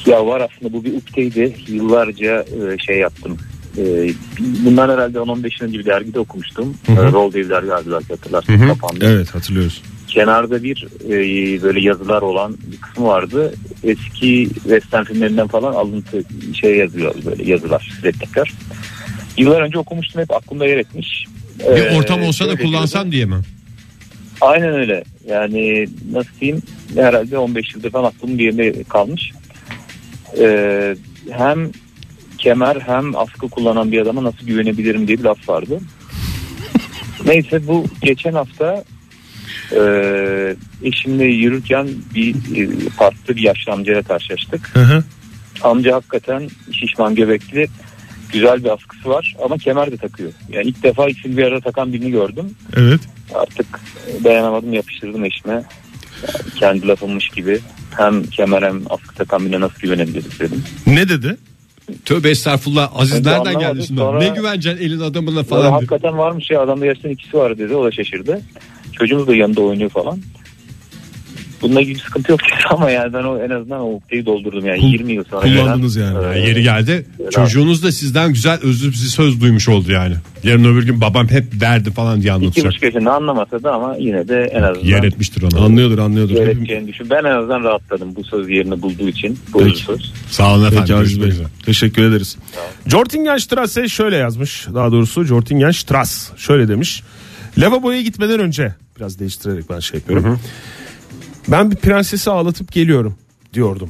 Ya 0.05 0.25
var 0.25 0.41
aslında 0.41 0.73
bu 0.73 0.83
bir 0.83 0.93
ukteydi. 0.93 1.55
Yıllarca 1.67 2.41
e, 2.41 2.77
şey 2.77 2.97
yaptım. 2.97 3.37
E, 3.77 4.09
bundan 4.39 4.89
herhalde 4.89 5.17
10-15 5.17 5.43
yıl 5.43 5.67
önce 5.67 5.79
bir 5.79 5.85
dergide 5.85 6.19
okumuştum. 6.19 6.75
E, 6.87 6.95
Roll 6.95 7.33
diye 7.33 7.43
bir 7.43 7.49
dergi 7.49 7.69
vardı 7.69 7.89
belki 7.91 8.07
hatırlarsınız 8.07 8.61
kapandı. 8.67 9.05
Evet 9.05 9.35
hatırlıyoruz. 9.35 9.81
Kenarda 10.07 10.63
bir 10.63 10.87
e, 11.05 11.11
böyle 11.63 11.81
yazılar 11.81 12.21
olan 12.21 12.57
bir 12.71 12.77
kısmı 12.77 13.05
vardı. 13.05 13.53
Eski 13.83 14.49
western 14.53 15.03
filmlerinden 15.03 15.47
falan 15.47 15.73
alıntı 15.73 16.23
şey 16.61 16.77
yazıyor 16.77 17.15
böyle 17.25 17.51
yazılar, 17.51 17.99
replikler. 18.03 18.53
Yıllar 19.37 19.61
önce 19.61 19.77
okumuştum 19.79 20.21
hep 20.21 20.31
aklımda 20.31 20.65
yer 20.65 20.77
etmiş. 20.77 21.25
Bir 21.59 21.65
Ee, 21.65 21.97
ortam 21.97 22.23
olsa 22.23 22.47
da 22.49 22.55
kullansan 22.55 23.11
diye 23.11 23.25
mi? 23.25 23.35
Aynen 24.41 24.73
öyle. 24.73 25.03
Yani 25.27 25.87
nasıl 26.11 26.29
diyeyim 26.41 26.61
herhalde 26.95 27.37
15 27.37 27.75
yıldır 27.75 27.91
falan 27.91 28.03
aklımın 28.09 28.37
bir 28.37 28.43
yerinde 28.43 28.83
kalmış. 28.83 29.31
Ee, 30.39 30.95
hem 31.31 31.71
kemer 32.37 32.75
hem 32.85 33.15
askı 33.15 33.49
kullanan 33.49 33.91
bir 33.91 34.01
adama 34.01 34.23
nasıl 34.23 34.47
güvenebilirim 34.47 35.07
diye 35.07 35.17
bir 35.17 35.23
laf 35.23 35.49
vardı. 35.49 35.79
Neyse 37.25 37.67
bu 37.67 37.85
geçen 38.01 38.33
hafta 38.33 38.83
e, 39.71 39.81
eşimle 40.83 41.25
yürürken 41.25 41.87
bir 42.15 42.35
e, 42.35 42.69
parkta 42.97 43.35
bir 43.35 43.41
yaşlı 43.41 43.71
amcayla 43.71 44.01
karşılaştık. 44.01 44.75
Hı 44.75 44.79
hı. 44.79 45.03
Amca 45.61 45.95
hakikaten 45.95 46.49
şişman 46.71 47.15
göbekli 47.15 47.67
güzel 48.33 48.63
bir 48.63 48.69
askısı 48.73 49.09
var 49.09 49.35
ama 49.43 49.57
kemer 49.57 49.91
de 49.91 49.97
takıyor. 49.97 50.31
Yani 50.49 50.67
ilk 50.67 50.83
defa 50.83 51.07
ikisini 51.09 51.37
bir 51.37 51.43
arada 51.43 51.59
takan 51.61 51.93
birini 51.93 52.11
gördüm. 52.11 52.55
Evet. 52.77 52.99
Artık 53.33 53.79
dayanamadım 54.23 54.73
yapıştırdım 54.73 55.25
eşime. 55.25 55.53
Yani 55.53 55.63
kendi 56.59 56.87
lafımmış 56.87 57.29
gibi 57.29 57.59
hem 57.97 58.23
kemer 58.23 58.61
hem 58.63 58.81
askı 58.89 59.15
takan 59.15 59.45
birine 59.45 59.59
nasıl 59.59 59.79
güvenebiliriz 59.81 60.39
dedim. 60.39 60.63
Ne 60.87 61.09
dedi? 61.09 61.37
Tövbe 62.05 62.29
estağfurullah. 62.29 62.91
Aziz 62.95 63.25
de 63.25 63.29
nereden 63.29 63.59
geldi 63.59 63.83
şimdi? 63.87 63.99
Sonra- 63.99 64.19
Ne 64.19 64.27
güvencen 64.29 64.77
elin 64.77 64.99
adamına 64.99 65.43
Falan 65.43 65.71
hakikaten 65.71 66.17
varmış 66.17 66.51
ya 66.51 66.61
adamda 66.61 66.85
gerçekten 66.85 67.09
ikisi 67.09 67.37
var 67.37 67.57
dedi 67.57 67.75
o 67.75 67.85
da 67.85 67.91
şaşırdı. 67.91 68.41
Çocuğumuz 68.93 69.27
da 69.27 69.35
yanında 69.35 69.61
oynuyor 69.61 69.89
falan. 69.89 70.19
Bununla 71.61 71.81
ilgili 71.81 71.99
sıkıntı 71.99 72.31
yok 72.31 72.39
ama 72.69 72.89
yani 72.91 73.13
ben 73.13 73.23
o 73.23 73.37
en 73.39 73.49
azından 73.49 73.79
o 73.81 73.91
ukdeyi 73.93 74.25
doldurdum 74.25 74.65
yani 74.65 74.79
Kul- 74.79 74.91
20 74.91 75.13
yıl 75.13 75.23
sonra. 75.23 75.41
kullandınız 75.41 75.97
gelen, 75.97 76.13
yani. 76.13 76.37
e, 76.37 76.39
yeri 76.39 76.63
geldi. 76.63 77.05
Evet. 77.21 77.31
Çocuğunuz 77.31 77.83
da 77.83 77.91
sizden 77.91 78.33
güzel 78.33 78.59
özlü 78.63 78.89
bir 78.89 78.95
söz 78.95 79.41
duymuş 79.41 79.69
oldu 79.69 79.91
yani. 79.91 80.15
Yarın 80.43 80.63
öbür 80.65 80.85
gün 80.85 81.01
babam 81.01 81.27
hep 81.29 81.59
derdi 81.61 81.91
falan 81.91 82.13
diye 82.13 82.21
İki 82.21 82.31
anlatacak. 82.31 82.71
buçuk 82.71 82.83
yaşında 82.83 83.13
anlamasa 83.13 83.63
da 83.63 83.71
ama 83.73 83.95
yine 83.99 84.27
de 84.27 84.41
en 84.53 84.61
azından 84.63 84.87
Yer 84.87 85.03
etmiştir 85.03 85.41
ona. 85.41 85.65
Anlıyordur 85.65 85.97
anlıyordur. 85.97 86.35
yer 86.35 86.87
düşün. 86.87 87.07
Ben 87.09 87.23
en 87.23 87.37
azından 87.37 87.63
rahatladım 87.63 88.15
bu 88.15 88.23
söz 88.23 88.49
yerini 88.49 88.81
bulduğu 88.81 89.09
için. 89.09 89.39
Bu 89.53 89.59
Peki. 89.59 89.79
söz. 89.83 90.13
Sağ 90.29 90.53
olun 90.55 90.65
efendim. 90.67 90.81
Peki 90.81 90.93
Bey. 90.93 90.97
Görüşmek 90.99 91.31
üzere. 91.31 91.47
Teşekkür 91.65 92.03
ederiz. 92.03 92.37
Jortingenstrasse 92.87 93.87
şöyle 93.87 94.15
yazmış. 94.15 94.67
Daha 94.73 94.91
doğrusu 94.91 95.23
Jortingenstrasse 95.23 96.37
şöyle 96.37 96.67
demiş. 96.67 97.03
Lavaboya 97.57 98.01
gitmeden 98.01 98.39
önce 98.39 98.73
biraz 98.99 99.19
değiştirerek 99.19 99.69
ben 99.69 99.79
şey 99.79 99.99
yapıyorum. 99.99 100.39
Ben 101.47 101.71
bir 101.71 101.75
prensesi 101.75 102.31
ağlatıp 102.31 102.71
geliyorum 102.71 103.15
diyordum. 103.53 103.89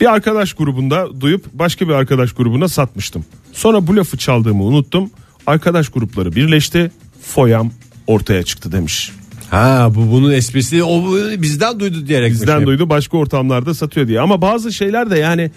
Bir 0.00 0.12
arkadaş 0.12 0.52
grubunda 0.52 1.20
duyup 1.20 1.44
başka 1.52 1.88
bir 1.88 1.92
arkadaş 1.92 2.32
grubuna 2.32 2.68
satmıştım. 2.68 3.24
Sonra 3.52 3.86
bu 3.86 3.96
lafı 3.96 4.16
çaldığımı 4.16 4.62
unuttum. 4.64 5.10
Arkadaş 5.46 5.88
grupları 5.88 6.34
birleşti. 6.34 6.90
Foyam 7.22 7.70
ortaya 8.06 8.42
çıktı 8.42 8.72
demiş. 8.72 9.12
Ha 9.50 9.90
bu 9.94 10.10
bunun 10.12 10.32
esprisi 10.32 10.84
o 10.84 11.04
bizden 11.42 11.80
duydu 11.80 12.06
diyerek. 12.06 12.32
Bizden 12.32 12.58
şey. 12.58 12.66
duydu 12.66 12.88
başka 12.88 13.16
ortamlarda 13.16 13.74
satıyor 13.74 14.08
diye. 14.08 14.20
Ama 14.20 14.42
bazı 14.42 14.72
şeyler 14.72 15.10
de 15.10 15.18
yani 15.18 15.50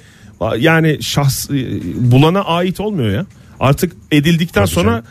yani 0.58 1.04
şahs 1.04 1.50
e, 1.50 1.54
bulana 2.12 2.42
ait 2.42 2.80
olmuyor 2.80 3.10
ya. 3.10 3.26
Artık 3.60 3.92
edildikten 4.12 4.66
Tabii 4.66 4.74
sonra 4.74 5.04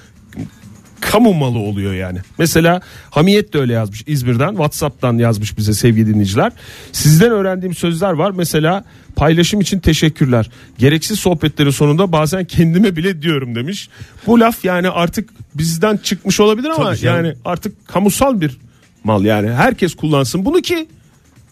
kamu 1.01 1.35
malı 1.35 1.59
oluyor 1.59 1.95
yani. 1.95 2.19
Mesela 2.39 2.81
Hamiyet 3.11 3.55
de 3.55 3.59
öyle 3.59 3.73
yazmış 3.73 4.05
İzmir'den 4.07 4.51
WhatsApp'tan 4.51 5.19
yazmış 5.19 5.59
bize 5.59 5.73
sevgili 5.75 6.07
dinleyiciler. 6.07 6.53
Sizden 6.93 7.31
öğrendiğim 7.31 7.75
sözler 7.75 8.13
var. 8.13 8.31
Mesela 8.31 8.85
paylaşım 9.17 9.61
için 9.61 9.79
teşekkürler. 9.81 10.51
Gereksiz 10.79 11.21
sohbetlerin 11.21 11.71
sonunda 11.71 12.13
bazen 12.13 12.45
kendime 12.45 12.97
bile 12.97 13.23
diyorum 13.23 13.55
demiş. 13.55 13.89
Bu 14.27 14.41
laf 14.41 14.65
yani 14.65 14.89
artık 14.91 15.31
bizden 15.55 15.97
çıkmış 15.97 16.41
olabilir 16.41 16.69
ama 16.69 16.85
Tabii 16.85 16.97
canım. 16.99 17.25
yani 17.25 17.37
artık 17.45 17.89
kamusal 17.89 18.41
bir 18.41 18.59
mal 19.05 19.25
yani. 19.25 19.51
Herkes 19.51 19.95
kullansın 19.95 20.45
bunu 20.45 20.63
ki 20.63 20.89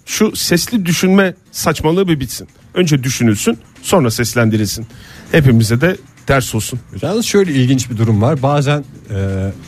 şu 0.07 0.37
sesli 0.37 0.87
düşünme 0.87 1.35
saçmalığı 1.53 2.09
bir 2.09 2.21
bitsin. 2.21 2.49
Önce 2.75 3.03
düşünülsün 3.03 3.59
sonra 3.83 4.11
seslendirilsin. 4.11 4.87
Hepimize 5.33 5.81
de 5.81 5.97
ders 6.29 6.55
olsun. 6.55 6.81
Yalnız 7.03 7.27
şöyle 7.27 7.53
ilginç 7.53 7.91
bir 7.91 7.97
durum 7.97 8.23
var. 8.23 8.43
Bazen 8.43 8.85
e, 9.11 9.15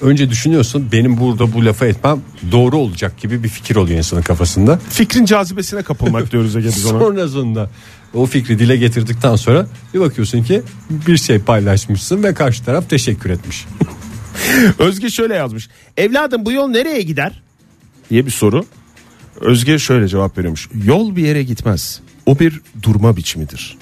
önce 0.03 0.31
düşünüyorsun 0.31 0.89
benim 0.93 1.19
burada 1.19 1.53
bu 1.53 1.65
lafı 1.65 1.87
etmem 1.87 2.21
doğru 2.53 2.77
olacak 2.77 3.19
gibi 3.21 3.43
bir 3.43 3.49
fikir 3.49 3.77
oluyor 3.77 3.99
insanın 3.99 4.23
kafasında. 4.23 4.79
Fikrin 4.91 5.25
cazibesine 5.25 5.83
kapılmak 5.83 6.33
diyoruz 6.33 6.57
Ege 6.57 6.69
biz 6.69 6.87
ona. 6.87 6.99
Sonrasında 6.99 7.71
o 8.15 8.27
fikri 8.27 8.59
dile 8.59 8.77
getirdikten 8.77 9.37
sonra 9.37 9.67
bir 9.95 10.01
bakıyorsun 10.01 10.43
ki 10.43 10.63
bir 10.91 11.17
şey 11.17 11.39
paylaşmışsın 11.39 12.23
ve 12.23 12.35
karşı 12.35 12.65
taraf 12.65 12.91
teşekkür 12.91 13.31
etmiş. 13.31 13.67
Özge 14.79 15.11
şöyle 15.11 15.35
yazmış. 15.35 15.69
Evladım 15.97 16.47
bu 16.47 16.53
yol 16.53 16.69
nereye 16.69 17.03
gider? 17.03 17.43
diye 18.11 18.27
bir 18.27 18.31
soru. 18.31 18.65
Özge 19.41 19.79
şöyle 19.79 20.09
cevap 20.09 20.39
veriyormuş. 20.39 20.69
Yol 20.85 21.17
bir 21.17 21.23
yere 21.23 21.43
gitmez. 21.43 22.01
O 22.27 22.39
bir 22.39 22.61
durma 22.83 23.17
biçimidir. 23.17 23.77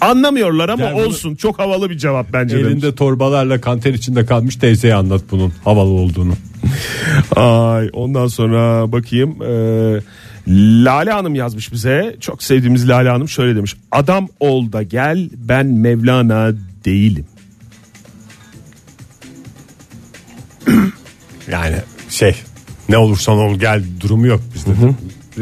Anlamıyorlar 0.00 0.68
ama 0.68 0.84
Yani 0.84 0.96
bunu- 0.96 1.06
olsun. 1.06 1.34
Çok 1.34 1.58
havalı 1.58 1.90
bir 1.90 1.98
cevap 1.98 2.32
bence 2.32 2.56
demiş. 2.58 2.70
Elinde 2.72 2.94
torbalarla 2.94 3.60
kanter 3.60 3.94
içinde 3.94 4.26
kalmış 4.26 4.56
teyzeye 4.56 4.94
anlat 4.94 5.22
bunun 5.30 5.52
havalı 5.64 5.88
olduğunu. 5.90 6.32
Ay 7.36 7.90
ondan 7.92 8.26
sonra 8.26 8.92
bakayım. 8.92 9.42
Ee, 9.42 10.00
Lale 10.84 11.10
Hanım 11.10 11.34
yazmış 11.34 11.72
bize. 11.72 12.16
Çok 12.20 12.42
sevdiğimiz 12.42 12.88
Lale 12.88 13.08
Hanım 13.08 13.28
şöyle 13.28 13.56
demiş. 13.56 13.76
Adam 13.92 14.28
ol 14.40 14.72
da 14.72 14.82
gel 14.82 15.30
ben 15.34 15.66
Mevlana 15.66 16.52
değilim. 16.84 17.24
Yani 21.50 21.76
şey 22.08 22.34
ne 22.88 22.98
olursan 22.98 23.38
ol 23.38 23.54
gel 23.54 23.82
durumu 24.00 24.26
yok 24.26 24.40
bizde. 24.54 24.70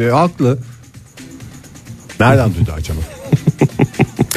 E, 0.07 0.11
haklı. 0.11 0.59
Nereden 2.21 2.55
duydu 2.55 2.73
acaba? 2.77 2.99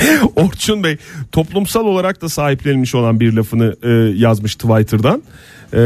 Orçun 0.36 0.84
Bey 0.84 0.98
toplumsal 1.32 1.86
olarak 1.86 2.22
da 2.22 2.30
sahiplenilmiş 2.30 2.96
olan 2.96 3.20
bir 3.20 3.34
lafını 3.34 3.76
e, 3.84 3.90
yazmış 4.18 4.56
Twitter'dan. 4.56 5.24
E, 5.74 5.78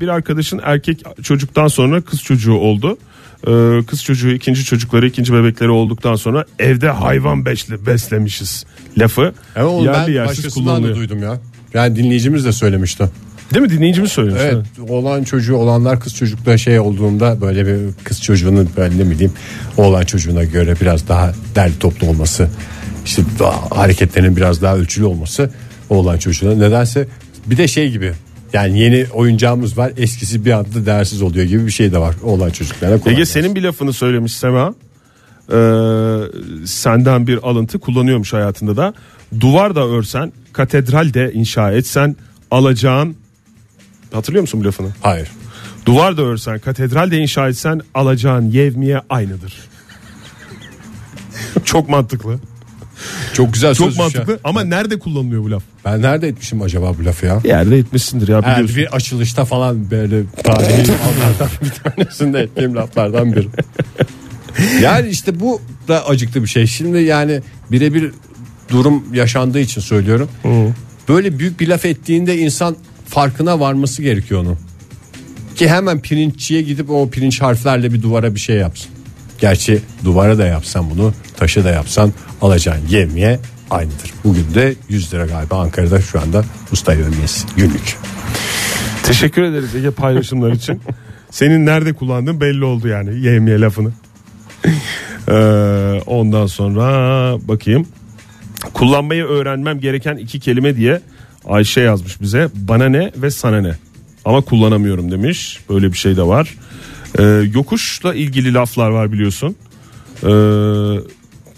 bir 0.00 0.08
arkadaşın 0.08 0.60
erkek 0.62 1.02
çocuktan 1.22 1.68
sonra 1.68 2.00
kız 2.00 2.22
çocuğu 2.22 2.54
oldu. 2.54 2.98
E, 3.46 3.82
kız 3.86 4.04
çocuğu 4.04 4.30
ikinci 4.30 4.64
çocukları 4.64 5.06
ikinci 5.06 5.32
bebekleri 5.32 5.70
olduktan 5.70 6.14
sonra 6.16 6.44
evde 6.58 6.88
hayvan 6.88 7.44
besle, 7.44 7.86
beslemişiz 7.86 8.64
lafı. 8.98 9.34
Evet 9.56 9.82
yerli 9.82 10.06
ben 10.08 10.12
yersiz 10.12 10.54
kullanılıyor. 10.54 10.96
duydum 10.96 11.22
ya. 11.22 11.40
Yani 11.74 11.96
dinleyicimiz 11.96 12.44
de 12.44 12.52
söylemişti. 12.52 13.08
Değil 13.54 13.62
mi 13.62 13.70
dinleyicimiz 13.70 14.12
söylemiş. 14.12 14.42
Evet 14.44 14.66
oğlan 14.88 15.24
çocuğu 15.24 15.56
olanlar 15.56 16.00
kız 16.00 16.14
çocukta 16.14 16.58
şey 16.58 16.80
olduğunda 16.80 17.40
böyle 17.40 17.66
bir 17.66 17.78
kız 18.04 18.22
çocuğunun 18.22 18.68
böyle 18.76 18.98
ne 18.98 19.10
bileyim 19.10 19.32
oğlan 19.76 20.04
çocuğuna 20.04 20.44
göre 20.44 20.74
biraz 20.80 21.08
daha 21.08 21.32
derli 21.54 21.78
toplu 21.78 22.06
olması 22.06 22.48
işte 23.04 23.22
hareketlerinin 23.70 24.36
biraz 24.36 24.62
daha 24.62 24.76
ölçülü 24.76 25.04
olması 25.04 25.50
oğlan 25.90 26.18
çocuğuna 26.18 26.54
nedense 26.54 27.08
bir 27.46 27.56
de 27.56 27.68
şey 27.68 27.90
gibi 27.90 28.12
yani 28.52 28.80
yeni 28.80 29.06
oyuncağımız 29.12 29.78
var 29.78 29.92
eskisi 29.96 30.44
bir 30.44 30.52
anda 30.52 30.86
değersiz 30.86 31.22
oluyor 31.22 31.46
gibi 31.46 31.66
bir 31.66 31.70
şey 31.70 31.92
de 31.92 31.98
var 31.98 32.14
oğlan 32.22 32.50
çocuklarına. 32.50 32.98
kolay 32.98 33.12
Ege 33.12 33.20
gelsin. 33.20 33.40
senin 33.40 33.54
bir 33.54 33.62
lafını 33.62 33.92
söylemiş 33.92 34.36
Sema. 34.36 34.74
Ee, 35.52 35.54
senden 36.66 37.26
bir 37.26 37.48
alıntı 37.48 37.78
kullanıyormuş 37.78 38.32
hayatında 38.32 38.76
da. 38.76 38.94
Duvar 39.40 39.74
da 39.74 39.86
örsen, 39.86 40.32
katedral 40.52 41.14
de 41.14 41.32
inşa 41.32 41.72
etsen 41.72 42.16
alacağın 42.50 43.16
hatırlıyor 44.14 44.42
musun 44.42 44.60
bu 44.60 44.64
lafını? 44.64 44.88
Hayır. 45.02 45.28
Duvar 45.86 46.16
da 46.16 46.22
örsen, 46.22 46.58
katedral 46.58 47.10
de 47.10 47.18
inşa 47.18 47.48
etsen 47.48 47.80
alacağın 47.94 48.50
yevmiye 48.50 49.00
aynıdır. 49.10 49.54
Çok 51.64 51.88
mantıklı. 51.88 52.38
Çok 53.34 53.54
güzel 53.54 53.74
Çok 53.74 53.86
sözmüş 53.86 53.98
ya. 53.98 54.04
mantıklı 54.04 54.38
ama 54.44 54.64
nerede 54.64 54.98
kullanılıyor 54.98 55.42
bu 55.42 55.50
laf? 55.50 55.62
Ben 55.84 56.02
nerede 56.02 56.28
etmişim 56.28 56.62
acaba 56.62 56.98
bu 56.98 57.04
lafı 57.04 57.26
ya? 57.26 57.44
Bir 57.44 57.48
yerde 57.48 57.78
etmişsindir 57.78 58.28
ya 58.28 58.42
biliyorsun. 58.42 58.76
bir 58.76 58.94
açılışta 58.96 59.44
falan 59.44 59.90
böyle 59.90 60.22
tarihi 60.44 60.92
anlardan 60.92 61.48
bir 61.62 61.70
tanesinde 61.70 62.40
ettiğim 62.40 62.76
laflardan 62.76 63.32
biri. 63.36 63.48
Yani 64.82 65.08
işte 65.08 65.40
bu 65.40 65.60
da 65.88 66.08
acıklı 66.08 66.42
bir 66.42 66.48
şey. 66.48 66.66
Şimdi 66.66 66.98
yani 67.02 67.40
birebir 67.72 68.10
durum 68.68 69.04
yaşandığı 69.14 69.60
için 69.60 69.80
söylüyorum. 69.80 70.28
Böyle 71.08 71.38
büyük 71.38 71.60
bir 71.60 71.68
laf 71.68 71.84
ettiğinde 71.84 72.38
insan 72.38 72.76
farkına 73.04 73.60
varması 73.60 74.02
gerekiyor 74.02 74.40
onun. 74.40 74.58
Ki 75.56 75.68
hemen 75.68 76.00
pirinççiye 76.00 76.62
gidip 76.62 76.90
o 76.90 77.10
pirinç 77.10 77.42
harflerle 77.42 77.92
bir 77.92 78.02
duvara 78.02 78.34
bir 78.34 78.40
şey 78.40 78.56
yapsın. 78.56 78.90
Gerçi 79.38 79.80
duvara 80.04 80.38
da 80.38 80.46
yapsan 80.46 80.90
bunu 80.90 81.12
taşı 81.36 81.64
da 81.64 81.70
yapsan 81.70 82.12
alacağın 82.42 82.86
yevmiye 82.88 83.40
aynıdır. 83.70 84.10
Bugün 84.24 84.54
de 84.54 84.74
100 84.88 85.14
lira 85.14 85.26
galiba 85.26 85.60
Ankara'da 85.60 86.00
şu 86.00 86.20
anda 86.20 86.44
usta 86.72 86.94
yevmiyesi 86.94 87.46
günlük. 87.56 87.96
Teşekkür 89.02 89.42
ederiz 89.42 89.74
Ege 89.74 89.90
paylaşımlar 89.90 90.52
için. 90.52 90.80
Senin 91.30 91.66
nerede 91.66 91.92
kullandığın 91.92 92.40
belli 92.40 92.64
oldu 92.64 92.88
yani 92.88 93.20
yevmiye 93.20 93.60
lafını. 93.60 93.92
Ee, 95.28 95.32
ondan 96.06 96.46
sonra 96.46 96.84
bakayım. 97.48 97.86
Kullanmayı 98.74 99.24
öğrenmem 99.24 99.80
gereken 99.80 100.16
iki 100.16 100.40
kelime 100.40 100.76
diye 100.76 101.00
Ayşe 101.48 101.80
yazmış 101.80 102.20
bize. 102.20 102.48
Bana 102.54 102.88
ne 102.88 103.12
ve 103.16 103.30
sana 103.30 103.60
ne. 103.60 103.74
Ama 104.24 104.40
kullanamıyorum 104.40 105.10
demiş. 105.10 105.60
Böyle 105.70 105.92
bir 105.92 105.96
şey 105.98 106.16
de 106.16 106.22
var. 106.22 106.54
Ee, 107.18 107.22
yokuşla 107.54 108.14
ilgili 108.14 108.54
laflar 108.54 108.90
var 108.90 109.12
biliyorsun. 109.12 109.56
Ee, 110.22 110.26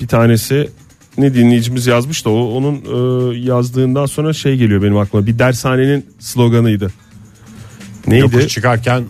bir 0.00 0.08
tanesi 0.08 0.70
ne 1.18 1.34
dinleyicimiz 1.34 1.86
yazmış 1.86 2.24
da 2.24 2.30
o 2.30 2.40
onun 2.40 2.74
e, 2.74 3.38
yazdığından 3.38 4.06
sonra 4.06 4.32
şey 4.32 4.56
geliyor 4.56 4.82
benim 4.82 4.96
aklıma. 4.96 5.26
Bir 5.26 5.38
dershanenin 5.38 6.06
sloganıydı. 6.18 6.92
Neydi? 8.06 8.22
Yokuş 8.22 8.48
çıkarken 8.48 9.04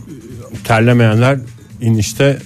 terlemeyenler 0.64 1.38
inişte 1.80 2.38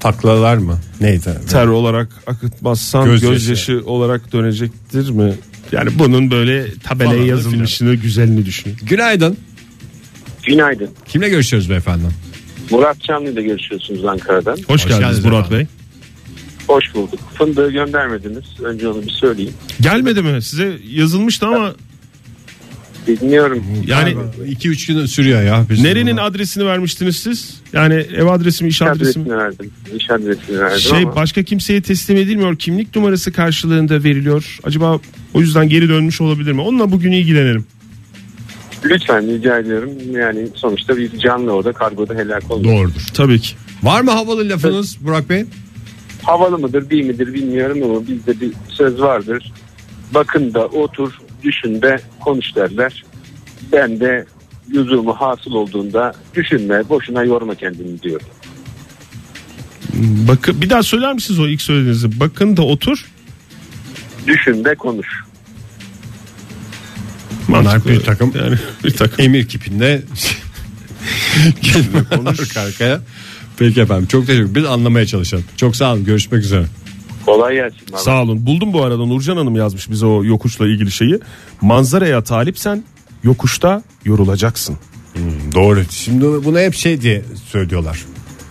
taklalar 0.00 0.56
mı? 0.56 0.78
Neydi? 1.00 1.38
ter 1.50 1.66
olarak 1.66 2.08
akıtmazsan 2.26 3.04
Gözyaşı. 3.04 3.32
gözyaşı, 3.32 3.82
olarak 3.86 4.32
dönecektir 4.32 5.10
mi? 5.10 5.34
Yani 5.72 5.90
bunun 5.98 6.30
böyle 6.30 6.74
tabelaya 6.78 7.10
Falan 7.10 7.22
da 7.22 7.28
yazılmışını 7.28 7.94
güzelini 7.94 8.46
düşün. 8.46 8.76
Günaydın. 8.82 9.36
Günaydın. 10.42 10.90
Kimle 11.08 11.28
görüşüyoruz 11.28 11.70
beyefendi? 11.70 12.04
Murat 12.70 13.00
Çamlı 13.02 13.30
ile 13.30 13.42
görüşüyorsunuz 13.42 14.04
Ankara'dan. 14.04 14.56
Hoş, 14.66 14.84
geldiniz 14.84 15.00
geldiniz 15.00 15.24
Murat. 15.24 15.50
Bey. 15.50 15.66
Hoş 16.66 16.94
bulduk. 16.94 17.20
Fındığı 17.34 17.70
göndermediniz. 17.70 18.44
Önce 18.64 18.88
onu 18.88 19.02
bir 19.02 19.10
söyleyeyim. 19.10 19.52
Gelmedi 19.80 20.22
mi? 20.22 20.42
Size 20.42 20.78
yazılmıştı 20.90 21.46
ama 21.46 21.74
Bilmiyorum. 23.08 23.64
yani 23.86 24.14
2-3 24.46 24.86
gün 24.92 25.06
sürüyor 25.06 25.42
ya. 25.42 25.64
Bizim 25.70 25.84
nerenin 25.84 26.16
bunu. 26.16 26.22
adresini 26.22 26.66
vermiştiniz 26.66 27.16
siz? 27.16 27.60
Yani 27.72 27.94
ev 27.94 28.26
adresi 28.26 28.64
mi, 28.64 28.70
iş 28.70 28.76
İş 28.76 28.82
adresi 28.82 29.18
mi? 29.18 29.30
verdim. 29.36 29.70
İş 29.96 30.10
adresini 30.10 30.60
verdim 30.60 30.78
Şey 30.80 31.02
ama 31.02 31.16
başka 31.16 31.42
kimseye 31.42 31.82
teslim 31.82 32.16
edilmiyor. 32.16 32.56
Kimlik 32.56 32.96
numarası 32.96 33.32
karşılığında 33.32 34.04
veriliyor. 34.04 34.58
Acaba 34.64 35.00
o 35.34 35.40
yüzden 35.40 35.68
geri 35.68 35.88
dönmüş 35.88 36.20
olabilir 36.20 36.52
mi? 36.52 36.60
Onunla 36.60 36.92
bugün 36.92 37.12
ilgilenelim. 37.12 37.64
lütfen 38.84 39.26
rica 39.28 39.58
ediyorum. 39.58 39.90
Yani 40.12 40.48
sonuçta 40.54 40.96
bir 40.96 41.18
canlı 41.18 41.50
orada 41.52 41.72
kargoda 41.72 42.14
helak 42.14 42.50
olmuş. 42.50 42.66
Doğrudur. 42.68 43.02
Tabii 43.14 43.40
ki. 43.40 43.54
Var 43.82 44.00
mı 44.00 44.10
havalı 44.10 44.48
lafınız 44.48 44.96
Burak 45.00 45.30
Bey? 45.30 45.44
Havalı 46.22 46.58
mıdır 46.58 46.90
değil 46.90 47.04
midir 47.04 47.34
bilmiyorum 47.34 47.78
ama 47.84 48.06
bizde 48.08 48.40
bir 48.40 48.50
söz 48.68 49.00
vardır. 49.00 49.52
Bakın 50.14 50.54
da 50.54 50.66
otur 50.66 51.12
düşün 51.42 51.82
de 51.82 52.00
konuş 52.20 52.56
derler. 52.56 53.04
Ben 53.72 54.00
de 54.00 54.26
lüzumu 54.74 55.12
hasıl 55.14 55.52
olduğunda 55.52 56.14
düşünme 56.34 56.88
boşuna 56.88 57.22
yorma 57.24 57.54
kendini 57.54 58.02
diyorum. 58.02 58.26
Bakın 60.28 60.62
bir 60.62 60.70
daha 60.70 60.82
söyler 60.82 61.14
misiniz 61.14 61.40
o 61.40 61.48
ilk 61.48 61.62
söylediğinizi? 61.62 62.20
Bakın 62.20 62.56
da 62.56 62.62
otur. 62.62 63.06
Düşün 64.26 64.64
de 64.64 64.74
konuş. 64.74 65.06
Bunlar 67.48 67.62
Mantıklı. 67.62 67.90
bir 67.90 68.00
takım 68.00 68.32
yani 68.36 68.56
bir 68.84 68.90
takım. 68.96 69.24
emir 69.24 69.48
kipinde 69.48 70.02
kelime 71.62 72.04
konuş 72.16 72.40
arka 72.40 72.60
arkaya. 72.60 73.00
Peki 73.58 73.80
efendim 73.80 74.06
çok 74.06 74.26
teşekkür 74.26 74.54
Biz 74.54 74.64
anlamaya 74.64 75.06
çalışalım. 75.06 75.44
Çok 75.56 75.76
sağ 75.76 75.92
olun. 75.92 76.04
Görüşmek 76.04 76.44
üzere. 76.44 76.64
Kolay 77.26 77.54
gelsin. 77.54 77.78
bana. 77.92 78.00
Sağ 78.00 78.22
olun. 78.22 78.46
Buldum 78.46 78.72
bu 78.72 78.82
arada 78.82 79.06
Nurcan 79.06 79.36
Hanım 79.36 79.56
yazmış 79.56 79.90
bize 79.90 80.06
o 80.06 80.24
yokuşla 80.24 80.66
ilgili 80.68 80.90
şeyi. 80.90 81.18
Manzaraya 81.60 82.24
talipsen 82.24 82.84
yokuşta 83.22 83.82
yorulacaksın. 84.04 84.76
Doğru. 85.54 85.84
Şimdi 85.90 86.24
bunu 86.24 86.58
hep 86.58 86.74
şey 86.74 87.00
diye 87.00 87.22
söylüyorlar. 87.46 88.04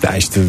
Ya 0.03 0.17
işte 0.17 0.41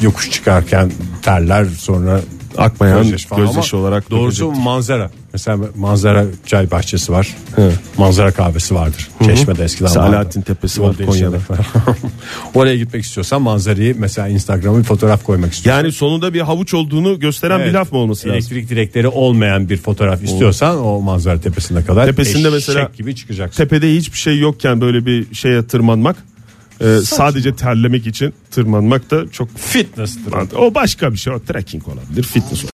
yokuş 0.00 0.30
çıkarken 0.30 0.92
terler 1.22 1.64
sonra 1.64 2.20
Akmayan 2.58 3.02
gözyaşı 3.02 3.28
gözyaşı 3.36 3.76
olarak 3.76 4.10
Doğrusu 4.10 4.52
manzara. 4.52 5.10
Mesela 5.32 5.58
manzara 5.76 6.24
çay 6.46 6.70
bahçesi 6.70 7.12
var. 7.12 7.36
Manzara 7.98 8.30
kahvesi 8.32 8.74
vardır. 8.74 9.08
Çeşme'de 9.24 9.64
eskiden 9.64 9.88
vardı. 9.96 10.06
Selahattin 10.08 10.40
Tepesi 10.42 10.82
var 10.82 10.96
Konya'da. 11.06 11.38
falan. 11.38 11.60
Oraya 12.54 12.76
gitmek 12.76 13.04
istiyorsan 13.04 13.42
manzarayı 13.42 13.96
mesela 13.98 14.28
Instagram'a 14.28 14.78
bir 14.78 14.84
fotoğraf 14.84 15.24
koymak 15.24 15.52
istiyorsan. 15.52 15.82
Yani 15.82 15.92
sonunda 15.92 16.34
bir 16.34 16.40
havuç 16.40 16.74
olduğunu 16.74 17.18
gösteren 17.20 17.58
Evet. 17.58 17.68
bir 17.68 17.74
laf 17.74 17.92
mı 17.92 17.98
olması 17.98 18.28
lazım? 18.28 18.36
Elektrik 18.38 18.68
direkleri 18.70 19.08
olmayan 19.08 19.68
bir 19.68 19.76
fotoğraf 19.76 20.22
istiyorsan 20.22 20.84
o 20.84 21.00
manzara 21.00 21.40
tepesine 21.40 21.84
kadar 21.84 22.06
Tepesinde 22.06 22.50
mesela- 22.50 22.90
gibi 22.96 23.14
çıkacaksın. 23.16 23.62
Tepede 23.64 23.94
hiçbir 23.94 24.18
şey 24.18 24.38
yokken 24.38 24.80
böyle 24.80 25.06
bir 25.06 25.34
şeye 25.34 25.66
tırmanmak 25.66 26.16
e, 26.80 26.98
sadece 27.04 27.56
terlemek 27.56 28.06
için 28.06 28.34
tırmanmak 28.50 29.10
da 29.10 29.28
çok 29.32 29.48
Fitness'tır. 29.58 30.32
o 30.56 30.74
başka 30.74 31.12
bir 31.12 31.16
şey 31.18 31.32
o 31.32 31.40
trekking 31.40 31.88
olabilir 31.88 32.22
fitness 32.22 32.64